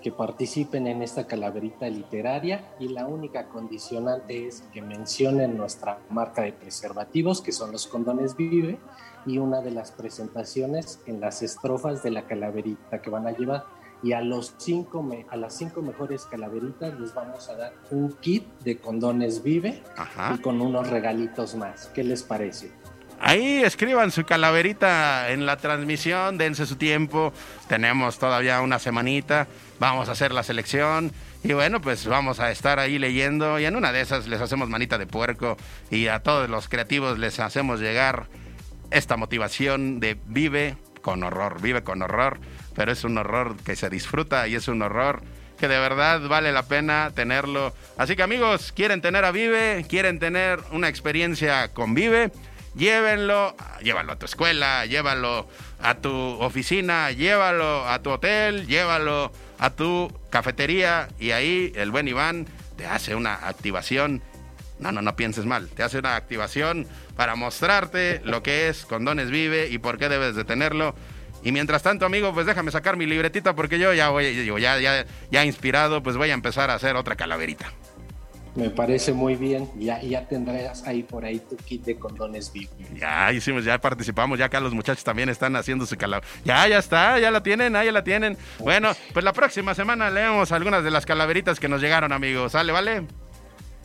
[0.00, 6.42] que participen en esta calaverita literaria y la única condicionante es que mencionen nuestra marca
[6.42, 8.78] de preservativos, que son los condones Vive,
[9.26, 13.64] y una de las presentaciones en las estrofas de la calaverita que van a llevar.
[14.02, 18.46] Y a, los cinco a las cinco mejores calaveritas les vamos a dar un kit
[18.60, 20.34] de condones Vive Ajá.
[20.36, 21.88] y con unos regalitos más.
[21.88, 22.70] ¿Qué les parece?
[23.20, 27.32] Ahí escriban su calaverita en la transmisión, dense su tiempo.
[27.66, 31.12] Tenemos todavía una semanita, vamos a hacer la selección.
[31.42, 33.58] Y bueno, pues vamos a estar ahí leyendo.
[33.58, 35.56] Y en una de esas les hacemos manita de puerco.
[35.90, 38.26] Y a todos los creativos les hacemos llegar
[38.90, 42.40] esta motivación de vive con horror, vive con horror,
[42.74, 45.22] pero es un horror que se disfruta y es un horror
[45.58, 47.74] que de verdad vale la pena tenerlo.
[47.96, 52.30] Así que amigos, quieren tener a Vive, quieren tener una experiencia con Vive,
[52.76, 55.48] llévenlo, llévalo a tu escuela, llévalo
[55.80, 62.08] a tu oficina, llévalo a tu hotel, llévalo a tu cafetería y ahí el buen
[62.08, 62.46] Iván
[62.76, 64.22] te hace una activación
[64.78, 65.68] no, no, no pienses mal.
[65.68, 66.86] Te hace una activación
[67.16, 70.94] para mostrarte lo que es Condones Vive y por qué debes de tenerlo.
[71.42, 75.06] Y mientras tanto, amigo, pues déjame sacar mi libretita porque yo ya voy, ya, ya,
[75.30, 77.72] ya inspirado, pues voy a empezar a hacer otra calaverita.
[78.58, 79.70] Me parece muy bien.
[79.78, 82.68] Ya, ya tendrás ahí por ahí tu kit de condones Vive.
[82.96, 86.28] Ya hicimos, ya participamos, ya acá los muchachos también están haciendo su calaverita.
[86.44, 88.36] Ya, ya está, ya la tienen, ahí ya la tienen.
[88.58, 92.50] Bueno, pues la próxima semana leemos algunas de las calaveritas que nos llegaron, amigos.
[92.50, 93.04] ¿Sale, vale?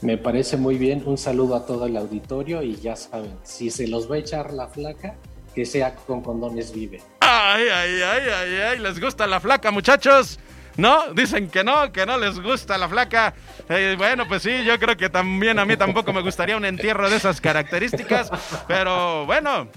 [0.02, 1.04] Me parece muy bien.
[1.06, 4.54] Un saludo a todo el auditorio y ya saben, si se los va a echar
[4.54, 5.14] la flaca,
[5.54, 7.00] que sea con condones Vive.
[7.20, 10.40] Ay, ay, ay, ay, ay, les gusta la flaca, muchachos.
[10.78, 11.14] ¿No?
[11.14, 13.34] Dicen que no, que no les gusta la flaca.
[13.70, 17.10] Eh, bueno, pues sí, yo creo que también a mí tampoco me gustaría un entierro
[17.10, 18.32] de esas características.
[18.68, 19.68] Pero bueno,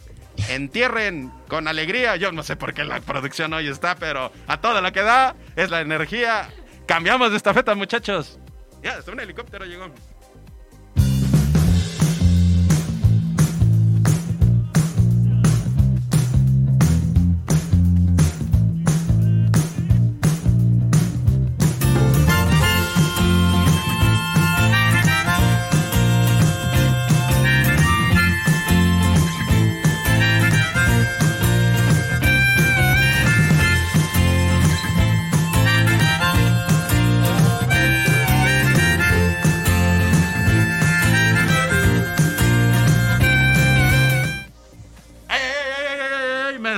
[0.49, 2.17] entierren con alegría.
[2.17, 5.35] Yo no sé por qué la producción hoy está, pero a todo lo que da
[5.55, 6.49] es la energía.
[6.87, 8.39] Cambiamos de estafeta, muchachos.
[8.83, 9.91] Ya, hasta un helicóptero llegó.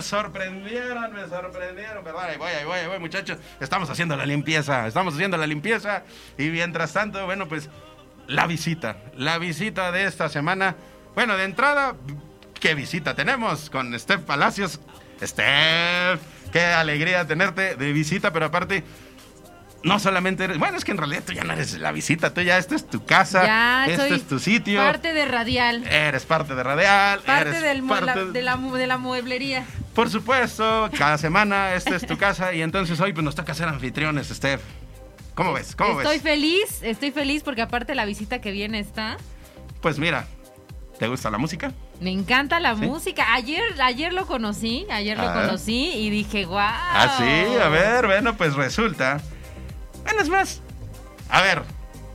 [0.09, 2.03] Sorprendieron, me sorprendieron.
[2.05, 3.39] Perdón, ahí voy, ahí voy, ahí voy, muchachos.
[3.61, 6.03] Estamos haciendo la limpieza, estamos haciendo la limpieza.
[6.37, 7.69] Y mientras tanto, bueno, pues
[8.27, 10.75] la visita, la visita de esta semana.
[11.15, 11.95] Bueno, de entrada,
[12.61, 14.81] ¿qué visita tenemos con Steph Palacios?
[15.23, 16.21] Steph,
[16.53, 18.85] qué alegría tenerte de visita, pero aparte...
[19.85, 22.41] No solamente eres, bueno, es que en realidad tú ya no eres la visita, tú
[22.41, 24.81] ya, esta es tu casa, Ya este es tu sitio.
[24.81, 25.87] Parte de Radial.
[25.87, 27.21] Eres parte de Radial.
[27.21, 29.65] Parte, eres del la- parte- de, la, de la mueblería.
[29.99, 33.67] Por supuesto, cada semana esta es tu casa y entonces hoy pues nos toca ser
[33.67, 34.61] anfitriones, Steph.
[35.35, 35.75] ¿Cómo ves?
[35.75, 36.23] ¿Cómo estoy ves?
[36.23, 39.17] feliz, estoy feliz porque aparte la visita que viene está.
[39.81, 40.29] Pues mira,
[41.01, 41.73] ¿te gusta la música?
[42.01, 42.83] Me encanta la ¿Sí?
[42.83, 43.35] música.
[43.35, 45.47] Ayer, ayer lo conocí, ayer lo A ver.
[45.47, 46.59] conocí y dije, wow.
[46.61, 49.21] Ah, sí, a ver, bueno, pues resulta.
[50.05, 50.63] Bueno, es más.
[51.29, 51.63] A ver,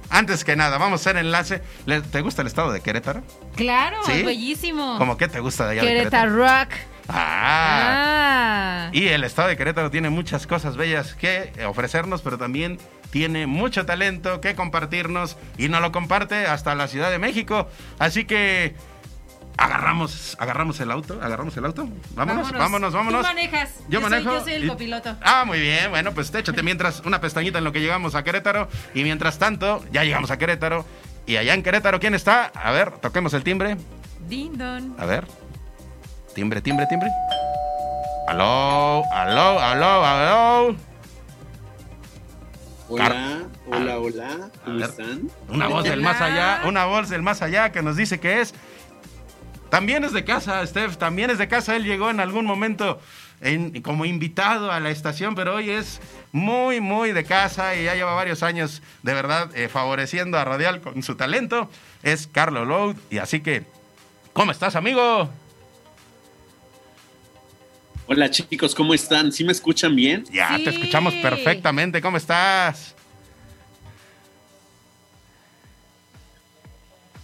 [0.10, 1.62] antes que nada, vamos a hacer enlace.
[1.86, 3.24] ¿Le- ¿Te gusta el estado de Querétaro?
[3.58, 4.14] Claro, ¿Sí?
[4.14, 4.96] es bellísimo.
[4.98, 6.64] ¿Cómo qué te gusta de allá de Querétaro Querétaro?
[6.70, 6.93] Rock.
[7.10, 8.88] Ah.
[8.88, 8.90] Ah.
[8.94, 12.78] Y el estado de Querétaro tiene muchas cosas bellas que ofrecernos, pero también
[13.10, 17.68] tiene mucho talento que compartirnos y nos lo comparte hasta la Ciudad de México.
[18.00, 18.76] Así que
[19.58, 21.88] agarramos, agarramos el auto, agarramos el auto.
[22.16, 23.22] Vámonos, vámonos, vámonos.
[23.22, 23.70] Tú manejas.
[23.90, 24.30] Yo, manejo.
[24.32, 25.16] Soy, yo soy el y- copiloto.
[25.22, 25.90] Ah, muy bien.
[25.90, 28.68] Bueno, pues échate mientras una pestañita en lo que llegamos a Querétaro.
[28.94, 30.86] Y mientras tanto, ya llegamos a Querétaro.
[31.26, 32.46] Y allá en Querétaro, ¿quién está?
[32.46, 33.78] A ver, toquemos el timbre.
[34.28, 34.96] Din don.
[35.00, 35.26] A ver.
[36.36, 37.10] Timbre, timbre, timbre.
[38.28, 40.76] Aló, aló, aló, aló.
[42.90, 44.90] Hola, hola, hola, A ¿cómo ver.
[44.90, 45.30] están?
[45.50, 48.54] Una voz del más allá, una voz del más allá que nos dice que es.
[49.70, 51.76] También es de casa, Steph, también es de casa.
[51.76, 53.00] Él llegó en algún momento
[53.42, 56.00] en- como invitado a la estación, pero hoy es
[56.32, 60.82] muy, muy de casa y ya lleva varios años de verdad eh, favoreciendo a Radial
[60.82, 61.70] con su talento.
[62.04, 63.64] Es Carlos Loud y así que,
[64.34, 65.30] ¿cómo estás, amigo?
[68.06, 69.32] Hola chicos, ¿cómo están?
[69.32, 70.26] ¿Sí me escuchan bien?
[70.32, 72.02] Ya te escuchamos perfectamente.
[72.02, 72.96] ¿Cómo estás?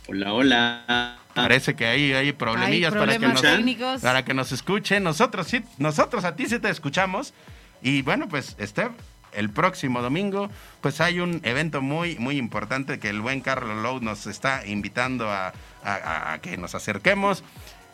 [0.08, 1.18] Hola, hola.
[1.36, 4.02] Parece que ahí hay problemillas para que, problemas nos, técnicos.
[4.02, 5.04] para que nos escuchen.
[5.04, 7.34] Nosotros sí, nosotros a ti sí te escuchamos.
[7.82, 8.92] Y bueno, pues, Steph,
[9.34, 10.50] el próximo domingo,
[10.82, 15.30] pues hay un evento muy, muy importante que el buen Carlos Lowe nos está invitando
[15.30, 15.54] a,
[15.84, 17.44] a- a que nos acerquemos.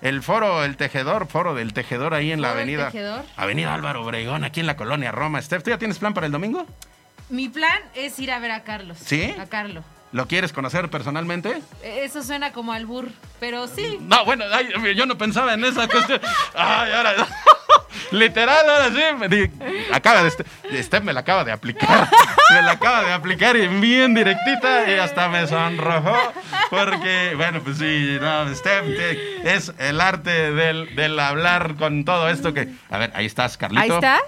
[0.06, 2.92] El foro El Tejedor, foro del Tejedor ahí en la ¿Foro El avenida.
[2.92, 3.26] Tejedor?
[3.38, 5.42] Avenida Álvaro Obregón, aquí en la colonia Roma.
[5.42, 6.68] Steph, ¿tú ya tienes plan para el domingo?
[7.30, 9.00] Mi plan es ir a ver a Carlos.
[9.04, 9.34] ¿Sí?
[9.40, 9.84] A Carlos.
[10.12, 11.60] ¿Lo quieres conocer personalmente?
[11.82, 13.98] Eh, Eso suena como albur, pero sí.
[14.00, 16.22] No, bueno, ay, yo no pensaba en esa cuestión.
[16.54, 17.28] Ay, ahora.
[18.12, 18.90] Literal, ahora
[19.30, 19.50] sí.
[19.92, 20.30] Acaba de.
[20.30, 20.46] este-
[20.84, 22.10] Steph me la acaba de aplicar.
[22.52, 26.16] Me la acaba de aplicar y bien directita y hasta me sonrojó.
[26.70, 28.86] Porque, bueno, pues sí, no, Steph
[29.44, 32.70] es el arte del, del hablar con todo esto que.
[32.92, 33.82] A ver, ahí estás, Carlito.
[33.82, 34.20] Ahí está.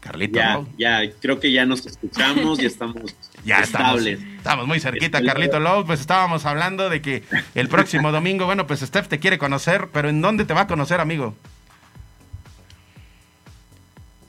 [0.00, 0.68] Carlito, Ya, ¿no?
[0.78, 3.14] ya, creo que ya nos escuchamos, ya estamos
[3.44, 4.20] Ya estables.
[4.36, 5.84] estamos muy cerquita, Carlito Lowe.
[5.84, 7.24] Pues estábamos hablando de que
[7.56, 10.66] el próximo domingo, bueno, pues Steph te quiere conocer, pero ¿en dónde te va a
[10.68, 11.34] conocer, amigo?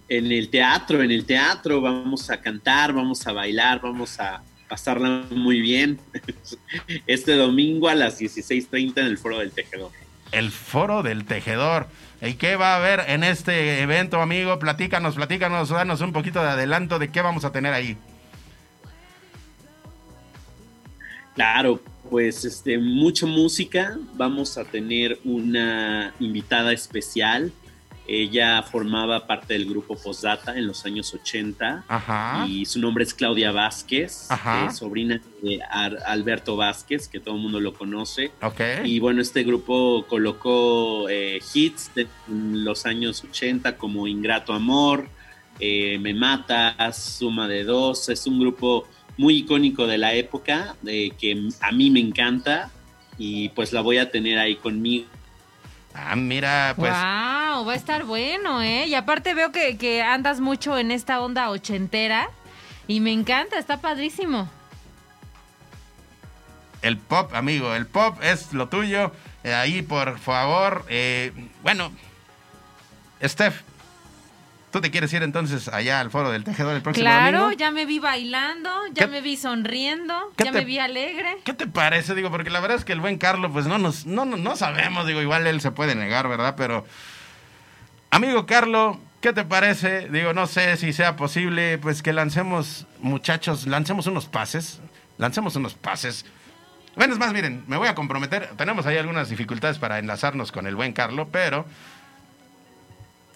[0.10, 5.26] En el teatro, en el teatro vamos a cantar, vamos a bailar, vamos a pasarla
[5.30, 6.00] muy bien.
[7.08, 9.92] Este domingo a las 16.30 en el Foro del Tejedor.
[10.32, 11.88] El Foro del Tejedor.
[12.22, 14.60] ¿Y qué va a haber en este evento, amigo?
[14.60, 17.96] Platícanos, platícanos, danos un poquito de adelanto de qué vamos a tener ahí.
[21.36, 23.98] Claro, pues este, mucha música.
[24.16, 27.54] Vamos a tener una invitada especial.
[28.12, 32.46] Ella formaba parte del grupo Postdata en los años 80 Ajá.
[32.50, 34.66] y su nombre es Claudia Vázquez, Ajá.
[34.66, 38.32] eh, sobrina de Ar- Alberto Vázquez, que todo el mundo lo conoce.
[38.42, 38.62] Ok.
[38.86, 45.08] Y bueno, este grupo colocó eh, hits de los años 80 como Ingrato Amor,
[45.60, 48.10] eh, Me Matas, Suma de Dos.
[48.10, 48.88] Es un grupo
[49.18, 52.72] muy icónico de la época, de que a mí me encanta
[53.18, 55.06] y pues la voy a tener ahí conmigo.
[56.08, 58.88] Ah, mira, pues Wow, va a estar bueno, ¿eh?
[58.88, 62.30] Y aparte veo que, que andas mucho en esta onda ochentera
[62.88, 64.50] y me encanta, está padrísimo.
[66.82, 69.12] el pop, amigo, el pop es lo tuyo.
[69.44, 71.32] Eh, ahí, por favor, eh,
[71.64, 71.92] bueno,
[73.24, 73.62] Steph,
[74.72, 77.58] ¿tú te quieres ir entonces allá al Foro del Tejedor el próximo Claro, domingo?
[77.58, 81.38] ya me vi bailando, ya ¿Qué- me vi sonriendo, ya te- me vi alegre.
[81.44, 82.16] ¿Qué te parece?
[82.16, 84.56] Digo, porque la verdad es que el buen Carlos, pues no nos, no, no, no
[84.56, 86.56] sabemos, digo, igual él se puede negar, ¿verdad?
[86.58, 86.86] Pero,
[88.12, 90.10] amigo Carlos, ¿qué te parece?
[90.10, 94.82] Digo, no sé si sea posible, pues que lancemos, muchachos, lancemos unos pases,
[95.18, 96.26] lancemos unos pases.
[96.96, 100.68] Bueno, es más, miren, me voy a comprometer, tenemos ahí algunas dificultades para enlazarnos con
[100.68, 101.66] el buen Carlos, pero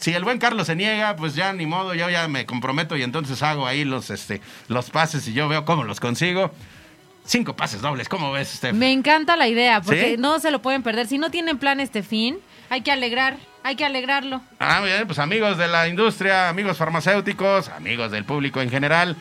[0.03, 3.03] si el buen Carlos se niega, pues ya ni modo, yo ya me comprometo y
[3.03, 6.51] entonces hago ahí los, este, los pases y yo veo cómo los consigo.
[7.25, 8.73] Cinco pases dobles, ¿cómo ves, Steph?
[8.73, 10.17] Me encanta la idea, porque ¿Sí?
[10.17, 11.07] no se lo pueden perder.
[11.07, 12.37] Si no tienen plan este fin,
[12.69, 14.41] hay que alegrar, hay que alegrarlo.
[14.59, 19.15] Ah, bien, pues amigos de la industria, amigos farmacéuticos, amigos del público en general,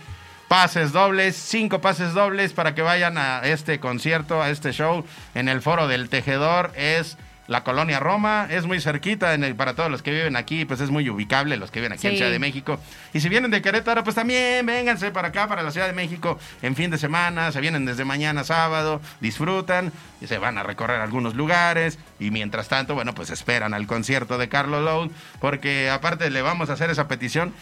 [0.49, 5.05] pases dobles, cinco pases dobles para que vayan a este concierto, a este show
[5.37, 6.72] en el Foro del Tejedor.
[6.74, 7.18] Es
[7.49, 10.80] la colonia Roma, es muy cerquita en el- para todos los que viven aquí, pues
[10.80, 12.16] es muy ubicable, los que viven aquí en Sí.
[12.18, 12.78] Ciudad de México.
[13.12, 16.38] Y si vienen de Querétaro, pues también vénganse para acá, para la Ciudad de México,
[16.62, 21.01] en fin de semana, se vienen desde mañana sábado, disfrutan y se van a recorrer
[21.01, 21.99] algunos lugares.
[22.20, 26.70] Y mientras tanto, bueno, pues esperan al concierto de Carlos Lowe, porque aparte le vamos
[26.70, 27.53] a hacer esa petición.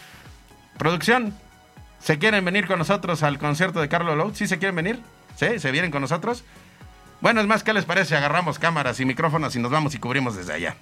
[0.77, 1.33] Producción,
[1.99, 4.35] ¿se quieren venir con nosotros al concierto de Carlos Lowe?
[4.35, 4.99] ¿Sí se quieren venir?
[5.35, 5.59] ¿Sí?
[5.59, 6.43] ¿Se vienen con nosotros?
[7.21, 8.15] Bueno, es más, ¿qué les parece?
[8.15, 10.75] Agarramos cámaras y micrófonos y nos vamos y cubrimos desde allá.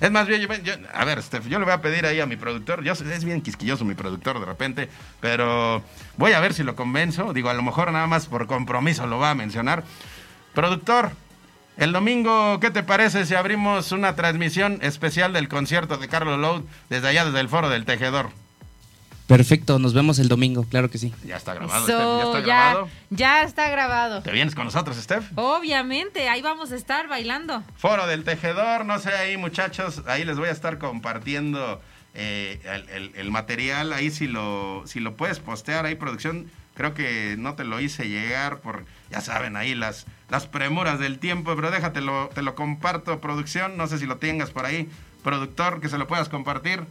[0.00, 2.36] Es más bien, yo, a ver, Steph, yo le voy a pedir ahí a mi
[2.36, 2.82] productor.
[2.82, 4.88] Yo, es bien quisquilloso mi productor de repente,
[5.20, 5.82] pero
[6.16, 7.32] voy a ver si lo convenzo.
[7.32, 9.84] Digo, a lo mejor nada más por compromiso lo va a mencionar.
[10.54, 11.12] Productor,
[11.76, 16.64] El domingo, ¿qué te parece si abrimos una transmisión especial del concierto de Carlos Loud
[16.90, 18.30] desde allá, desde el foro del Tejedor?
[19.26, 21.14] Perfecto, nos vemos el domingo, claro que sí.
[21.24, 22.88] Ya está grabado, So, Steph, ya está ya, grabado.
[23.10, 24.22] ya está grabado.
[24.22, 25.24] ¿Te vienes con nosotros, Steph?
[25.36, 27.62] Obviamente, ahí vamos a estar bailando.
[27.76, 31.80] Foro del Tejedor, no sé, ahí muchachos, ahí les voy a estar compartiendo
[32.14, 36.92] eh, el, el- el material, ahí si lo, si lo puedes postear, ahí producción, creo
[36.92, 41.54] que no te lo hice llegar por, ya saben, ahí las, las premuras del tiempo,
[41.56, 44.90] pero déjatelo, te lo comparto, producción, no sé si lo tengas por ahí,
[45.24, 46.82] productor, que se lo puedas compartir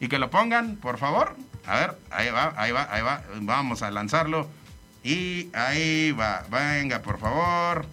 [0.00, 1.36] y que lo pongan, por favor.
[1.66, 4.48] A ver, ahí va, ahí va, ahí va, vamos a lanzarlo.
[5.04, 7.86] Y ahí va, venga, por favor.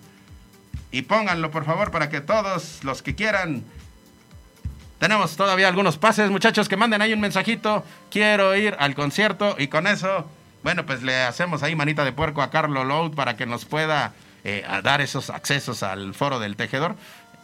[0.91, 3.63] Y pónganlo, por favor, para que todos los que quieran.
[4.99, 7.85] Tenemos todavía algunos pases, muchachos, que manden ahí un mensajito.
[8.09, 10.27] Quiero ir al concierto y con eso,
[10.63, 14.13] bueno, pues le hacemos ahí manita de puerco a Carlo Loud para que nos pueda
[14.43, 16.95] eh, dar esos accesos al foro del tejedor.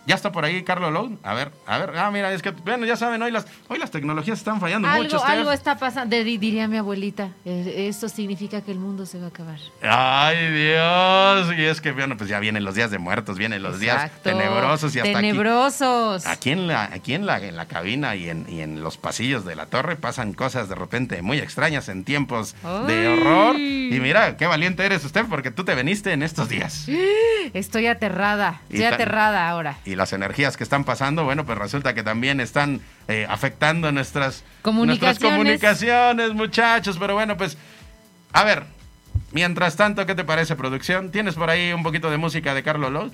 [0.06, 1.14] Ya está por ahí Carlo Loud.
[1.24, 1.92] A ver, a ver.
[1.98, 5.00] Ah, mira, es que, bueno, ya saben, hoy las, hoy las tecnologías están fallando mucho.
[5.04, 5.30] Algo, Steph.
[5.30, 7.30] algo está pasando, di- diría mi abuelita.
[7.46, 9.60] Esto significa que el mundo se va a acabar.
[9.82, 11.58] Ay, Dios.
[11.58, 14.94] Y es que, bueno, pues ya vienen los días de muertos, vienen los días tenebrosos
[14.96, 15.28] y hasta aquí.
[15.28, 16.26] Tenebrosos.
[16.28, 19.46] Aquí en la, aquí en la, en la cabina y en, y en los pasillos
[19.46, 22.56] de la torre pasan cosas de repente muy extrañas en tiempos
[22.88, 23.56] de horror.
[23.58, 26.88] Y mira, qué valiente eres usted porque tú te veniste en estos días.
[27.54, 29.78] Estoy aterrada, estoy aterrada ahora.
[29.86, 34.44] Y las energías que están pasando, bueno, pues resulta que también están eh, afectando nuestras
[34.62, 35.22] Comunicaciones.
[35.22, 36.98] nuestras comunicaciones, muchachos.
[37.00, 37.58] Pero bueno, pues,
[38.32, 38.64] a ver,
[39.32, 41.12] mientras tanto, ¿qué te parece, producción?
[41.12, 43.12] ¿Tienes por ahí un poquito de música de Carlos Lowe?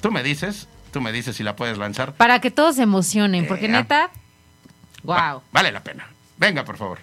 [0.00, 2.12] Tú me dices, tú me dices si la puedes lanzar.
[2.14, 4.10] Para que todos se emocionen, porque Eh, neta,
[5.02, 5.42] wow.
[5.52, 6.06] Vale la pena.
[6.36, 6.98] Venga, por favor.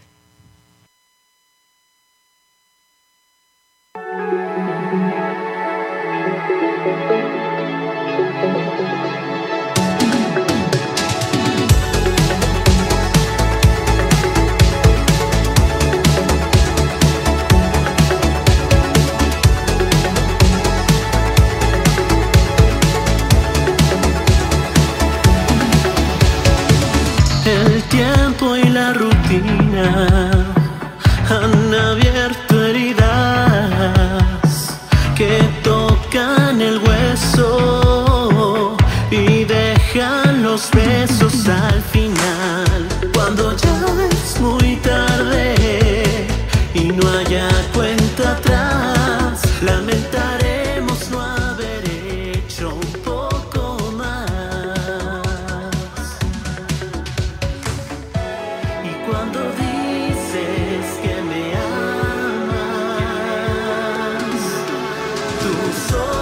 [29.81, 30.30] China.
[65.71, 66.20] Tus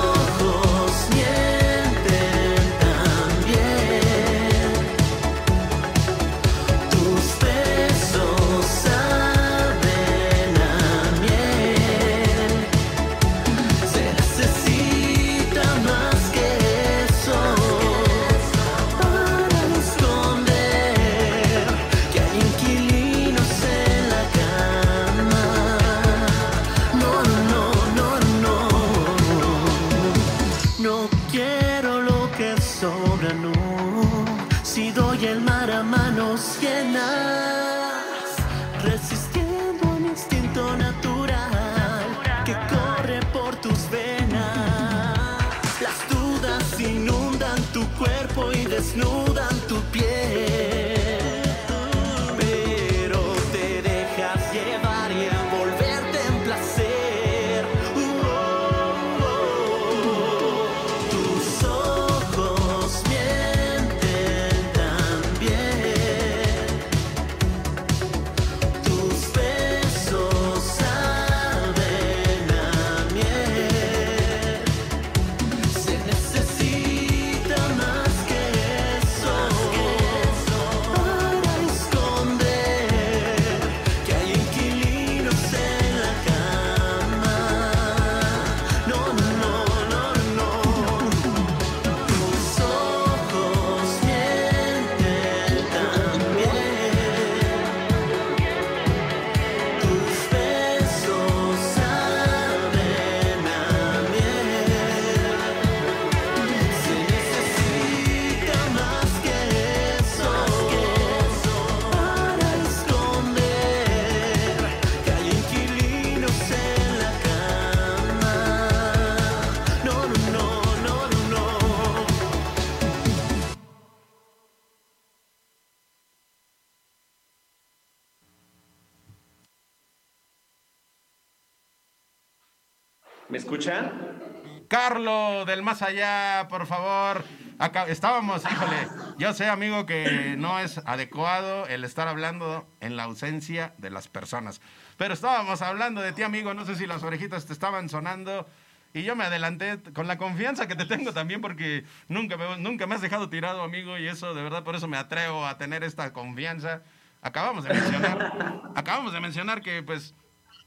[135.69, 137.23] más allá, por favor.
[137.59, 138.87] Acá estábamos, híjole,
[139.19, 144.07] yo sé, amigo, que no es adecuado el estar hablando en la ausencia de las
[144.07, 144.61] personas.
[144.97, 148.47] Pero estábamos hablando de ti, amigo, no sé si las orejitas te estaban sonando.
[148.95, 152.87] Y yo me adelanté con la confianza que te tengo también, porque nunca me, nunca
[152.87, 155.83] me has dejado tirado, amigo, y eso, de verdad, por eso me atrevo a tener
[155.83, 156.81] esta confianza.
[157.21, 160.15] Acabamos de mencionar, acabamos de mencionar que, pues,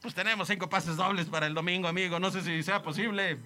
[0.01, 2.21] pues tenemos cinco pases dobles para el domingo, amigo.
[2.21, 3.41] No sé si sea posible.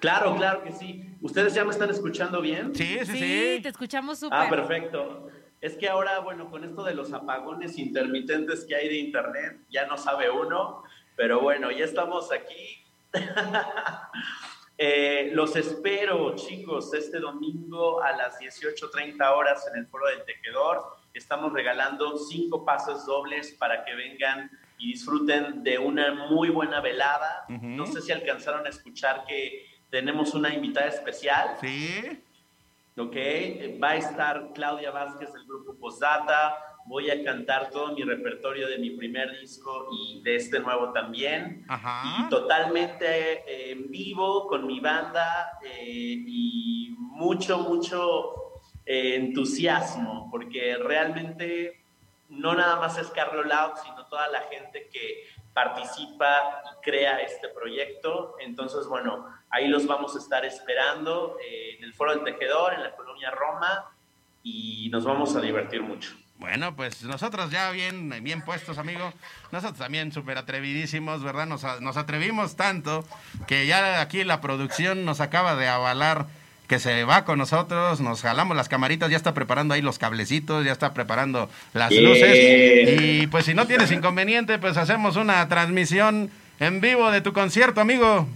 [0.00, 1.04] Claro, claro que sí.
[1.20, 2.74] ¿Ustedes ya me están escuchando bien?
[2.74, 4.38] Sí, sí, Sí, te escuchamos súper.
[4.38, 5.28] Ah, perfecto.
[5.60, 9.86] Es que ahora, bueno, con esto de los apagones intermitentes que hay de internet, ya
[9.86, 10.82] no sabe uno,
[11.16, 12.82] pero bueno, ya estamos aquí.
[14.82, 20.82] Eh, los espero, chicos, este domingo a las 18.30 horas en el Foro del Tejedor.
[21.12, 27.44] Estamos regalando cinco pases dobles para que vengan y disfruten de una muy buena velada.
[27.50, 31.56] No sé si alcanzaron a escuchar que tenemos una invitada especial.
[31.60, 32.22] Sí.
[32.96, 33.16] Ok,
[33.82, 36.56] va a estar Claudia Vázquez del grupo Postdata.
[36.86, 41.64] Voy a cantar todo mi repertorio de mi primer disco y de este nuevo también.
[42.04, 48.52] Y totalmente eh, en vivo con mi banda eh, y mucho, mucho
[48.84, 51.80] eh, entusiasmo, porque realmente
[52.28, 57.48] no nada más es Carlo Loud, sino toda la gente que participa y crea este
[57.48, 58.36] proyecto.
[58.40, 62.82] Entonces, bueno, ahí los vamos a estar esperando eh, en el Foro del Tejedor, en
[62.82, 63.90] la colonia Roma,
[64.42, 66.12] y nos vamos a divertir mucho.
[66.38, 69.12] Bueno, pues nosotros ya bien, bien puestos, amigo.
[69.52, 71.46] Nosotros también súper atrevidísimos, ¿verdad?
[71.46, 73.04] Nos, nos atrevimos tanto
[73.46, 76.26] que ya aquí la producción nos acaba de avalar
[76.70, 80.64] que se va con nosotros, nos jalamos las camaritas, ya está preparando ahí los cablecitos,
[80.64, 83.00] ya está preparando las luces.
[83.00, 87.80] Y pues si no tienes inconveniente, pues hacemos una transmisión en vivo de tu concierto,
[87.80, 88.28] amigo.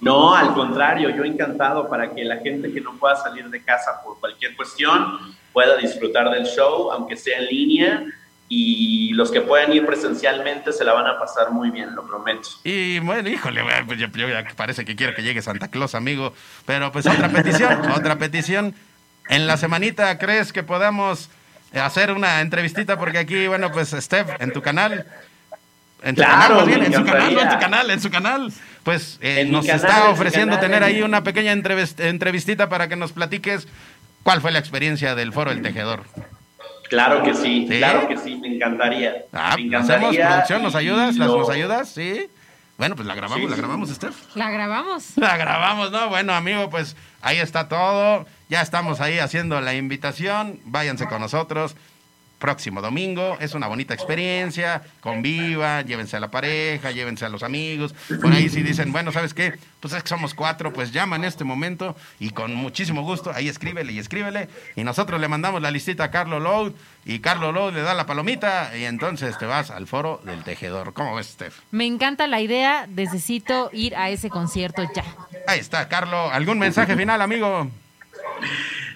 [0.00, 4.00] No, al contrario, yo encantado para que la gente que no pueda salir de casa
[4.02, 5.18] por cualquier cuestión
[5.52, 8.04] pueda disfrutar del show, aunque sea en línea.
[8.48, 12.48] Y los que puedan ir presencialmente se la van a pasar muy bien, lo prometo.
[12.62, 16.34] Y bueno, híjole, pues yo, yo parece que quiero que llegue Santa Claus, amigo.
[16.66, 18.74] Pero pues otra petición, otra petición.
[19.28, 21.30] En la semanita, ¿crees que podamos
[21.72, 22.98] hacer una entrevistita?
[22.98, 25.06] Porque aquí, bueno, pues, Steph, en tu canal.
[26.02, 28.52] En tu Claro, canal, bien, en su canal, no en tu canal, en su canal.
[28.82, 32.88] Pues eh, nos canal, está ofreciendo canal, tener en ahí una pequeña entrevist- entrevistita para
[32.88, 33.66] que nos platiques
[34.22, 36.04] cuál fue la experiencia del Foro del Tejedor.
[36.94, 37.78] Claro que sí, ¿Sí?
[37.78, 39.14] claro que sí, me encantaría.
[39.32, 40.28] Ah, me ¿hacemos encantaría.
[40.28, 40.62] producción?
[40.62, 41.16] ¿Nos ayudas?
[41.16, 41.88] ¿Las, ¿Nos ayudas?
[41.88, 42.28] Sí.
[42.78, 43.60] Bueno, pues la grabamos, Sí, la sí.
[43.60, 44.36] grabamos, Steph.
[44.36, 45.12] La grabamos.
[45.16, 46.08] La grabamos, ¿no?
[46.08, 48.26] Bueno, amigo, pues ahí está todo.
[48.48, 50.60] Ya estamos ahí haciendo la invitación.
[50.64, 51.76] Váyanse con nosotros.
[52.44, 53.38] Próximo domingo.
[53.40, 54.82] Es una bonita experiencia.
[55.00, 57.94] Convivan, llévense a la pareja, llévense a los amigos.
[58.20, 59.54] Por ahí si dicen, bueno, ¿sabes qué?
[59.80, 63.32] Pues es que somos cuatro, pues llama en este momento y con muchísimo gusto.
[63.34, 64.50] Ahí escríbele y escríbele.
[64.76, 66.74] Y nosotros le mandamos la listita a Carlos Loud
[67.06, 70.92] y Carlos Loud le da la palomita y entonces te vas al foro del tejedor.
[70.92, 71.60] ¿Cómo ves, Steph?
[71.70, 72.86] Me encanta la idea.
[72.88, 75.06] Necesito ir a ese concierto ya.
[75.46, 76.28] Ahí está, Carlos.
[76.30, 77.70] ¿Algún mensaje final, amigo?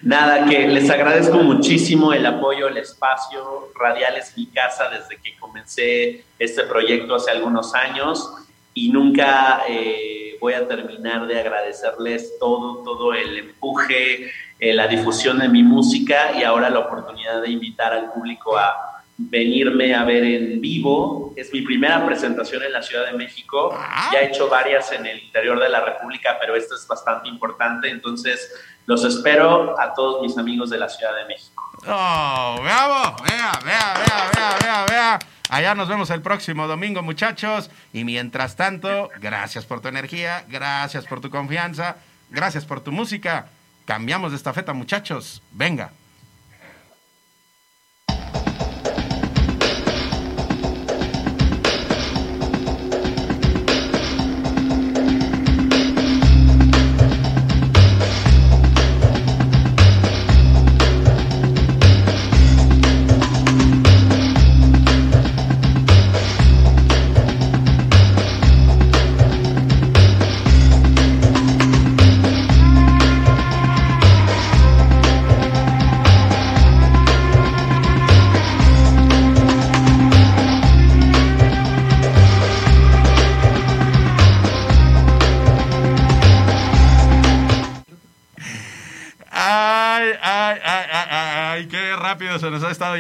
[0.03, 3.70] Nada, que les agradezco muchísimo el apoyo, el espacio.
[3.74, 8.32] Radial es mi casa desde que comencé este proyecto hace algunos años
[8.74, 14.30] y nunca eh, voy a terminar de agradecerles todo, todo el empuje,
[14.61, 18.97] eh, la difusión de mi música y ahora la oportunidad de invitar al público a
[19.18, 21.34] venirme a ver en vivo.
[21.36, 23.76] Es mi primera presentación en la Ciudad de México.
[24.12, 27.90] Ya he hecho varias en el interior de la República, pero esta es bastante importante.
[27.90, 28.54] Entonces,
[28.86, 31.64] los espero a todos mis amigos de la Ciudad de México.
[31.86, 35.18] Oh, bravo, vea, vea, vea, vea, vea, vea.
[35.50, 37.70] Allá nos vemos el próximo domingo, muchachos.
[37.92, 41.96] Y mientras tanto, gracias por tu energía, gracias por tu confianza,
[42.30, 43.48] gracias por tu música.
[43.84, 45.42] Cambiamos de estafeta, muchachos.
[45.50, 45.90] Venga.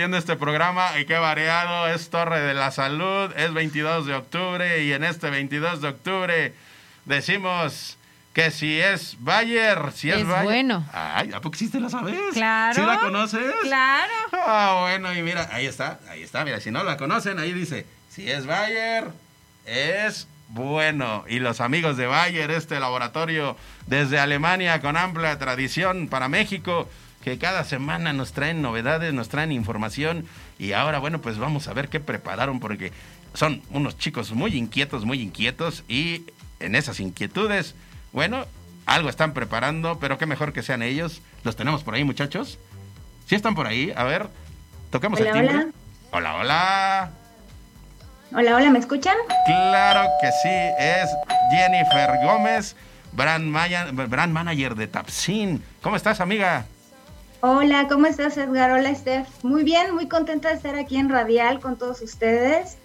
[0.08, 1.86] Yendo este programa y qué variado.
[1.88, 6.54] Es Torre de la Salud, es 22 de octubre y en este 22 de octubre
[7.04, 7.98] decimos
[8.32, 10.86] que si es Bayer, si es, Es Bayer- bueno.
[10.94, 12.18] Ay, ¿a poco sí te la sabes?
[12.32, 12.74] Claro.
[12.74, 13.52] ¿Sí la conoces?
[13.62, 14.12] Claro.
[14.32, 17.84] Ah, bueno, y mira, ahí está, ahí está, mira, si no la conocen, ahí dice,
[18.08, 19.08] si es Bayer,
[19.66, 21.24] es bueno.
[21.28, 26.88] Y los amigos de Bayer, este laboratorio desde Alemania con amplia tradición para México,
[27.28, 30.26] que cada semana nos traen novedades, nos traen información
[30.58, 32.90] y ahora, bueno, pues vamos a ver qué prepararon porque
[33.34, 36.24] son unos chicos muy inquietos, muy inquietos y
[36.58, 37.74] en esas inquietudes,
[38.12, 38.46] bueno,
[38.86, 41.20] algo están preparando, pero qué mejor que sean ellos.
[41.44, 42.58] Los tenemos por ahí, muchachos.
[43.26, 43.92] ¿Sí están por ahí?
[43.94, 44.28] A ver,
[44.90, 45.54] toquemos Hola, el timbre.
[45.54, 45.70] hola.
[46.10, 47.10] Hola, hola.
[48.32, 49.16] Hola, hola, ¿me escuchan?
[49.44, 50.48] Claro que sí,
[50.78, 51.10] es
[51.50, 52.74] Jennifer Gómez,
[53.12, 53.54] brand,
[54.08, 55.62] brand manager de Tapsin.
[55.82, 56.64] ¿Cómo estás, amiga?
[57.40, 58.72] Hola, ¿cómo estás, Edgar?
[58.72, 59.28] Hola, Steph.
[59.44, 62.78] Muy bien, muy contenta de estar aquí en Radial con todos ustedes,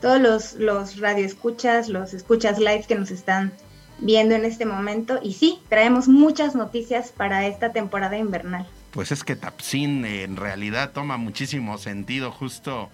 [0.00, 3.52] todos los, los radioescuchas, los escuchas live que nos están
[3.98, 5.20] viendo en este momento.
[5.22, 8.66] Y sí, traemos muchas noticias para esta temporada invernal.
[8.90, 12.90] Pues es que Tapsin en realidad toma muchísimo sentido justo,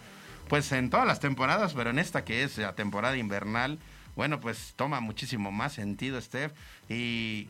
[0.49, 3.79] pues en todas las temporadas, pero en esta que es la temporada invernal,
[4.17, 6.53] bueno, pues toma muchísimo más sentido, Steph.
[6.91, 7.49] Y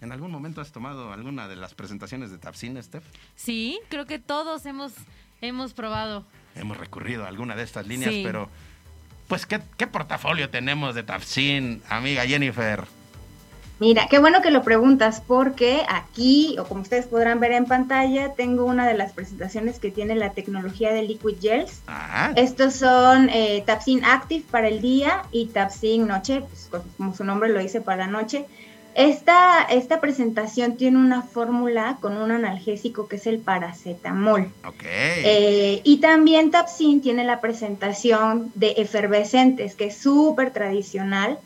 [0.00, 3.04] ¿en algún momento has tomado alguna de las presentaciones de Tapsin, Steph?
[3.36, 4.92] Sí, creo que todos hemos,
[5.40, 6.24] hemos probado.
[6.54, 8.22] Hemos recurrido a alguna de estas líneas, Sí.
[8.24, 8.48] pero
[9.28, 12.84] pues ¿qué, qué portafolio tenemos de Tapsin, amiga Jennifer?
[13.78, 18.34] Mira, qué bueno que lo preguntas porque aquí, o como ustedes podrán ver en pantalla,
[18.34, 21.80] tengo una de las presentaciones que tiene la tecnología de Liquid Gels.
[21.86, 27.14] Ah, Estos son eh, Tapsin Active para el día y Tapsin Noche, pues, co- como
[27.14, 28.44] su nombre lo dice, para la noche.
[28.94, 34.52] Esta, esta presentación tiene una fórmula con un analgésico que es el paracetamol.
[34.66, 34.82] ok.
[34.84, 41.38] Eh, y también Tapsin tiene la presentación de efervescentes, que es súper tradicional.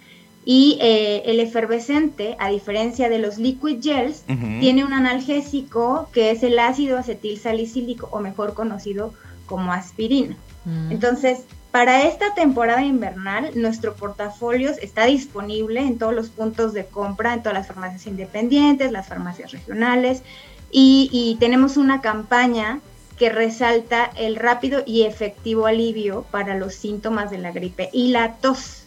[0.47, 4.25] Y eh, el efervescente, a diferencia de los liquid gels,
[4.61, 9.15] tiene un analgésico que es el ácido acetil salicílico, o mejor conocido
[9.47, 10.37] como aspirina.
[10.91, 11.45] Entonces,
[11.75, 17.41] para esta temporada invernal, nuestro portafolio está disponible en todos los puntos de compra, en
[17.41, 20.23] todas las farmacias independientes, las farmacias regionales,
[20.71, 22.79] y, y tenemos una campaña
[23.19, 28.35] que resalta el rápido y efectivo alivio para los síntomas de la gripe y la
[28.35, 28.85] tos.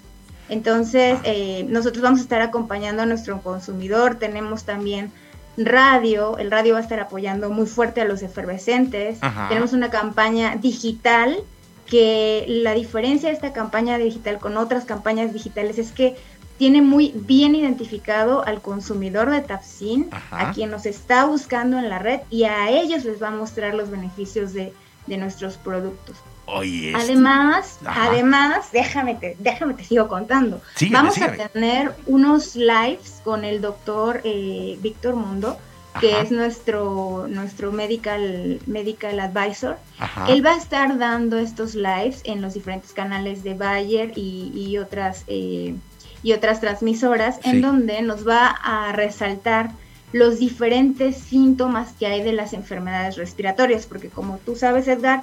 [0.48, 5.12] Entonces, eh, nosotros vamos a estar acompañando a nuestro consumidor, tenemos también
[5.58, 9.50] radio, el radio va a estar apoyando muy fuerte a los efervescentes, Ajá.
[9.50, 11.44] tenemos una campaña digital
[11.90, 16.16] que la diferencia de esta campaña digital con otras campañas digitales es que
[16.58, 20.50] tiene muy bien identificado al consumidor de Tapsin, Ajá.
[20.50, 23.74] a quien nos está buscando en la red y a ellos les va a mostrar
[23.76, 24.74] los beneficios de,
[25.06, 26.18] de nuestros productos.
[26.48, 28.06] Oye, este- Además, Ajá.
[28.10, 30.62] además, déjame te, déjame te sigo contando.
[30.76, 31.44] Sígueme, Vamos sígueme.
[31.44, 35.58] a tener unos lives con el doctor eh, Víctor Mundo,
[36.00, 36.22] que Ajá.
[36.24, 39.78] es nuestro, nuestro medical, medical advisor.
[40.00, 40.28] Ajá.
[40.30, 44.78] Él va a estar dando estos lives en los diferentes canales de Bayer y, y
[44.78, 45.76] otras eh,
[46.24, 47.50] y otras transmisoras, Sí.
[47.52, 49.70] en donde nos va a resaltar
[50.14, 55.22] los diferentes síntomas que hay de las enfermedades respiratorias, porque como tú sabes, Edgar,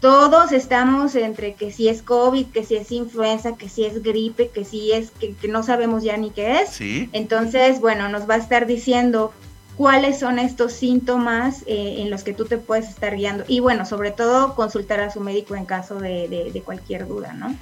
[0.00, 4.48] todos estamos entre que si es COVID, que si es influenza, que si es gripe,
[4.48, 6.70] que si es que, que no sabemos ya ni qué es.
[6.70, 7.08] Sí.
[7.12, 9.32] Entonces, bueno, nos va a estar diciendo
[9.78, 13.44] cuáles son estos síntomas eh, en los que tú te puedes estar guiando.
[13.46, 17.54] Y bueno, sobre todo consultar a su médico en caso de, cualquier duda, ¿no?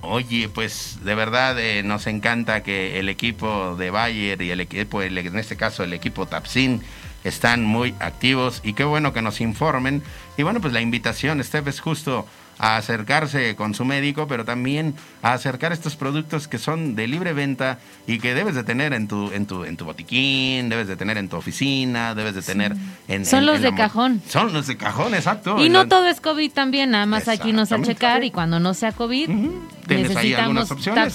[0.00, 5.02] Oye, pues de verdad eh, nos encanta que el equipo de Bayer y el equipo,
[5.02, 6.80] en este caso el equipo Tapsin,
[7.24, 10.00] están muy activos y qué bueno que nos informen.
[10.36, 12.24] Y bueno, pues la invitación, Steph, es justo
[12.58, 17.32] a acercarse con su médico, pero también a acercar estos productos que son de libre
[17.32, 20.96] venta y que debes de tener en tu, en tu, en tu botiquín, debes de
[20.96, 22.74] tener en tu oficina, debes de tener
[23.08, 23.26] en...
[23.26, 24.22] Son en- los en de la cajón.
[24.28, 25.58] Son los de cajón, exacto.
[25.64, 28.60] Y no la- todo es COVID también, nada más aquí nos a checar y cuando
[28.60, 29.50] no sea COVID, ahí
[29.88, 31.14] necesitamos algunas opciones.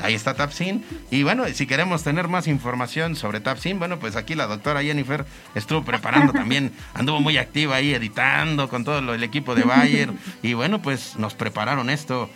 [0.00, 0.84] Ahí está Tapsin.
[1.10, 5.26] Y bueno, si queremos tener más información sobre Tapsin, bueno, pues aquí la doctora Jennifer
[5.54, 10.10] estuvo preparando también, anduvo muy activa ahí editando con todo el equipo de Bayer.
[10.42, 12.30] Y bueno, pues nos prepararon esto.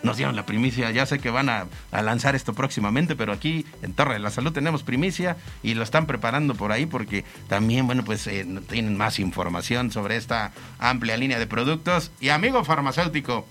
[0.00, 3.66] Nos dieron la primicia, ya sé que van a, a lanzar esto próximamente, pero aquí
[3.82, 7.86] en Torre de la Salud tenemos primicia y lo están preparando por ahí porque también,
[7.86, 12.12] bueno, pues eh, tienen más información sobre esta amplia línea de productos.
[12.20, 13.44] Y amigo farmacéutico,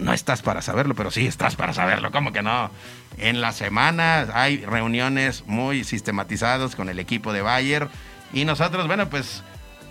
[0.00, 2.70] no estás para saberlo, pero sí estás para saberlo, ¿cómo que no?
[3.18, 7.88] En la semana hay reuniones muy sistematizadas con el equipo de Bayer
[8.32, 9.42] y nosotros, bueno, pues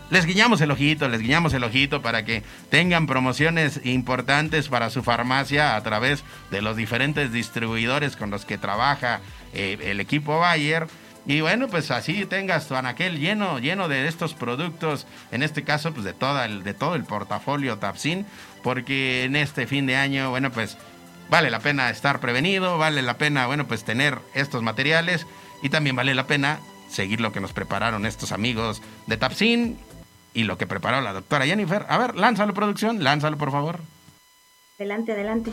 [0.09, 5.03] les guiñamos el ojito, les guiñamos el ojito para que tengan promociones importantes para su
[5.03, 9.21] farmacia a través de los diferentes distribuidores con los que trabaja
[9.53, 10.87] eh, el equipo Bayer.
[11.27, 15.93] Y bueno, pues así tengas tu anaquel lleno, lleno de estos productos, en este caso,
[15.93, 18.25] pues de, toda el, de todo el portafolio Tapsin,
[18.63, 20.77] porque en este fin de año, bueno, pues
[21.29, 25.25] vale la pena estar prevenido, vale la pena, bueno, pues tener estos materiales
[25.61, 26.59] y también vale la pena
[26.89, 29.77] seguir lo que nos prepararon estos amigos de Tapsin
[30.33, 31.85] y lo que preparó la doctora Jennifer.
[31.89, 33.79] A ver, lánzalo, producción, lánzalo, por favor.
[34.77, 35.51] Adelante, adelante.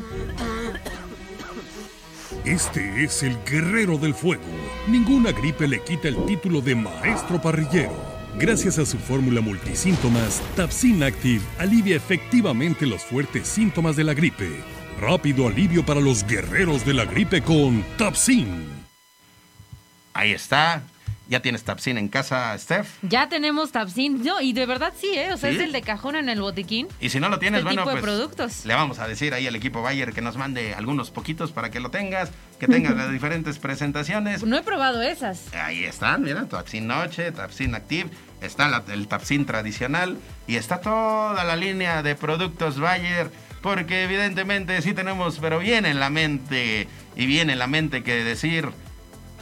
[2.44, 4.44] Este es el guerrero del fuego.
[4.86, 8.15] Ninguna gripe le quita el título de maestro parrillero.
[8.38, 14.60] Gracias a su fórmula multisíntomas, Tapsin Active alivia efectivamente los fuertes síntomas de la gripe.
[15.00, 18.66] Rápido alivio para los guerreros de la gripe con Tapsin.
[20.12, 20.82] Ahí está.
[21.28, 22.88] ¿Ya tienes Tapsin en casa, Steph?
[23.02, 24.22] Ya tenemos Tapsin.
[24.22, 25.32] No, y de verdad sí, ¿eh?
[25.32, 25.56] O sea, ¿Sí?
[25.56, 26.86] es el de cajón en el botiquín.
[27.00, 28.64] Y si no lo tienes, Este bueno, tipo de pues productos.
[28.64, 31.80] le vamos a decir ahí al equipo Bayer que nos mande algunos poquitos para que
[31.80, 34.42] lo tengas, que tengas las diferentes presentaciones.
[34.44, 35.52] No he probado esas.
[35.54, 38.08] Ahí están, mira, Tapsin Noche, Tapsin Active,
[38.40, 40.16] está la- el Tapsin tradicional
[40.46, 43.30] y está toda la línea de productos Bayer,
[43.62, 48.24] porque evidentemente sí tenemos, pero bien en la mente, y bien en la mente que
[48.24, 48.68] decir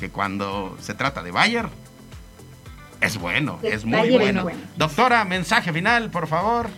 [0.01, 1.69] que cuando se trata de Bayer,
[3.01, 4.45] es bueno, es muy bueno.
[4.77, 6.69] Doctora, mensaje final, por favor.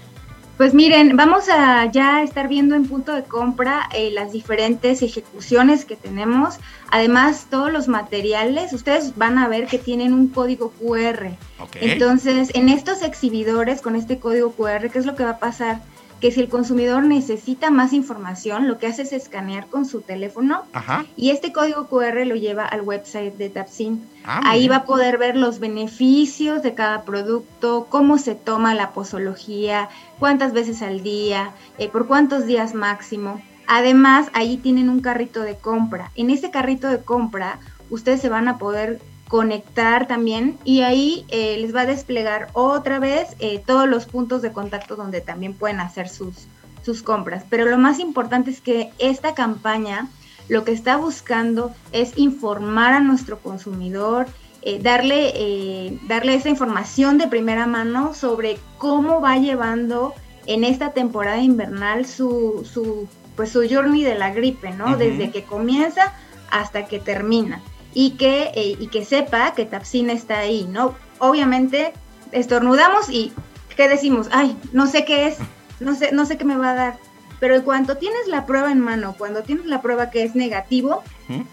[0.56, 5.84] Pues miren, vamos a ya estar viendo en punto de compra eh, las diferentes ejecuciones
[5.84, 6.58] que tenemos.
[6.90, 11.36] Además, todos los materiales, ustedes van a ver que tienen un código QR.
[11.74, 15.82] Entonces, en estos exhibidores con este código QR, ¿qué es lo que va a pasar?
[16.20, 20.62] Que si el consumidor necesita más información, lo que hace es escanear con su teléfono
[20.72, 21.04] Ajá.
[21.16, 24.02] y este código QR lo lleva al website de Tapsin.
[24.24, 24.72] Ah, Ahí bien.
[24.72, 29.88] va a poder ver los beneficios de cada producto, cómo se toma la posología,
[30.18, 33.42] cuántas veces al día, eh, por cuántos días máximo.
[33.66, 36.10] Además, ahí tienen un carrito de compra.
[36.14, 37.58] En ese carrito de compra,
[37.90, 42.98] ustedes se van a poder conectar también y ahí eh, les va a desplegar otra
[42.98, 46.46] vez eh, todos los puntos de contacto donde también pueden hacer sus,
[46.82, 47.44] sus compras.
[47.48, 50.08] Pero lo más importante es que esta campaña
[50.48, 54.26] lo que está buscando es informar a nuestro consumidor,
[54.62, 60.14] eh, darle, darle esa información de primera mano sobre cómo va llevando
[60.46, 64.96] en esta temporada invernal su, su, pues su journey de la gripe, ¿no?
[64.96, 66.14] Desde que comienza
[66.50, 67.60] hasta que termina.
[67.98, 70.94] Y que, eh, y que sepa que Tapsin está ahí, ¿no?
[71.18, 71.94] Obviamente
[72.30, 73.32] estornudamos y
[73.74, 74.28] ¿qué decimos?
[74.32, 75.38] Ay, no sé qué es,
[75.80, 76.98] no sé, no sé qué me va a dar.
[77.40, 81.02] Pero en cuanto tienes la prueba en mano, cuando tienes la prueba que es negativo,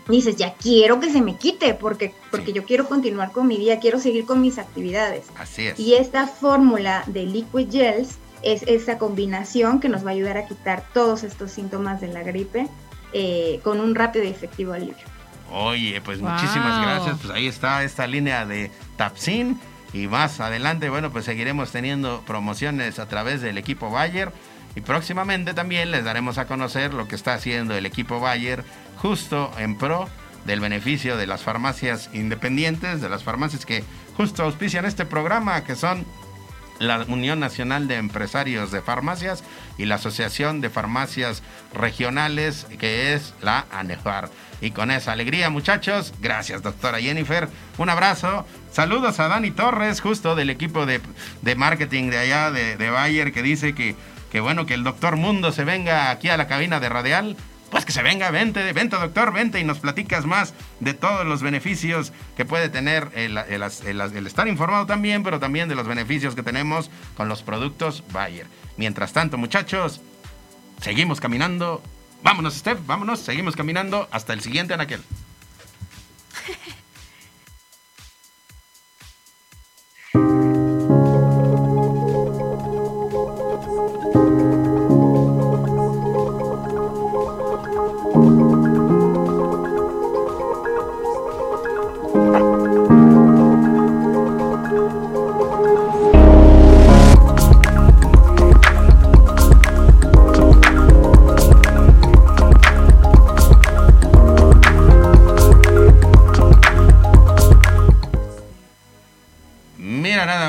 [0.09, 3.79] dices, ya quiero que se me quite, porque, porque yo quiero continuar con mi día,
[3.79, 5.25] quiero seguir con mis actividades.
[5.37, 5.79] Así es.
[5.79, 10.45] Y esta fórmula de Liquid Gels es esa combinación que nos va a ayudar a
[10.45, 12.67] quitar todos estos síntomas de la gripe
[13.13, 15.05] eh, con un rápido y efectivo alivio.
[15.53, 16.31] Oye, pues Wow.
[16.31, 17.17] muchísimas gracias.
[17.21, 19.59] Pues ahí está esta línea de Tapsin.
[19.93, 24.31] Y más adelante, bueno, pues seguiremos teniendo promociones a través del equipo Bayer.
[24.75, 28.63] Y próximamente también les daremos a conocer lo que está haciendo el equipo Bayer
[28.97, 30.09] justo en pro
[30.45, 33.83] del beneficio de las farmacias independientes, de las farmacias que
[34.17, 36.05] justo auspician este programa, que son
[36.79, 39.43] la Unión Nacional de Empresarios de Farmacias
[39.77, 41.43] y la Asociación de Farmacias
[41.73, 44.29] Regionales, que es la ANEFAR.
[44.63, 47.49] Y con esa alegría, muchachos, gracias, doctora Jennifer.
[47.77, 48.45] Un abrazo.
[48.71, 51.01] Saludos a Dani Torres, justo del equipo de,
[51.41, 53.97] de marketing de allá de, de Bayer, que dice que,
[54.31, 57.35] que bueno que el doctor Mundo se venga aquí a la cabina de Radial.
[57.71, 61.41] Pues que se venga, vente, vente doctor, vente y nos platicas más de todos los
[61.41, 66.43] beneficios que puede tener el, el- estar informado también, pero también de los beneficios que
[66.43, 68.45] tenemos con los productos Bayer.
[68.77, 69.99] Mientras tanto, muchachos,
[70.81, 71.81] seguimos caminando.
[72.23, 75.01] Vámonos, Steph, vámonos, seguimos caminando hasta el siguiente anaquel.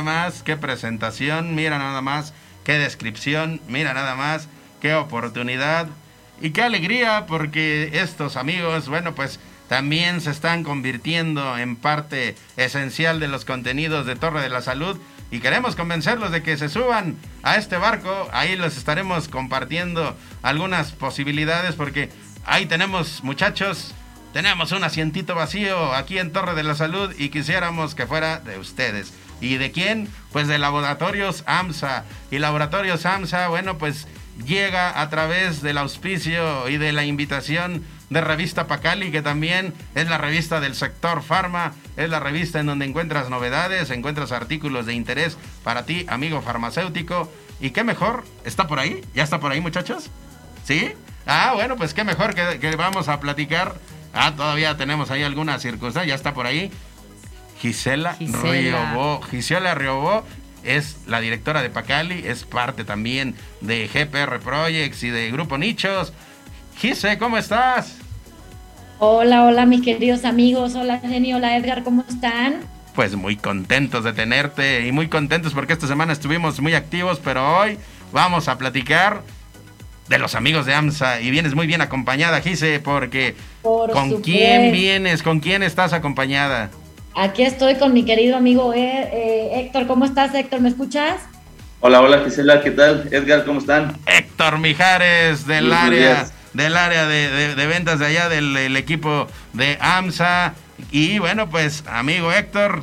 [0.05, 2.33] más qué presentación, mira nada más
[2.63, 4.49] qué descripción, mira nada más
[4.81, 5.89] qué oportunidad
[6.41, 13.19] y qué alegría porque estos amigos, bueno, pues también se están convirtiendo en parte esencial
[13.19, 14.99] de los contenidos de Torre de la Salud
[15.31, 18.29] y queremos convencerlos de que se suban a este barco.
[18.33, 22.11] Ahí les estaremos compartiendo algunas posibilidades porque
[22.45, 23.95] ahí tenemos muchachos.
[24.35, 28.59] Tenemos un asientito vacío aquí en Torre de la Salud y quisiéramos que fuera de
[28.59, 29.15] ustedes.
[29.45, 30.09] ¿Y de quién?
[30.33, 32.05] Pues de Laboratorios AMSA.
[32.31, 34.09] Y Laboratorios AMSA, bueno, pues
[34.47, 40.09] llega a través del auspicio y de la invitación de Revista Pacali, que también es
[40.09, 44.95] la revista del sector farma, es la revista en donde encuentras novedades, encuentras artículos de
[44.95, 47.31] interés para ti, amigo farmacéutico.
[47.61, 48.25] ¿Y qué mejor?
[48.45, 49.03] ¿Está por ahí?
[49.15, 50.11] ¿Ya está por ahí, muchachos?
[50.65, 50.93] ¿Sí?
[51.27, 53.75] Ah, bueno, pues qué mejor que, que vamos a platicar.
[54.15, 56.71] Ah, todavía tenemos ahí alguna circunstancia, ya está por ahí.
[57.65, 58.93] Gisela, Gisela.
[58.93, 59.23] Riobó.
[59.23, 60.23] Gisela Riobó
[60.65, 66.13] es la directora de Pacali, es parte también de GPR Projects y de Grupo Nichos.
[66.77, 67.97] Gise, ¿cómo estás?
[68.99, 72.57] Hola, hola mis queridos amigos, hola Jenny, hola Edgar, ¿cómo están?
[72.95, 77.61] Pues muy contentos de tenerte y muy contentos porque esta semana estuvimos muy activos, pero
[77.61, 77.79] hoy
[78.13, 79.23] vamos a platicar
[80.11, 84.23] de los amigos de AMSA y vienes muy bien acompañada, Gise, porque Por ¿con supuesto.
[84.23, 85.23] quién vienes?
[85.23, 86.71] ¿Con quién estás acompañada?
[87.17, 90.61] Aquí estoy con mi querido amigo eh, eh, Héctor, ¿cómo estás Héctor?
[90.61, 91.23] ¿Me escuchas?
[91.81, 93.09] Hola, hola Gisela, ¿qué tal?
[93.13, 93.97] Edgar, ¿cómo están?
[94.07, 96.33] Héctor Mijares del Buenos área días.
[96.55, 100.55] del área de, de- de ventas de allá del, del equipo de AMSA
[100.91, 102.83] y bueno pues amigo Héctor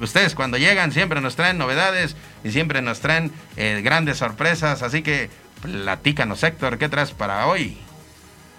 [0.00, 5.02] ustedes cuando llegan siempre nos traen novedades y siempre nos traen eh, grandes sorpresas así
[5.02, 5.28] que
[5.60, 7.76] platícanos Héctor qué traes para hoy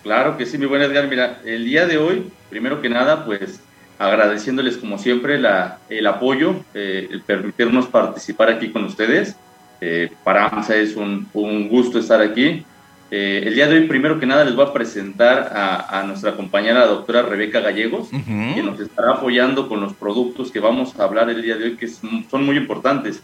[0.03, 1.07] Claro que sí, mi buen Edgar.
[1.09, 3.59] Mira, el día de hoy, primero que nada, pues
[3.99, 9.35] agradeciéndoles como siempre la, el apoyo, eh, el permitirnos participar aquí con ustedes.
[9.81, 12.63] Eh, para AMSA es un, un gusto estar aquí.
[13.11, 16.35] Eh, el día de hoy, primero que nada, les voy a presentar a, a nuestra
[16.35, 21.03] compañera la doctora Rebeca Gallegos, que nos estará apoyando con los productos que vamos a
[21.03, 23.21] hablar el día de hoy, que son muy importantes.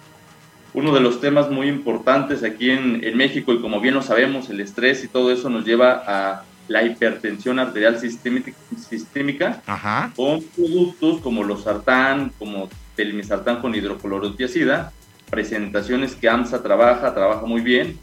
[0.74, 4.50] Uno de los temas muy importantes aquí en, en México, y como bien lo sabemos,
[4.50, 8.52] el estrés y todo eso nos lleva a la hipertensión arterial sistémica,
[8.90, 10.12] sistémica Ajá.
[10.16, 14.92] con productos como los sartán, como telmisartán con hidroclorotiazida,
[15.30, 18.00] presentaciones que AMSA trabaja, trabaja muy bien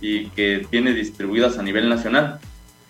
[0.00, 2.38] y que tiene distribuidas a nivel nacional.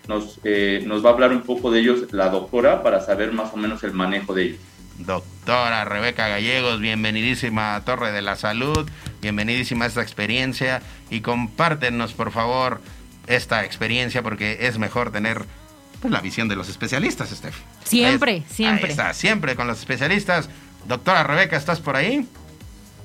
[0.09, 3.53] Nos, eh, nos va a hablar un poco de ellos la doctora para saber más
[3.53, 4.61] o menos el manejo de ellos.
[4.99, 8.89] Doctora Rebeca Gallegos, bienvenidísima a Torre de la Salud,
[9.21, 10.81] bienvenidísima a esta experiencia
[11.11, 12.81] y compártenos por favor
[13.27, 15.45] esta experiencia porque es mejor tener
[16.01, 17.57] pues, la visión de los especialistas, Steph.
[17.85, 18.85] Siempre, Ahí- siempre.
[18.87, 20.49] Ahí está, siempre con los especialistas.
[20.87, 22.29] Doctora Rebeca, ¿estás por ahí?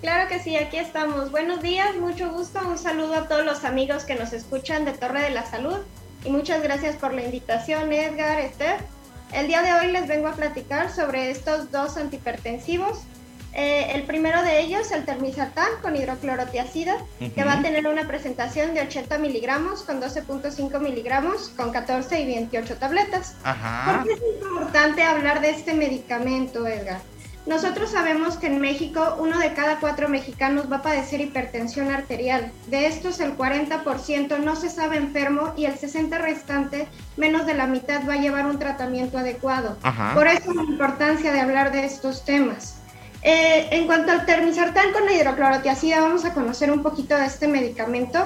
[0.02, 1.32] Claro que sí, aquí estamos.
[1.32, 2.60] Buenos días, mucho gusto.
[2.68, 5.78] Un saludo a todos los amigos que nos escuchan de Torre de la Salud.
[6.26, 8.78] Y muchas gracias por la invitación, Edgar, Esther.
[9.32, 13.00] El día de hoy les vengo a platicar sobre estos dos antihipertensivos.
[13.54, 18.74] Eh, el primero de ellos, el termisatán con hidroclorotiazida, que va a tener una presentación
[18.74, 23.36] de 80 miligramos con 12.5 miligramos con 14 y 28 tabletas.
[23.44, 23.92] Ajá.
[23.92, 27.02] ¿Por qué es importante hablar de este medicamento, Edgar?
[27.46, 32.52] Nosotros sabemos que en México uno de cada cuatro mexicanos va a padecer hipertensión arterial.
[32.68, 36.88] De estos el 40% no se sabe enfermo y el 60% restante,
[37.18, 39.76] menos de la mitad, va a llevar un tratamiento adecuado.
[39.82, 40.14] Ajá.
[40.14, 42.81] Por eso la importancia de hablar de estos temas.
[43.24, 47.48] Eh, en cuanto al termisartán con la hidroclorotiazida, vamos a conocer un poquito de este
[47.48, 48.26] medicamento.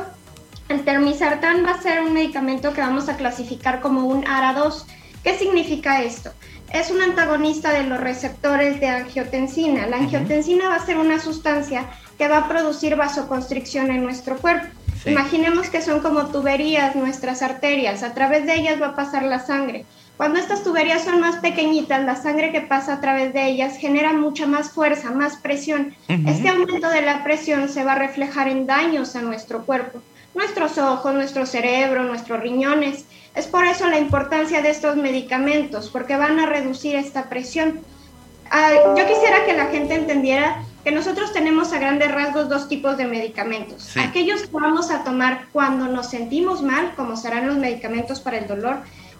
[0.69, 4.85] El termisartán va a ser un medicamento que vamos a clasificar como un ARA2.
[5.23, 6.31] ¿Qué significa esto?
[6.71, 9.85] Es un antagonista de los receptores de angiotensina.
[9.87, 11.85] La angiotensina va a ser una sustancia
[12.17, 14.67] que va a producir vasoconstricción en nuestro cuerpo.
[15.03, 15.11] Sí.
[15.11, 19.39] Imaginemos que son como tuberías nuestras arterias, a través de ellas va a pasar la
[19.39, 19.85] sangre.
[20.17, 24.13] Cuando estas tuberías son más pequeñitas, la sangre que pasa a través de ellas genera
[24.13, 25.93] mucha más fuerza, más presión.
[26.07, 30.01] Este aumento de la presión se va a reflejar en daños a nuestro cuerpo,
[30.33, 33.05] nuestros ojos, nuestro cerebro, nuestros riñones.
[33.35, 37.81] Es por eso la importancia de estos medicamentos, porque van a reducir esta presión.
[38.49, 42.95] Ah, yo quisiera que la gente entendiera que nosotros tenemos a grandes rasgos dos tipos
[42.95, 43.83] de medicamentos.
[43.83, 43.99] Sí.
[43.99, 48.47] Aquellos que vamos a tomar cuando nos sentimos mal, como serán los medicamentos para el
[48.47, 48.77] dolor,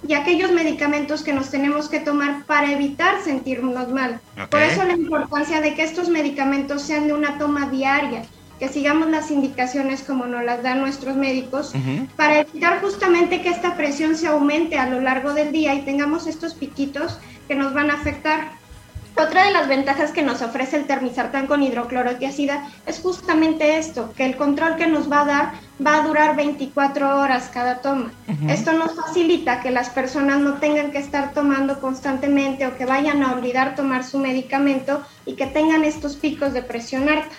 [0.07, 4.19] y aquellos medicamentos que nos tenemos que tomar para evitar sentirnos mal.
[4.49, 8.23] Por eso la importancia de que estos medicamentos sean de una toma diaria,
[8.60, 11.73] que sigamos las indicaciones como nos las dan nuestros médicos,
[12.15, 16.27] para evitar justamente que esta presión se aumente a lo largo del día y tengamos
[16.27, 18.52] estos piquitos que nos van a afectar.
[19.18, 24.26] Otra de las ventajas que nos ofrece el termisartán con hidroclorotiazida es justamente esto, que
[24.26, 25.54] el control que nos va a dar
[25.86, 28.12] va a durar 24 horas cada toma.
[28.50, 33.24] Esto nos facilita que las personas no tengan que estar tomando constantemente o que vayan
[33.24, 37.36] a olvidar tomar su medicamento y que tengan estos picos de presión alta.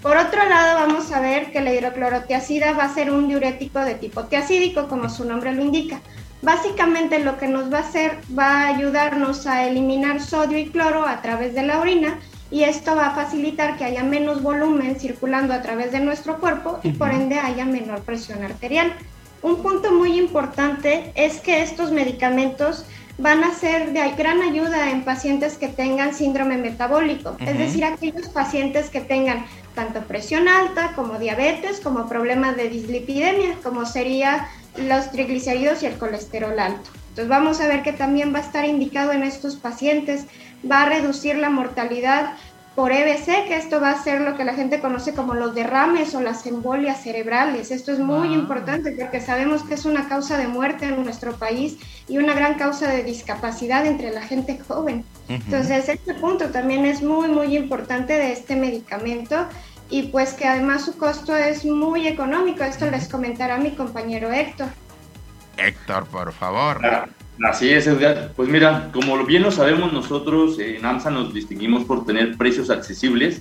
[0.00, 3.96] Por otro lado, vamos a ver que la hidroclorotiacida va a ser un diurético de
[3.96, 6.00] tipo tiacídico, como su nombre lo indica.
[6.42, 11.06] Básicamente lo que nos va a hacer va a ayudarnos a eliminar sodio y cloro
[11.06, 12.18] a través de la orina
[12.50, 16.78] y esto va a facilitar que haya menos volumen circulando a través de nuestro cuerpo
[16.82, 18.92] y por ende haya menor presión arterial.
[19.42, 22.84] Un punto muy importante es que estos medicamentos
[23.18, 28.28] van a ser de gran ayuda en pacientes que tengan síndrome metabólico, es decir, aquellos
[28.28, 29.44] pacientes que tengan
[29.74, 35.98] tanto presión alta como diabetes, como problemas de dislipidemia, como sería los triglicéridos y el
[35.98, 36.90] colesterol alto.
[37.10, 40.26] Entonces vamos a ver que también va a estar indicado en estos pacientes,
[40.70, 42.34] va a reducir la mortalidad
[42.78, 46.14] por EBC, que esto va a ser lo que la gente conoce como los derrames
[46.14, 47.72] o las embolias cerebrales.
[47.72, 51.76] Esto es muy importante porque sabemos que es una causa de muerte en nuestro país
[52.06, 55.04] y una gran causa de discapacidad entre la gente joven.
[55.28, 59.48] Entonces, este punto también es muy, muy importante de este medicamento
[59.90, 62.62] y pues que además su costo es muy económico.
[62.62, 64.68] Esto les comentará mi compañero Héctor.
[65.56, 66.80] Héctor, por favor.
[67.44, 68.32] Así es, Edgar.
[68.34, 73.40] Pues mira, como bien lo sabemos nosotros, en AMSA nos distinguimos por tener precios accesibles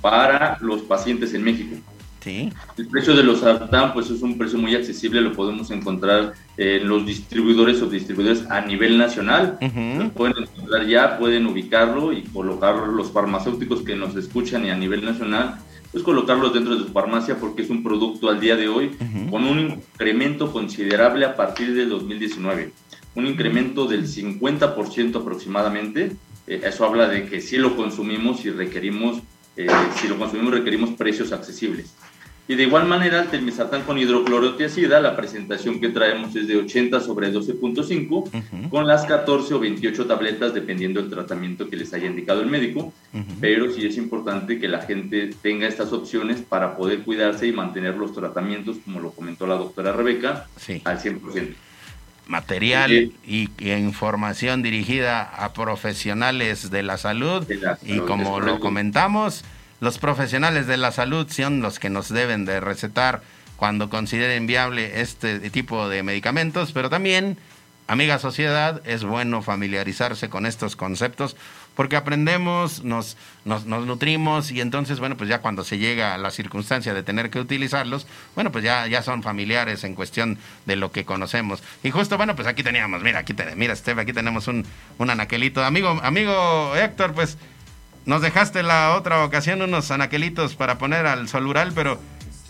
[0.00, 1.76] para los pacientes en México.
[2.20, 2.52] Sí.
[2.76, 6.88] El precio de los sartán, pues es un precio muy accesible, lo podemos encontrar en
[6.88, 9.58] los distribuidores o distribuidores a nivel nacional.
[9.60, 14.76] Lo pueden encontrar ya, pueden ubicarlo y colocar los farmacéuticos que nos escuchan y a
[14.76, 15.58] nivel nacional
[15.92, 18.90] pues colocarlos dentro de su farmacia porque es un producto al día de hoy
[19.30, 22.72] con un incremento considerable a partir del 2019
[23.16, 26.12] un incremento del 50% aproximadamente.
[26.46, 29.22] Eh, eso habla de que si lo consumimos y requerimos,
[29.56, 29.66] eh,
[29.96, 31.94] si lo consumimos requerimos precios accesibles.
[32.48, 37.00] Y de igual manera, el telmisartán con hidroclorotiacida, la presentación que traemos es de 80
[37.00, 42.42] sobre 12.5, con las 14 o 28 tabletas, dependiendo del tratamiento que les haya indicado
[42.42, 42.92] el médico.
[43.40, 47.96] Pero sí es importante que la gente tenga estas opciones para poder cuidarse y mantener
[47.96, 50.46] los tratamientos, como lo comentó la doctora Rebeca,
[50.84, 51.54] al 100%
[52.26, 57.46] material y, información dirigida a profesionales de la salud.
[57.82, 59.44] Y como lo comentamos,
[59.80, 63.22] los profesionales de la salud son los que nos deben de recetar
[63.56, 67.38] cuando consideren viable este tipo de medicamentos, pero también,
[67.86, 71.36] amiga sociedad, es bueno familiarizarse con estos conceptos
[71.76, 76.30] porque aprendemos, nos, nos, nutrimos y entonces, bueno, pues ya cuando se llega a la
[76.30, 80.90] circunstancia de tener que utilizarlos, bueno, pues ya, ya son familiares en cuestión de lo
[80.90, 81.62] que conocemos.
[81.84, 84.66] Y justo, bueno, pues aquí teníamos, mira, aquí tenemos, mira, Esteve, aquí tenemos un,
[84.98, 85.62] un anaquelito.
[85.62, 87.36] Amigo, amigo Héctor, pues
[88.06, 92.00] nos dejaste la otra ocasión unos anaquelitos para poner al solural, pero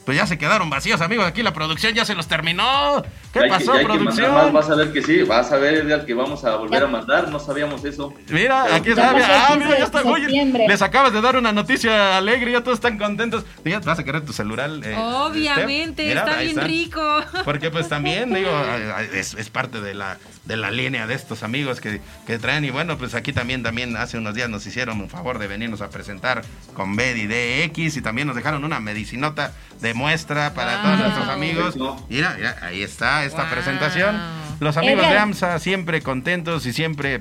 [0.07, 1.27] pues ya se quedaron vacíos, amigos.
[1.27, 3.05] Aquí la producción ya se los terminó.
[3.33, 4.53] ¿Qué pasó, producción?
[4.53, 7.29] vas a ver que sí, vas a ver, Edgar, que vamos a volver a mandar.
[7.29, 8.15] No sabíamos eso.
[8.29, 9.11] Mira, aquí está.
[9.11, 10.03] Ah, mira, ya está.
[10.03, 10.29] Oye,
[10.69, 13.45] les acabas de dar una noticia alegre, ya todos están contentos.
[13.65, 14.71] Ya vas a querer tu celular.
[14.85, 17.03] Eh, Obviamente, está bien rico.
[17.45, 18.51] Porque pues también, digo,
[19.13, 22.65] es, es parte de la de la línea de estos amigos que, que, traen.
[22.65, 25.81] Y bueno, pues aquí también, también hace unos días nos hicieron un favor de venirnos
[25.81, 26.43] a presentar
[26.75, 31.77] con BED DX y también nos dejaron una medicinota de muestra para todos nuestros amigos.
[32.09, 34.17] Mira, ahí está esta presentación.
[34.61, 37.21] Los amigos de AMSA siempre contentos y siempre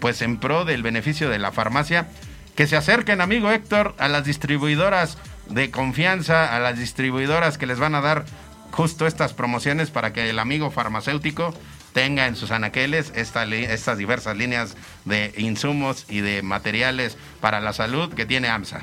[0.00, 2.08] pues en pro del beneficio de la farmacia.
[2.56, 5.18] Que se acerquen, amigo Héctor, a las distribuidoras
[5.48, 8.26] de confianza, a las distribuidoras que les van a dar
[8.70, 11.54] justo estas promociones para que el amigo farmacéutico
[11.94, 14.76] tenga en sus anaqueles estas diversas líneas
[15.06, 18.82] de insumos y de materiales para la salud que tiene AMSA.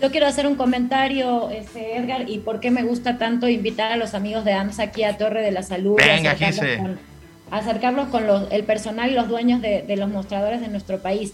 [0.00, 3.96] Yo quiero hacer un comentario, este, Edgar, y por qué me gusta tanto invitar a
[3.96, 5.96] los amigos de AMSA aquí a Torre de la Salud.
[5.96, 6.36] Venga,
[7.50, 11.32] a acercarlos con, los, el personal y los dueños de, los mostradores de nuestro país.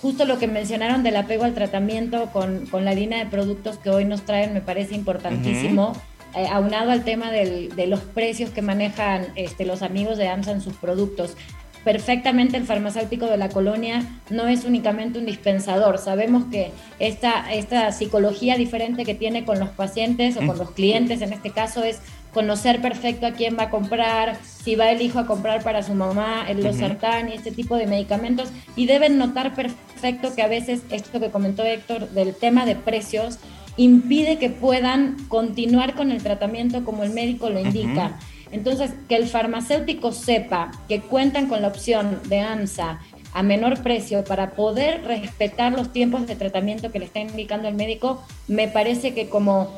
[0.00, 3.90] Justo lo que mencionaron del apego al tratamiento con, con la línea de productos que
[3.90, 5.92] hoy nos traen me parece importantísimo.
[6.34, 10.60] Eh, aunado al tema de los precios que manejan este, los amigos de AMSA en
[10.60, 11.34] sus productos.
[11.82, 15.98] Perfectamente el farmacéutico de la colonia no es únicamente un dispensador.
[15.98, 21.22] Sabemos que esta, esta psicología diferente que tiene con los pacientes o con los clientes
[21.22, 22.00] en este caso es
[22.34, 25.94] conocer perfecto a quién va a comprar, si va el hijo a comprar para su
[25.94, 30.82] mamá, el losartán y este tipo de medicamentos, y deben notar perfecto que a veces
[30.90, 33.38] esto que comentó Héctor del tema de precios
[33.76, 38.18] impide que puedan continuar con el tratamiento como el médico lo indica.
[38.52, 43.00] Entonces, que el farmacéutico sepa que cuentan con la opción de AMSA
[43.34, 47.74] a menor precio para poder respetar los tiempos de tratamiento que le está indicando el
[47.74, 49.74] médico, me parece que como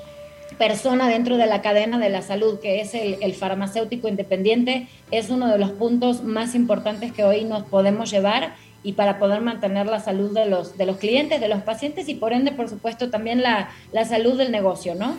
[0.59, 5.29] persona dentro de la cadena de la salud, que es el, el, farmacéutico independiente, es
[5.31, 9.87] uno de los puntos más importantes que hoy nos podemos llevar y para poder mantener
[9.87, 13.11] la salud de los, de los clientes, de los pacientes y por ende, por supuesto,
[13.11, 15.17] también la, la salud del negocio, ¿no?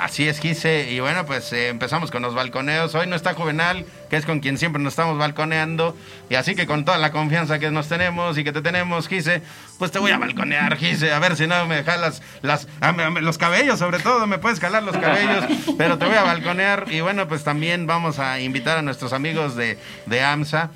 [0.00, 0.90] Así es, Gise.
[0.90, 2.94] Y bueno, pues eh, empezamos con los balconeos.
[2.94, 5.94] Hoy no está Juvenal, que es con quien siempre nos estamos balconeando.
[6.30, 9.42] Y así que con toda la confianza que nos tenemos y que te tenemos, Gise,
[9.78, 11.12] pues te voy a balconear, Gise.
[11.12, 12.66] A ver si no me jalas las,
[13.20, 14.26] los cabellos, sobre todo.
[14.26, 15.44] Me puedes jalar los cabellos,
[15.76, 16.86] pero te voy a balconear.
[16.90, 19.76] Y bueno, pues también vamos a invitar a nuestros amigos de,
[20.06, 20.70] de AMSA.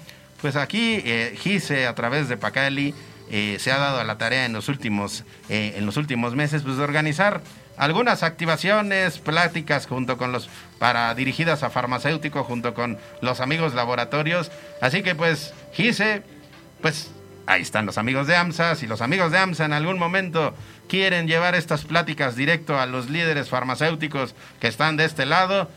[0.45, 2.95] Pues aquí, eh, Gise, a través de Pacali,
[3.31, 6.61] eh, se ha dado a la tarea en los últimos, eh, en los últimos meses,
[6.61, 7.41] pues de organizar
[7.79, 14.51] algunas activaciones, pláticas junto con los para dirigidas a farmacéuticos junto con los amigos laboratorios.
[14.83, 16.23] Así que pues Gise,
[16.83, 17.11] pues
[17.47, 18.75] ahí están los amigos de AMSA.
[18.75, 20.55] Si los amigos de AMSA en algún momento
[20.91, 25.71] quieren llevar estas pláticas directo a los líderes farmacéuticos que están de este lado,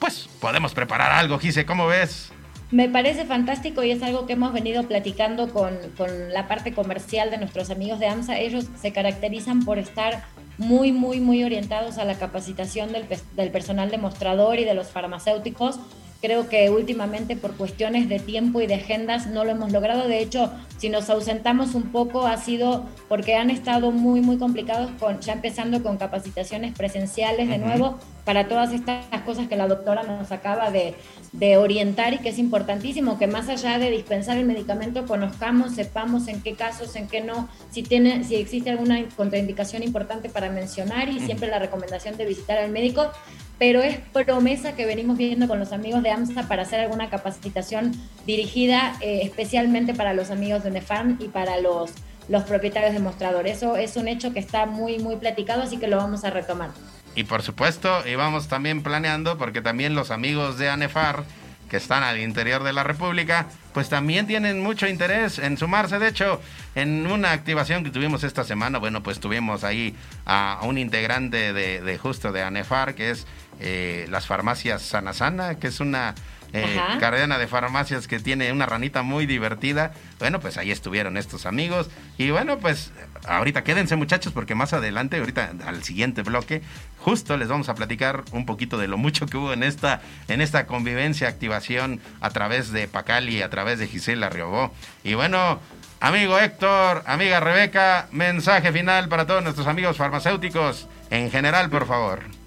[0.00, 2.32] pues podemos preparar algo, Gise, ¿cómo ves?
[2.72, 7.30] Me parece fantástico y es algo que hemos venido platicando con, con, la parte comercial
[7.30, 8.40] de nuestros amigos de AMSA.
[8.40, 10.24] Ellos se caracterizan por estar
[10.58, 13.06] muy, muy, muy orientados a la capacitación del,
[13.36, 15.78] del personal demostrador y de los farmacéuticos.
[16.20, 20.08] Creo que últimamente por cuestiones de tiempo y de agendas no lo hemos logrado.
[20.08, 24.90] De hecho, si nos ausentamos un poco ha sido porque han estado muy, muy complicados,
[24.98, 30.02] con, ya empezando con capacitaciones presenciales de nuevo para todas estas cosas que la doctora
[30.02, 30.94] nos acaba de,
[31.32, 36.26] de, orientar y que es importantísimo, que más allá de dispensar el medicamento conozcamos, sepamos
[36.26, 41.08] en qué casos, en qué no, si, tiene, si existe alguna contraindicación importante para mencionar
[41.08, 43.12] y siempre la recomendación de visitar al médico
[43.58, 47.92] pero es promesa que venimos viendo con los amigos de AMSA para hacer alguna capacitación
[48.26, 51.92] dirigida eh, especialmente para los amigos de Nefarm y para los,
[52.28, 53.46] los propietarios de mostrador.
[53.46, 56.70] Eso es un hecho que está muy, muy platicado, así que lo vamos a retomar.
[57.14, 61.24] Y por supuesto, íbamos también planeando, porque también los amigos de ANEFAR,
[61.70, 65.98] que están al interior de la República, pues también tienen mucho interés en sumarse.
[65.98, 66.40] De hecho,
[66.74, 69.96] en una activación que tuvimos esta semana, bueno, pues tuvimos ahí
[70.26, 73.26] a un integrante de, de justo de ANEFAR, que es
[73.60, 76.14] eh, las farmacias Sana Sana, que es una
[76.52, 79.92] eh, cadena de farmacias que tiene una ranita muy divertida.
[80.18, 81.90] Bueno, pues ahí estuvieron estos amigos.
[82.18, 82.92] Y bueno, pues
[83.26, 86.62] ahorita quédense muchachos porque más adelante, ahorita al siguiente bloque,
[86.98, 90.40] justo les vamos a platicar un poquito de lo mucho que hubo en esta, en
[90.40, 94.72] esta convivencia, activación a través de Pacali, a través de Gisela Riobó.
[95.04, 95.60] Y bueno,
[96.00, 102.45] amigo Héctor, amiga Rebeca, mensaje final para todos nuestros amigos farmacéuticos en general, por favor.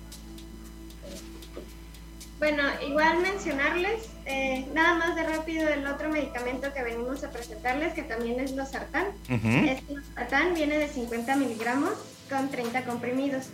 [2.40, 7.94] Bueno, igual mencionarles, eh, nada más de rápido, el otro medicamento que venimos a presentarles,
[7.94, 9.08] que también es Losartán.
[9.30, 9.70] Uh -huh.
[9.70, 11.92] Este Losartán viene de 50 miligramos
[12.30, 13.48] con 30 comprimidos.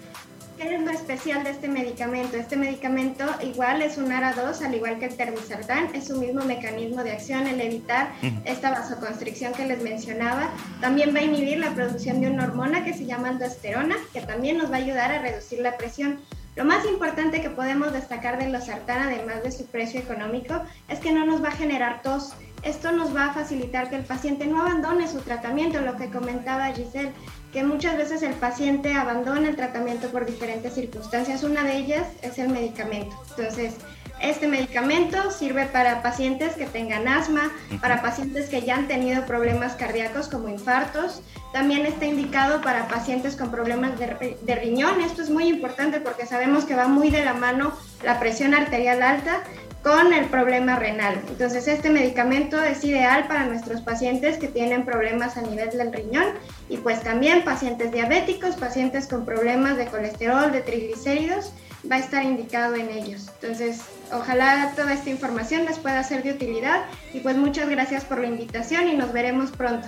[0.58, 2.38] ¿Qué es lo especial de este medicamento?
[2.38, 7.04] Este medicamento igual es un ARA2, al igual que el termisartán, es su mismo mecanismo
[7.04, 8.42] de acción, el evitar uh -huh.
[8.46, 10.52] esta vasoconstricción que les mencionaba.
[10.80, 14.58] También va a inhibir la producción de una hormona que se llama aldosterona, que también
[14.60, 16.20] nos va a ayudar a reducir la presión.
[16.56, 21.12] Lo más importante que podemos destacar de losartán, además de su precio económico, es que
[21.12, 22.34] no nos va a generar tos.
[22.64, 26.72] Esto nos va a facilitar que el paciente no abandone su tratamiento, lo que comentaba
[26.74, 27.12] Giselle,
[27.52, 31.44] que muchas veces el paciente abandona el tratamiento por diferentes circunstancias.
[31.44, 33.16] Una de ellas es el medicamento.
[33.38, 33.76] Entonces,
[34.22, 37.52] este medicamento sirve para pacientes que tengan asma,
[37.82, 41.22] para pacientes que ya han tenido problemas cardíacos como infartos.
[41.54, 45.02] También está indicado para pacientes con problemas de, de, riñón.
[45.02, 47.74] Esto es muy importante porque sabemos que va muy de la mano
[48.04, 49.42] la presión arterial alta
[49.84, 51.22] con el problema renal.
[51.28, 56.26] Entonces este medicamento es ideal para nuestros pacientes que tienen problemas a nivel del riñón
[56.70, 61.54] y pues también pacientes diabéticos, pacientes con problemas de colesterol, de triglicéridos
[61.90, 63.30] va a estar indicado en ellos.
[63.40, 63.82] Entonces,
[64.12, 68.28] ojalá toda esta información les pueda ser de utilidad y pues muchas gracias por la
[68.28, 69.88] invitación y nos veremos pronto.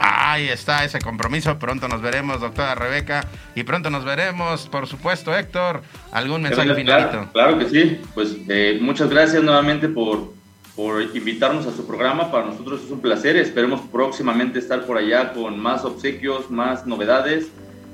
[0.00, 1.58] Ahí está ese compromiso.
[1.58, 3.26] Pronto nos veremos, doctora Rebeca.
[3.56, 5.82] Y pronto nos veremos, por supuesto, Héctor.
[6.12, 7.10] ¿Algún mensaje finalito?
[7.10, 8.00] Claro, claro, que sí.
[8.14, 10.32] Pues eh, muchas gracias nuevamente por,
[10.76, 12.30] por invitarnos a su programa.
[12.30, 13.36] Para nosotros es un placer.
[13.36, 17.48] Esperemos próximamente estar por allá con más obsequios, más novedades.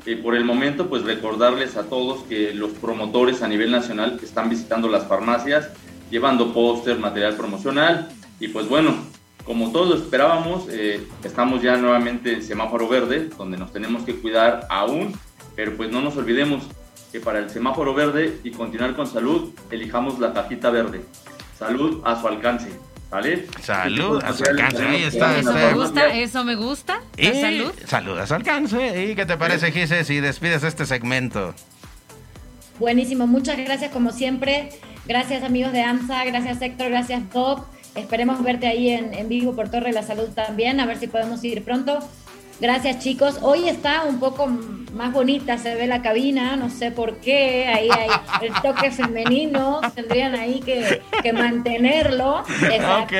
[0.06, 4.50] Y por el momento, pues recordarles a todos que los promotores a nivel nacional están
[4.50, 5.70] visitando las farmacias,
[6.10, 8.08] llevando póster, material promocional.
[8.38, 8.94] Y pues bueno,
[9.44, 14.66] como todos esperábamos, eh, estamos ya nuevamente en semáforo verde, donde nos tenemos que cuidar
[14.68, 15.14] aún,
[15.56, 16.64] pero pues no nos olvidemos
[17.10, 21.02] que para el semáforo verde y continuar con salud, elijamos la cajita verde.
[21.58, 22.70] Salud a su alcance.
[23.14, 23.46] ¿Vale?
[23.62, 24.84] Salud a su alcance.
[24.84, 25.38] Ahí está.
[25.38, 27.00] Eso me gusta, eso me gusta.
[27.16, 27.72] Y salud.
[27.86, 29.04] Salud a su alcance.
[29.04, 31.54] ¿Y qué te parece, Gise, si despides este segmento?
[32.80, 34.70] Buenísimo, muchas gracias como siempre.
[35.06, 37.68] Gracias amigos de AMSA, gracias Héctor, gracias Doc.
[37.94, 41.06] Esperemos verte ahí en, en vivo por Torre de la Salud también, a ver si
[41.06, 42.00] podemos ir pronto.
[42.60, 43.38] Gracias chicos.
[43.42, 47.88] Hoy está un poco más bonita, se ve la cabina, no sé por qué, ahí
[47.90, 48.08] hay
[48.46, 52.44] el toque femenino, tendrían ahí que, que mantenerlo.
[52.70, 53.16] Exacto.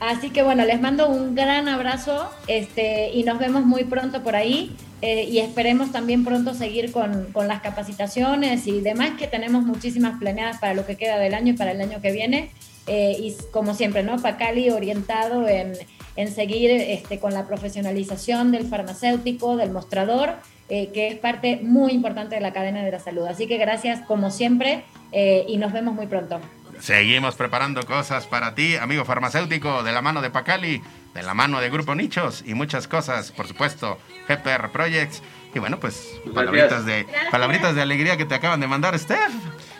[0.00, 4.34] Así que bueno, les mando un gran abrazo este, y nos vemos muy pronto por
[4.34, 4.74] ahí.
[5.02, 10.18] eh, y esperemos también pronto seguir con, con las capacitaciones y demás, que tenemos muchísimas
[10.18, 12.50] planeadas para lo que queda del año y para el año que viene.
[12.86, 14.16] Eh, y como siempre, ¿no?
[14.16, 15.72] Pacali orientado en,
[16.20, 20.34] en seguir este, con la profesionalización del farmacéutico, del mostrador,
[20.68, 23.26] eh, que es parte muy importante de la cadena de la salud.
[23.26, 26.38] Así que gracias como siempre eh, y nos vemos muy pronto.
[26.78, 30.82] Seguimos preparando cosas para ti, amigo farmacéutico, de la mano de Pacali,
[31.14, 33.98] de la mano de Grupo Nichos y muchas cosas, por supuesto,
[34.28, 35.22] GPR Projects.
[35.54, 39.32] Y bueno, pues palabritas de, palabritas de alegría que te acaban de mandar, Steph.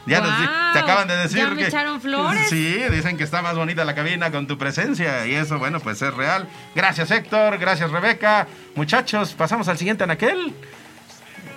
[0.07, 2.49] Ya nos te acaban de decir ya me que echaron flores.
[2.49, 6.01] Sí, dicen que está más bonita la cabina con tu presencia y eso, bueno, pues
[6.03, 6.49] es real.
[6.75, 8.47] Gracias Héctor, gracias Rebeca.
[8.75, 10.55] Muchachos, pasamos al siguiente anaquel.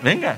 [0.03, 0.37] Venga.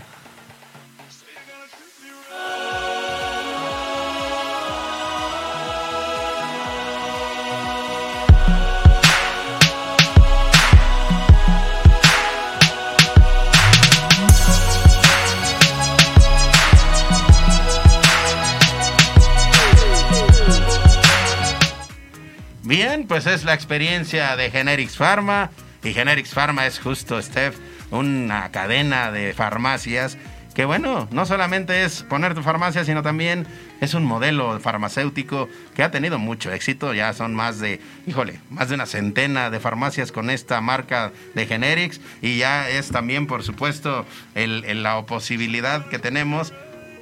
[22.65, 25.51] Bien, pues es la experiencia de Generics Pharma.
[25.83, 27.55] Y Generics Pharma es justo, Steph,
[27.91, 30.17] una cadena de farmacias
[30.55, 33.45] que, bueno, no solamente es poner tu farmacia, sino también
[33.81, 36.95] es un modelo farmacéutico que ha tenido mucho éxito.
[36.95, 41.45] Ya son más de, híjole, más de una centena de farmacias con esta marca de
[41.45, 42.01] Generics.
[42.23, 46.51] Y ya es también, por supuesto, el, la posibilidad que tenemos,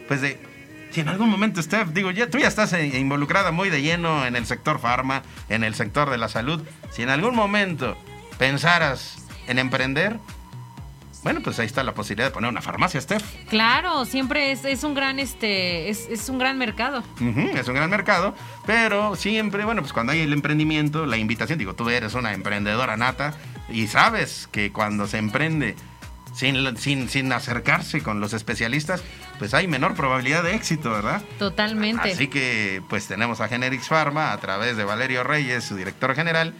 [0.09, 0.37] pues de
[0.93, 4.35] si en algún momento, Steph, digo, ya, tú ya estás involucrada muy de lleno en
[4.35, 6.61] el sector farma, en el sector de la salud,
[6.91, 7.97] si en algún momento
[8.37, 10.19] pensaras en emprender,
[11.23, 13.23] bueno, pues ahí está la posibilidad de poner una farmacia, Steph.
[13.49, 17.03] Claro, siempre es, es un gran este es, es un gran mercado.
[17.55, 18.35] Es un gran mercado,
[18.67, 22.97] pero siempre, bueno, pues cuando hay el emprendimiento, la invitación, digo, tú eres una emprendedora
[22.97, 23.33] nata
[23.69, 25.75] y sabes que cuando se emprende
[26.33, 29.01] sin, sin, sin acercarse con los especialistas,
[29.43, 31.21] pues hay menor probabilidad de éxito, ¿verdad?
[31.37, 32.13] Totalmente.
[32.13, 36.53] Así que pues tenemos a Generics Pharma a través de Valerio Reyes, su director general,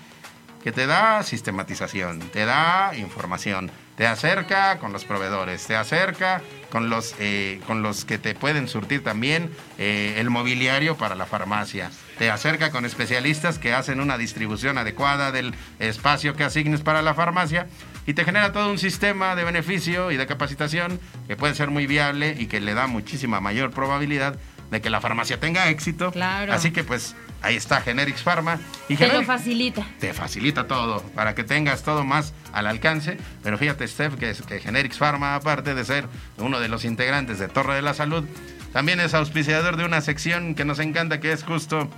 [0.62, 6.90] que te da sistematización, te da información, te acerca con los proveedores, te acerca con
[6.90, 11.90] los, eh, con los que te pueden surtir también eh, el mobiliario para la farmacia,
[12.18, 17.14] te acerca con especialistas que hacen una distribución adecuada del espacio que asignes para la
[17.14, 17.68] farmacia
[18.06, 21.88] y te genera todo un sistema de beneficio y de capacitación que puede ser muy
[21.88, 24.38] viable y que le da muchísima mayor probabilidad
[24.72, 26.12] de que la farmacia tenga éxito.
[26.12, 26.52] Claro.
[26.54, 28.60] Así que pues ahí está Generics Pharma
[28.90, 29.86] y Te lo facilita.
[30.00, 33.18] te facilita todo para que tengas todo más al alcance.
[33.44, 36.06] Pero fíjate, Steph, que, que Generics Pharma, aparte de ser
[36.38, 38.26] uno de los integrantes de Torre de la Salud,
[38.74, 41.90] también es auspiciador de una sección que nos encanta, que es justo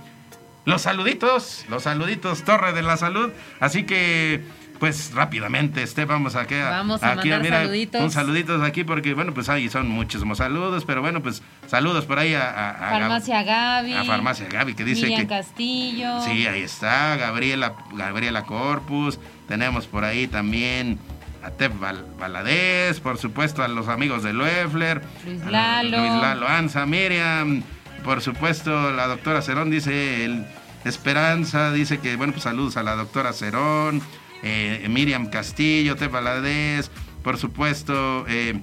[0.64, 3.30] los saluditos, los saluditos Torre de la Salud.
[3.60, 4.42] Así que,
[4.80, 8.00] pues rápidamente, Steph, vamos a, que, Vamos a aquí mandar saluditos.
[8.02, 12.18] Un saluditos aquí porque, bueno, pues ahí son muchísimos saludos, pero bueno, pues saludos por
[12.18, 13.94] ahí a, a- a- Farmacia Gaby.
[13.94, 15.26] a Farmacia Gaby, que dice Miriam que...
[15.28, 16.20] Castillo.
[16.22, 19.18] Sí, ahí está, Gabriela, Gabriela Corpus.
[19.48, 20.98] Tenemos por ahí también
[21.46, 25.00] a Tep Val- Valadez, por supuesto a los amigos de Loeffler.
[25.24, 25.98] Luis Lalo.
[25.98, 27.62] Luis Lalo Anza, Miriam.
[28.04, 30.44] Por supuesto, la doctora Cerón dice, el-
[30.84, 34.00] Esperanza dice que, bueno, pues saludos a la doctora Cerón.
[34.42, 36.90] eh, Miriam Castillo, Tep Valadez.
[37.24, 38.60] Por supuesto, eh,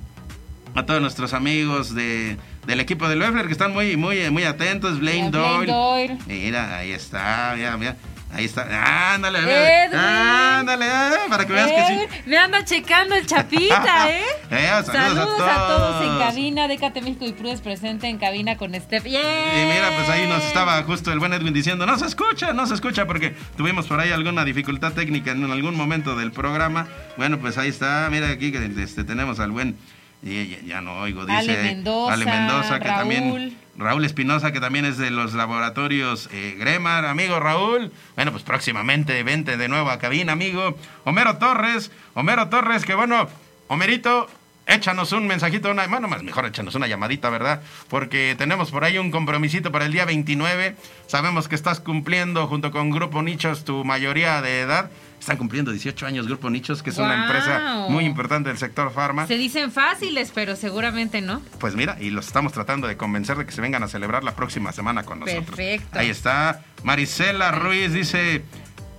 [0.76, 5.00] a todos nuestros amigos de, del equipo de Loeffler que están muy, muy, muy atentos.
[5.00, 5.72] Blaine Doyle.
[5.72, 6.18] Doyle.
[6.28, 7.98] Mira, ahí está, mira, mira.
[8.34, 9.14] Ahí está.
[9.14, 9.40] Ándale.
[9.40, 10.00] Edwin.
[10.00, 12.22] Ándale, ah, para que veas que sí.
[12.26, 14.24] Me anda checando el chapita, ¿eh?
[14.50, 16.02] Eh, saludos, a, todos.
[16.02, 16.24] en todos.
[16.24, 16.68] cabina.
[16.68, 19.06] Décate México y Prudes presente en cabina con Steph.
[19.06, 22.66] Y mira, pues ahí nos estaba justo el buen Edwin diciendo, no se escucha, no
[22.66, 26.88] se escucha, porque tuvimos por ahí alguna dificultad técnica en algún momento del programa.
[27.18, 29.78] Bueno, pues ahí está, mira aquí que este, tenemos al buen,
[30.24, 33.00] y ya, ya no oigo, dice Ale Mendoza, Ale Mendoza, que Raúl.
[33.00, 37.91] también, Raúl Espinosa, que también es de los laboratorios eh, Gremar, amigo Raúl.
[38.16, 40.78] Bueno, pues próximamente vente de nuevo a cabina, amigo.
[41.04, 43.28] Homero Torres, Homero Torres, que bueno,
[43.68, 44.30] Homerito,
[44.65, 47.61] échanos un mensajito, una, bueno, más mejor échanos una llamadita, ¿verdad?
[47.90, 50.76] Porque tenemos por ahí un compromisito para el día 29.
[51.07, 54.90] Sabemos que estás cumpliendo junto con Grupo Nichos tu mayoría de edad.
[55.19, 59.26] Están cumpliendo 18 años Grupo Nichos, que es una empresa muy importante del sector farma.
[59.26, 61.41] Se dicen fáciles, pero seguramente no.
[61.60, 64.35] Pues mira, y los estamos tratando de convencer de que se vengan a celebrar la
[64.35, 65.45] próxima semana con nosotros.
[65.45, 65.98] Perfecto.
[65.98, 66.65] Ahí está.
[66.84, 68.44] Marisela Ruiz dice: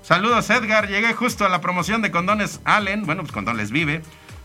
[0.02, 0.88] Saludos, Edgar.
[0.88, 3.04] Llegué justo a la promoción de condones Allen.
[3.04, 4.02] Bueno, pues condones vive.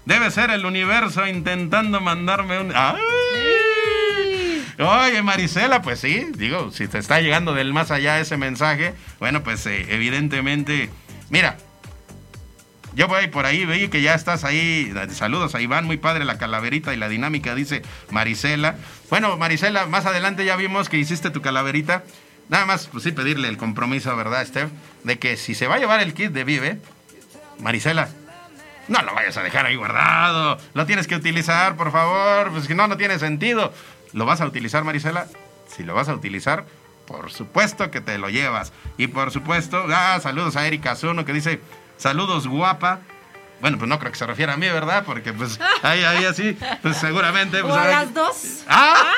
[0.09, 2.71] Debe ser el universo intentando mandarme un.
[2.73, 2.99] ¡Ay!
[4.79, 9.43] Oye, Marisela, pues sí, digo, si te está llegando del más allá ese mensaje, bueno,
[9.43, 10.89] pues eh, evidentemente,
[11.29, 11.57] mira,
[12.95, 14.91] yo voy por ahí, vi que ya estás ahí.
[15.11, 18.77] Saludos a Iván, muy padre la calaverita y la dinámica, dice Marisela.
[19.11, 22.03] Bueno, Marisela, más adelante ya vimos que hiciste tu calaverita.
[22.49, 24.71] Nada más, pues sí, pedirle el compromiso, ¿verdad, Steph?
[25.03, 26.81] De que si se va a llevar el kit de Vive,
[27.59, 28.09] Marisela,
[28.89, 30.57] no lo vayas a dejar ahí guardado.
[30.73, 32.51] Lo tienes que utilizar, por favor.
[32.51, 33.71] Pues que no, no tiene sentido.
[34.13, 35.27] ¿Lo vas a utilizar, Marisela?
[35.67, 36.65] Si lo vas a utilizar,
[37.05, 38.73] por supuesto que te lo llevas.
[38.97, 41.61] Y por supuesto, ah, saludos a Erika Zuno que dice,
[41.97, 42.99] saludos guapa.
[43.61, 45.03] Bueno, pues no creo que se refiera a mí, ¿verdad?
[45.05, 47.61] Porque pues ahí, ahí así, pues seguramente...
[47.61, 48.63] Pues, ¿O a ahí- las dos?
[48.69, 49.13] ¡Ah!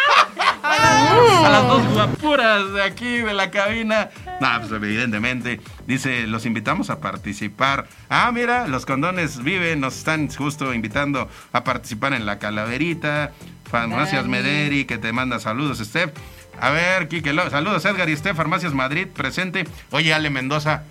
[0.63, 4.09] A las dos guapuras de aquí, de la cabina.
[4.41, 5.61] No, pues evidentemente.
[5.85, 7.87] Dice, los invitamos a participar.
[8.09, 13.31] Ah, mira, los condones viven, nos están justo invitando a participar en la calaverita.
[13.69, 14.25] Farmacias.
[14.25, 16.11] Mederi, que te manda saludos, Steph.
[16.59, 19.65] A ver, Kike, Lo- saludos Edgar y Steph, Farmacias Madrid, presente.
[19.91, 20.83] Oye, Ale Mendoza,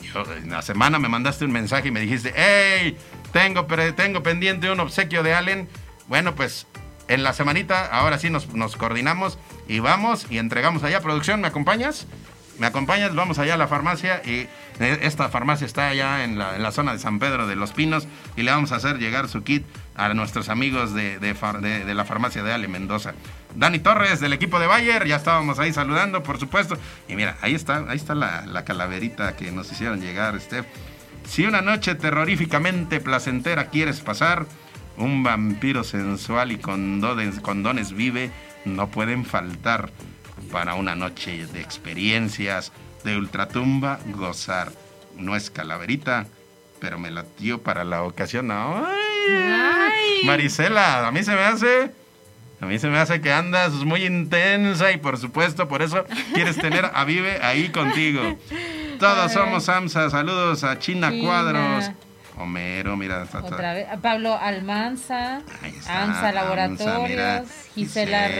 [0.00, 2.96] yo, en la semana me mandaste un mensaje y me dijiste, hey,
[3.32, 3.66] tengo,
[3.96, 5.68] tengo pendiente un obsequio de Allen.
[6.06, 6.66] Bueno, pues
[7.08, 11.00] en la semanita, ahora sí nos, nos coordinamos y vamos y entregamos allá.
[11.00, 12.06] Producción, ¿me acompañas?
[12.60, 13.14] ¿Me acompañas?
[13.14, 14.46] Vamos allá a la farmacia y
[14.80, 18.06] eh, esta farmacia está allá en la, zona de San Pedro de los Pinos
[18.36, 19.64] y le vamos a hacer llegar su kit
[19.94, 23.14] a nuestros amigos de la farmacia de Ale Mendoza.
[23.54, 26.76] Dani Torres del equipo de Bayer, ya estábamos ahí saludando, por supuesto.
[27.08, 30.66] Y mira, ahí está, ahí está la, la calaverita que nos hicieron llegar, Steph.
[31.26, 34.44] Si una noche terroríficamente placentera quieres pasar,
[34.98, 38.30] un vampiro sensual y con dones, con dones vive
[38.64, 39.90] no pueden faltar
[40.50, 42.72] para una noche de experiencias
[43.04, 44.72] de ultratumba gozar.
[45.16, 46.26] No es calaverita,
[46.80, 48.50] pero me latió para la ocasión.
[48.50, 50.22] ¡Ay!
[50.24, 51.90] Marisela, a mí se me hace...
[52.60, 56.04] A mí se me hace que andas muy intensa y por supuesto por eso
[56.34, 58.38] quieres tener a Vive ahí contigo.
[59.00, 60.10] Todos somos Samsa.
[60.10, 61.24] Saludos a China, China.
[61.24, 61.90] Cuadros.
[62.40, 63.22] Homero, mira.
[63.22, 63.86] está- está- Otra vez.
[64.02, 67.44] Pablo Almanza, está, AMSA Laboratorios, Amsa, mira,
[67.74, 68.34] Gisela, nos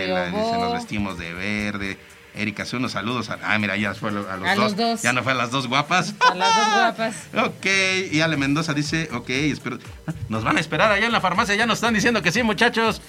[0.52, 0.72] Riobó.
[0.74, 1.98] vestimos de verde.
[2.32, 3.28] Erika, hace unos saludos.
[3.28, 4.56] A, ah, mira, ya fue a los, A dos.
[4.56, 5.02] los dos.
[5.02, 6.14] Ya no fue a las dos guapas.
[6.20, 7.14] A las dos guapas.
[7.46, 7.66] Ok,
[8.12, 9.78] y Ale Mendoza dice, ok, espero.
[10.06, 12.42] Ah, Nos van a esperar allá en la farmacia, ya nos están diciendo que sí,
[12.44, 13.02] muchachos.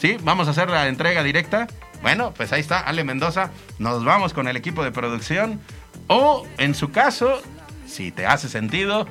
[0.00, 1.66] Sí, vamos a hacer la entrega directa.
[2.00, 3.50] Bueno, pues ahí está, Ale Mendoza.
[3.78, 5.60] Nos vamos con el equipo de producción.
[6.08, 7.42] O, en su caso,
[7.86, 9.06] si te hace sentido,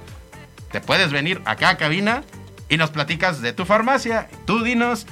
[0.73, 2.23] te puedes venir acá a cabina
[2.67, 4.27] y nos platicas de tu farmacia.
[4.45, 5.05] Tú dinos,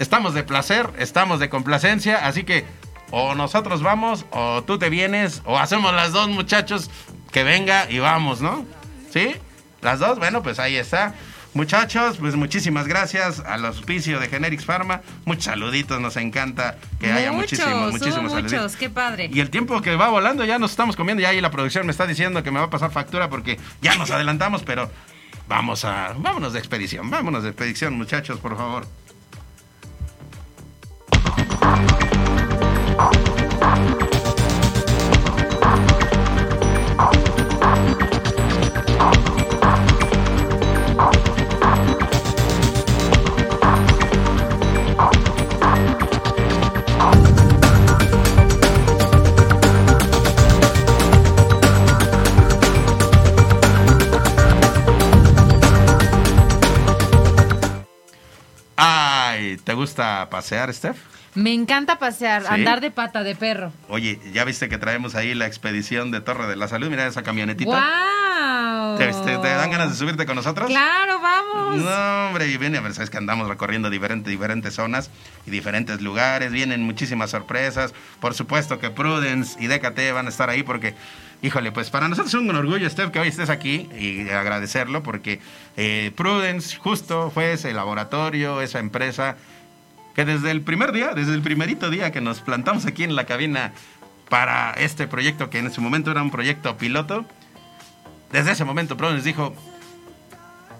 [0.00, 2.66] estamos de placer, estamos de complacencia, así que
[3.12, 6.90] o nosotros vamos, o tú te vienes, o hacemos las dos muchachos,
[7.30, 8.66] que venga y vamos, ¿no?
[9.10, 9.36] ¿Sí?
[9.82, 11.14] Las dos, bueno, pues ahí está.
[11.54, 15.00] Muchachos, pues muchísimas gracias al auspicio de Generics Pharma.
[15.24, 18.62] Muchos saluditos, nos encanta que haya muchos, muchísimos, muchísimos saluditos.
[18.62, 19.30] muchos, qué padre.
[19.32, 21.22] Y el tiempo que va volando, ya nos estamos comiendo.
[21.22, 23.96] Ya ahí la producción me está diciendo que me va a pasar factura porque ya
[23.96, 24.90] nos adelantamos, pero
[25.48, 26.14] vamos a.
[26.18, 28.86] Vámonos de expedición, vámonos de expedición, muchachos, por favor.
[60.30, 60.96] Pasear, Steph?
[61.34, 62.48] Me encanta pasear, ¿Sí?
[62.50, 63.72] andar de pata de perro.
[63.88, 66.88] Oye, ¿ya viste que traemos ahí la expedición de Torre de la Salud?
[66.88, 67.70] Mira esa camionetita.
[67.70, 68.96] ¡Wow!
[68.98, 70.68] ¿Te, te- te dan ganas de subirte con nosotros?
[70.68, 71.76] Claro, vamos.
[71.76, 75.10] No, hombre, y viene, a ver, sabes que andamos recorriendo diferentes, diferentes zonas
[75.46, 77.94] y diferentes lugares, vienen muchísimas sorpresas.
[78.20, 80.94] Por supuesto que Prudence y DKT van a estar ahí porque,
[81.42, 85.40] híjole, pues para nosotros es un orgullo, Steph, que hoy estés aquí y agradecerlo porque
[85.76, 89.36] eh, Prudence justo fue ese laboratorio, esa empresa
[90.18, 93.24] que desde el primer día, desde el primerito día que nos plantamos aquí en la
[93.24, 93.72] cabina
[94.28, 97.24] para este proyecto que en ese momento era un proyecto piloto,
[98.32, 99.54] desde ese momento Prudence dijo,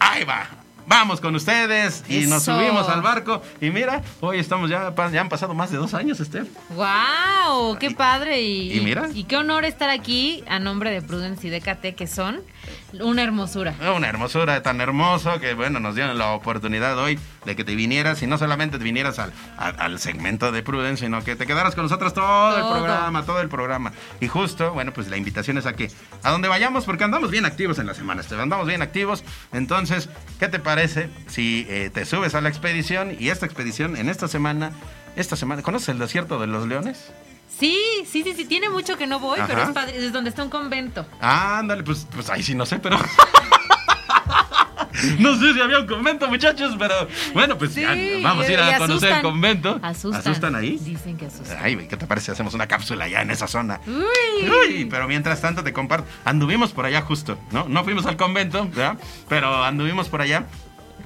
[0.00, 0.48] ahí va,
[0.88, 3.40] vamos con ustedes y nos subimos al barco.
[3.60, 6.48] Y mira, hoy estamos ya, ya han pasado más de dos años, Steph.
[6.70, 7.78] ¡Wow!
[7.78, 8.42] ¡Qué padre!
[8.42, 9.08] Y, y mira.
[9.14, 12.40] Y qué honor estar aquí a nombre de Prudence y DKT, que son
[12.92, 13.74] una hermosura.
[13.96, 18.22] Una hermosura tan hermoso que, bueno, nos dieron la oportunidad hoy de que te vinieras
[18.22, 21.74] y no solamente te vinieras al, al, al segmento de Prudence, sino que te quedaras
[21.74, 23.92] con nosotros todo, el programa, todo el programa.
[24.20, 25.90] Y justo, bueno, pues la invitación es a que
[26.22, 29.24] a donde vayamos, porque andamos bien activos en la semana, Esteban, andamos bien activos.
[29.52, 30.08] Entonces,
[30.38, 34.28] ¿qué te parece si eh, te subes a la expedición y esta expedición en esta
[34.28, 34.72] semana,
[35.16, 37.12] esta semana, ¿conoces el desierto de los leones?
[37.48, 37.76] Sí,
[38.06, 38.44] sí, sí, sí.
[38.44, 41.06] Tiene mucho que no voy, pero es, padre, es donde está un convento.
[41.20, 42.98] Ah, ándale, pues, pues ahí sí no sé, pero.
[45.18, 48.78] no sé si había un convento, muchachos, pero bueno, pues ya vamos a ir a
[48.78, 49.22] conocer el asustan.
[49.22, 49.80] convento.
[49.82, 50.54] Asustan.
[50.54, 50.78] ahí?
[50.78, 51.58] Dicen que asustan.
[51.60, 53.80] Ay, ¿qué te parece hacemos una cápsula allá en esa zona?
[53.86, 54.48] Uy.
[54.48, 56.08] Uy, pero mientras tanto te comparto.
[56.24, 57.68] Anduvimos por allá justo, ¿no?
[57.68, 58.98] No fuimos al convento, ¿verdad?
[59.28, 60.46] Pero anduvimos por allá.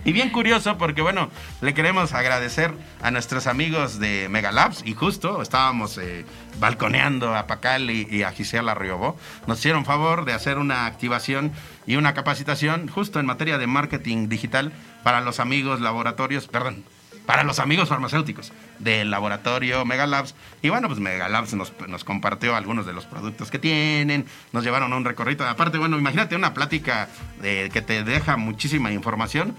[0.04, 1.30] Y bien curioso porque, bueno,
[1.60, 2.72] le queremos agradecer
[3.02, 6.24] a nuestros amigos de Megalabs y justo estábamos eh,
[6.58, 9.16] balconeando a Pacal y, y a Gisela Riobó.
[9.46, 11.52] Nos hicieron favor de hacer una activación
[11.86, 14.72] y una capacitación justo en materia de marketing digital
[15.04, 16.84] para los amigos laboratorios, perdón,
[17.26, 20.34] para los amigos farmacéuticos del laboratorio Megalabs.
[20.60, 24.92] Y bueno, pues Megalabs nos, nos compartió algunos de los productos que tienen, nos llevaron
[24.92, 25.48] a un recorrido.
[25.48, 27.08] Aparte, bueno, imagínate una plática
[27.40, 29.54] de, que te deja muchísima información.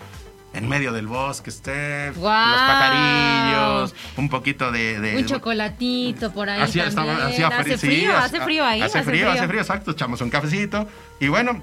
[0.54, 5.00] En medio del bosque, Steph, los pajarillos, un poquito de...
[5.00, 6.88] de- Un chocolatito por ahí también.
[6.90, 8.82] estaba, hacía hace frío, sí, frío, hace- hace frío ahí.
[8.82, 9.92] Hace frío, hace frío, exacto.
[9.92, 10.88] Echamos un cafecito.
[11.20, 11.62] Y bueno,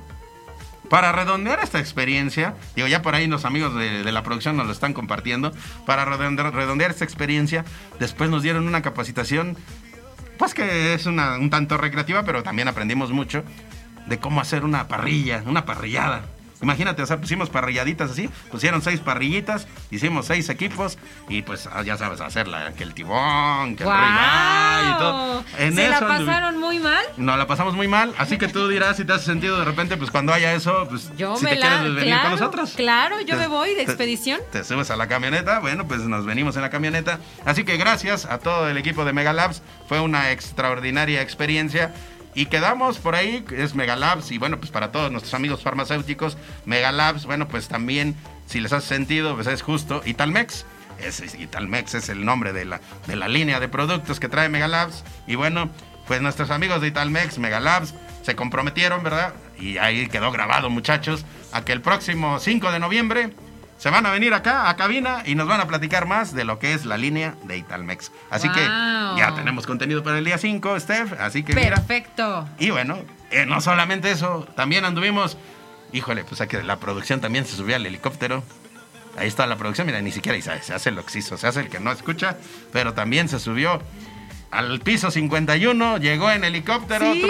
[0.89, 4.67] para redondear esta experiencia, digo, ya por ahí los amigos de, de la producción nos
[4.67, 5.53] lo están compartiendo.
[5.87, 7.65] Para redondear, redondear esta experiencia,
[8.01, 9.57] después nos dieron una capacitación,
[10.37, 13.45] pues que es una, un tanto recreativa, pero también aprendimos mucho
[14.07, 16.23] de cómo hacer una parrilla, una parrillada.
[16.63, 21.83] Imagínate, o sea, pusimos parrilladitas así, pusieron seis parrillitas, hicimos seis equipos y pues ah,
[21.83, 25.45] ya sabes, hacerla, que el tibón, que el ribeye y todo.
[25.59, 27.03] En ¿Se la eso anduvi- pasaron muy mal?
[27.17, 29.97] nos la pasamos muy mal, así que tú dirás si te hace sentido de repente,
[29.97, 31.67] pues cuando haya eso, pues Yo si me te la...
[31.69, 32.73] quieres venir claro, con nosotros.
[32.77, 34.41] Claro, yo Te- me voy de te- expedición.
[34.53, 37.19] Te subes a la camioneta, bueno, pues nos venimos en la camioneta.
[37.47, 41.95] Así que gracias a todo el equipo de Megalabs, fue una extraordinaria experiencia.
[42.35, 47.27] Y quedamos por ahí, es Megalabs, y bueno, pues para todos nuestros amigos farmacéuticos, Megalabs,
[47.27, 48.15] bueno, pues también,
[48.47, 50.65] si les hace sentido, pues es justo, Italmex.
[51.01, 54.49] Es, es- Italmex es el nombre de la, de la línea de productos que trae
[54.49, 55.03] Megalabs.
[55.27, 55.71] Y bueno,
[56.07, 59.33] pues nuestros amigos de Italmex, Megalabs, se comprometieron, ¿verdad?
[59.59, 63.31] Y ahí quedó grabado, muchachos, a que el próximo 5 de noviembre
[63.81, 66.59] se van a venir acá a cabina y nos van a platicar más de lo
[66.59, 68.13] que es la línea de Italmex.
[68.29, 71.19] Así que ya tenemos contenido para el día 5, Steph.
[71.19, 71.77] Así que mira.
[71.77, 72.47] Perfecto.
[72.59, 72.99] Y bueno,
[73.31, 75.39] eh, no solamente eso, también anduvimos.
[75.95, 78.45] Híjole, pues aquí la producción también se subió al helicóptero.
[79.17, 81.81] Ahí está la producción, mira, ni siquiera se hace el oxiso, se hace el que
[81.81, 82.37] no escucha,
[82.75, 83.81] pero también se subió
[84.51, 87.23] al piso 51, llegó en helicóptero, ¿Sí?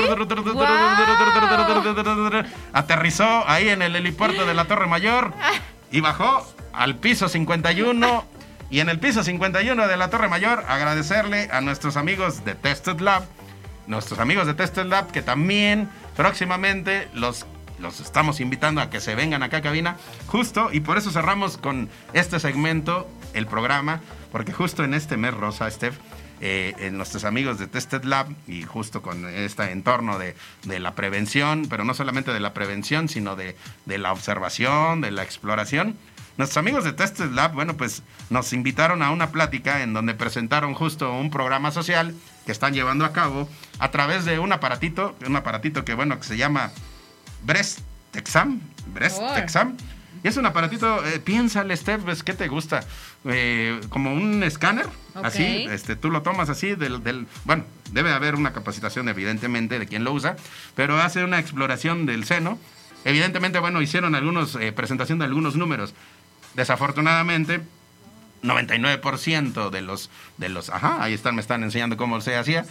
[2.73, 5.33] aterrizó ahí en el helipuerto de la Torre Mayor
[5.91, 8.25] y bajó al piso 51.
[8.71, 13.01] Y en el piso 51 de la Torre Mayor, agradecerle a nuestros amigos de Tested
[13.01, 13.25] Lab,
[13.89, 17.47] nuestros amigos de Tested Lab, que también próximamente los,
[17.81, 19.97] los estamos invitando a que se vengan acá a cabina,
[20.29, 24.01] justo, y por eso cerramos con este segmento, el programa,
[24.31, 25.97] porque justo en este mes rosa, Steph,
[26.41, 30.35] eh, en nuestros amigos de Tested Lab y justo con este entorno de,
[30.65, 33.57] de la prevención, pero no solamente de la prevención, sino de,
[33.87, 35.97] de la observación, de la exploración.
[36.37, 40.75] Nuestros amigos de Tested Lab, bueno, pues nos invitaron a una plática en donde presentaron
[40.75, 42.15] justo un programa social
[42.47, 43.49] que están llevando a cabo
[43.79, 46.71] a través de un aparatito, un aparatito que, bueno, que se llama
[47.43, 47.81] Breast
[48.15, 48.61] Exam,
[48.95, 49.37] Breast Oh.
[50.23, 52.81] Y es un aparatito, eh, piénsale, Steph, pues, ¿qué te gusta?
[53.25, 54.87] Eh, como un escáner,
[55.23, 59.87] así, este, tú lo tomas así del, del- bueno, debe haber una capacitación evidentemente de
[59.87, 60.37] quien lo usa,
[60.75, 62.59] pero hace una exploración del seno.
[63.05, 65.95] Evidentemente, bueno, hicieron algunos, eh, presentación de algunos números.
[66.55, 67.63] Desafortunadamente,
[68.43, 72.65] 99% de los, de los, ajá, ahí están, me están enseñando cómo se hacía.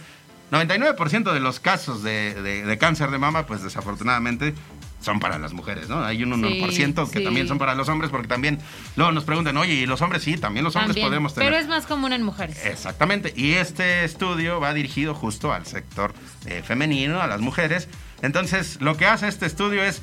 [0.50, 4.54] 99% de los casos de, de- de cáncer de mama, pues desafortunadamente
[5.00, 6.04] son para las mujeres, ¿no?
[6.04, 7.24] Hay un 1% que sí.
[7.24, 8.58] también son para los hombres, porque también
[8.96, 10.22] luego nos preguntan, oye, ¿y los hombres?
[10.22, 11.48] Sí, también los hombres También, podemos tener.
[11.50, 12.64] Pero es más común en mujeres.
[12.66, 13.32] Exactamente.
[13.36, 16.12] Y este estudio va dirigido justo al sector
[16.46, 17.88] eh, femenino, a las mujeres.
[18.22, 20.02] Entonces, lo que hace este estudio es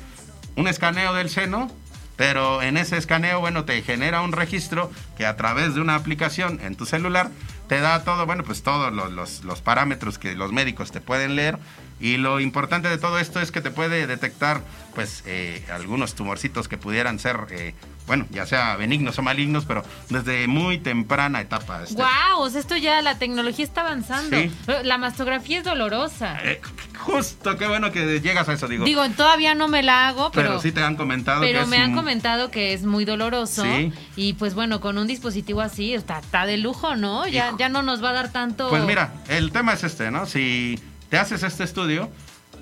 [0.56, 1.70] un escaneo del seno,
[2.16, 6.58] pero en ese escaneo, bueno, te genera un registro que a través de una aplicación
[6.62, 7.30] en tu celular
[7.68, 11.36] te da todo, bueno, pues todos los, los- los parámetros que los médicos te pueden
[11.36, 11.58] leer
[12.00, 14.60] Y lo importante de todo esto es que te puede detectar,
[14.94, 17.74] pues, eh, algunos tumorcitos que pudieran ser, eh,
[18.06, 21.82] bueno, ya sea benignos o malignos, pero desde muy temprana etapa.
[21.82, 21.96] este.
[22.00, 22.38] ¡Wow!
[22.44, 24.36] O sea, esto ya, la tecnología está avanzando.
[24.36, 24.50] Sí.
[24.84, 26.38] La mastografía es dolorosa.
[26.44, 26.60] Eh,
[26.98, 28.84] justo, qué bueno que llegas a eso, digo.
[28.84, 30.60] Digo, todavía no me la hago, pero, pero...
[30.62, 33.64] sí te han comentado Pero que es me han un- comentado que es muy doloroso.
[33.64, 33.92] Sí.
[34.16, 37.26] Y pues bueno, con un dispositivo así está, está de lujo, ¿no?
[37.26, 38.68] Ya, ya no nos va a dar tanto.
[38.68, 40.24] Pues mira, el tema es este, ¿no?
[40.26, 40.78] Si
[41.10, 42.10] te haces este estudio,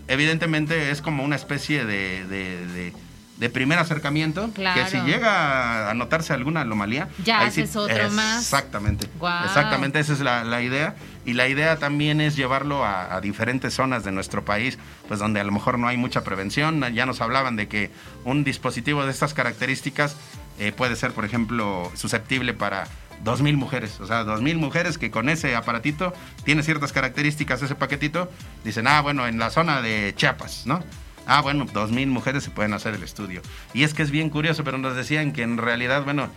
[0.09, 2.93] evidentemente es como una especie de, de- de-
[3.37, 4.49] de primer acercamiento.
[4.55, 4.83] Claro.
[4.83, 8.41] Que si llega a notarse alguna anomalía, Ya ahí sí- haces otro más.
[8.45, 9.09] Exactamente.
[9.45, 10.97] Exactamente, esa es la, la idea.
[11.27, 15.41] Y la idea también es llevarlo a, a diferentes zonas de nuestro país, pues donde
[15.41, 16.83] a lo mejor no hay mucha prevención.
[16.95, 17.91] Ya nos hablaban de que
[18.25, 20.17] un dispositivo de estas características
[20.59, 22.87] eh, puede ser, por ejemplo, susceptible para
[23.25, 24.01] 2.000 mujeres.
[24.01, 26.13] O sea, 2.000 mujeres que con ese aparatito
[26.45, 28.31] tiene ciertas características, ese paquetito,
[28.65, 30.83] dicen, ah, bueno, en la zona de Chiapas, ¿no?
[31.27, 33.43] Ah, bueno, 2.000 mujeres se pueden hacer el estudio.
[33.75, 36.29] Y es que es bien curioso, pero nos decían que en realidad, bueno,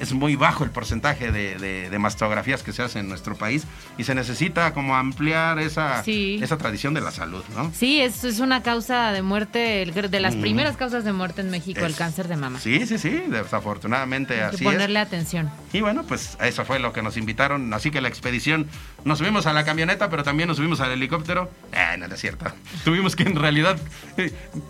[0.00, 3.64] es muy bajo el porcentaje de, de- de mastografías que se hacen en nuestro país
[3.98, 6.38] y se necesita como ampliar esa, Sí.
[6.42, 7.70] esa tradición de la salud, ¿no?
[7.74, 11.84] Sí, es, es una causa de muerte, de las primeras causas de muerte en México,
[11.84, 12.58] el cáncer de mama.
[12.60, 15.06] Sí, sí, sí, desafortunadamente Hay que así ponerle es.
[15.06, 15.50] atención.
[15.72, 17.72] Y bueno, pues eso fue lo que nos invitaron.
[17.74, 18.66] Así que la expedición,
[19.06, 21.48] nos subimos a la camioneta, pero también nos subimos al helicóptero.
[21.72, 22.44] Eh, no, no es cierto.
[22.84, 23.76] Tuvimos que en realidad,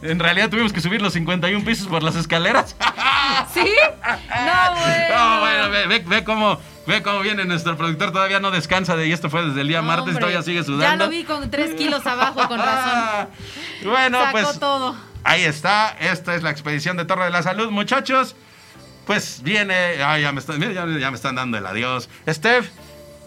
[0.03, 2.77] en realidad tuvimos que subir los 51 pisos por las escaleras.
[3.55, 3.67] ¿Sí?
[4.05, 5.15] No, bueno.
[5.17, 9.07] No, bueno, ve, ve, ve cómo, ve cómo viene nuestro productor, todavía no descansa de
[9.09, 11.05] y esto fue desde el día martes, Hombre, todavía sigue Ya sudando.
[11.07, 13.29] lo vi con tres kilos abajo, con razón.
[13.85, 14.97] Bueno, Sacó pues todo.
[15.25, 18.37] ahí está, esta es la expedición de Torre de la Salud, muchachos.
[19.07, 22.09] Pues viene, ay, ya me están, mira, ya, ya me están dando el adiós.
[22.29, 22.69] Steph,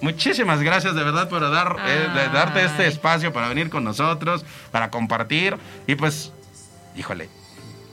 [0.01, 4.45] muchísimas gracias de verdad por dar, eh, de darte este espacio para venir con nosotros,
[4.71, 5.57] para compartir
[5.87, 6.31] y pues,
[6.95, 7.29] híjole,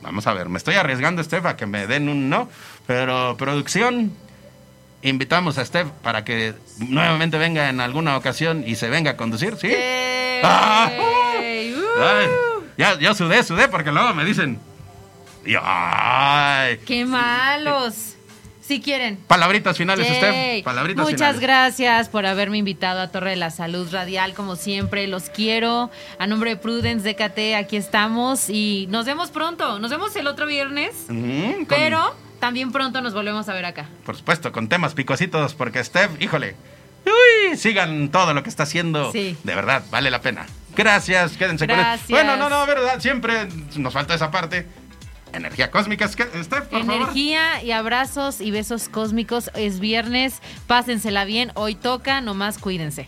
[0.03, 2.49] vamos a ver, me estoy arriesgando, Steph, a que me den un no,
[2.87, 4.13] pero producción,
[5.03, 9.57] invitamos a Steph para que nuevamente venga en alguna ocasión y se venga a conducir,
[9.57, 9.73] ¿sí?
[10.43, 10.91] Ah,
[11.41, 12.03] Ey, uh.
[12.03, 12.29] Ay,
[12.77, 14.59] ya, yo sudé, sudé, porque luego me dicen.
[15.63, 18.16] ay, ¡Qué malos!
[18.67, 19.17] Si quieren.
[19.29, 20.17] palabritas finales, Yay.
[20.17, 20.65] Steph.
[20.65, 21.41] Palabritas Muchas finales.
[21.41, 25.07] gracias por haberme invitado a Torre de la Salud Radial, como siempre.
[25.07, 25.91] Los quiero.
[26.19, 29.79] A nombre de Prudence DKT, aquí estamos y nos vemos pronto.
[29.79, 33.87] Nos vemos el otro viernes, con- pero también pronto nos volvemos a ver acá.
[34.05, 36.57] Por supuesto, con temas picositos, porque Steph, híjole.
[37.07, 39.13] Uy, sigan todo lo que está haciendo.
[39.13, 39.37] Sí.
[39.45, 40.45] De verdad, vale la pena.
[40.75, 42.09] Gracias, quédense con Gracias.
[42.11, 44.67] Bueno, no, no, verdad, siempre nos falta esa parte.
[45.33, 46.95] Energía cósmica, Steph, por favor.
[46.95, 49.51] Energía y abrazos y besos cósmicos.
[49.55, 50.41] Es viernes.
[50.67, 51.53] Pásensela bien.
[51.55, 53.07] Hoy toca, nomás cuídense.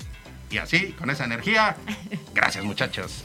[0.51, 1.77] Y así, con esa energía,
[2.35, 3.25] gracias muchachos.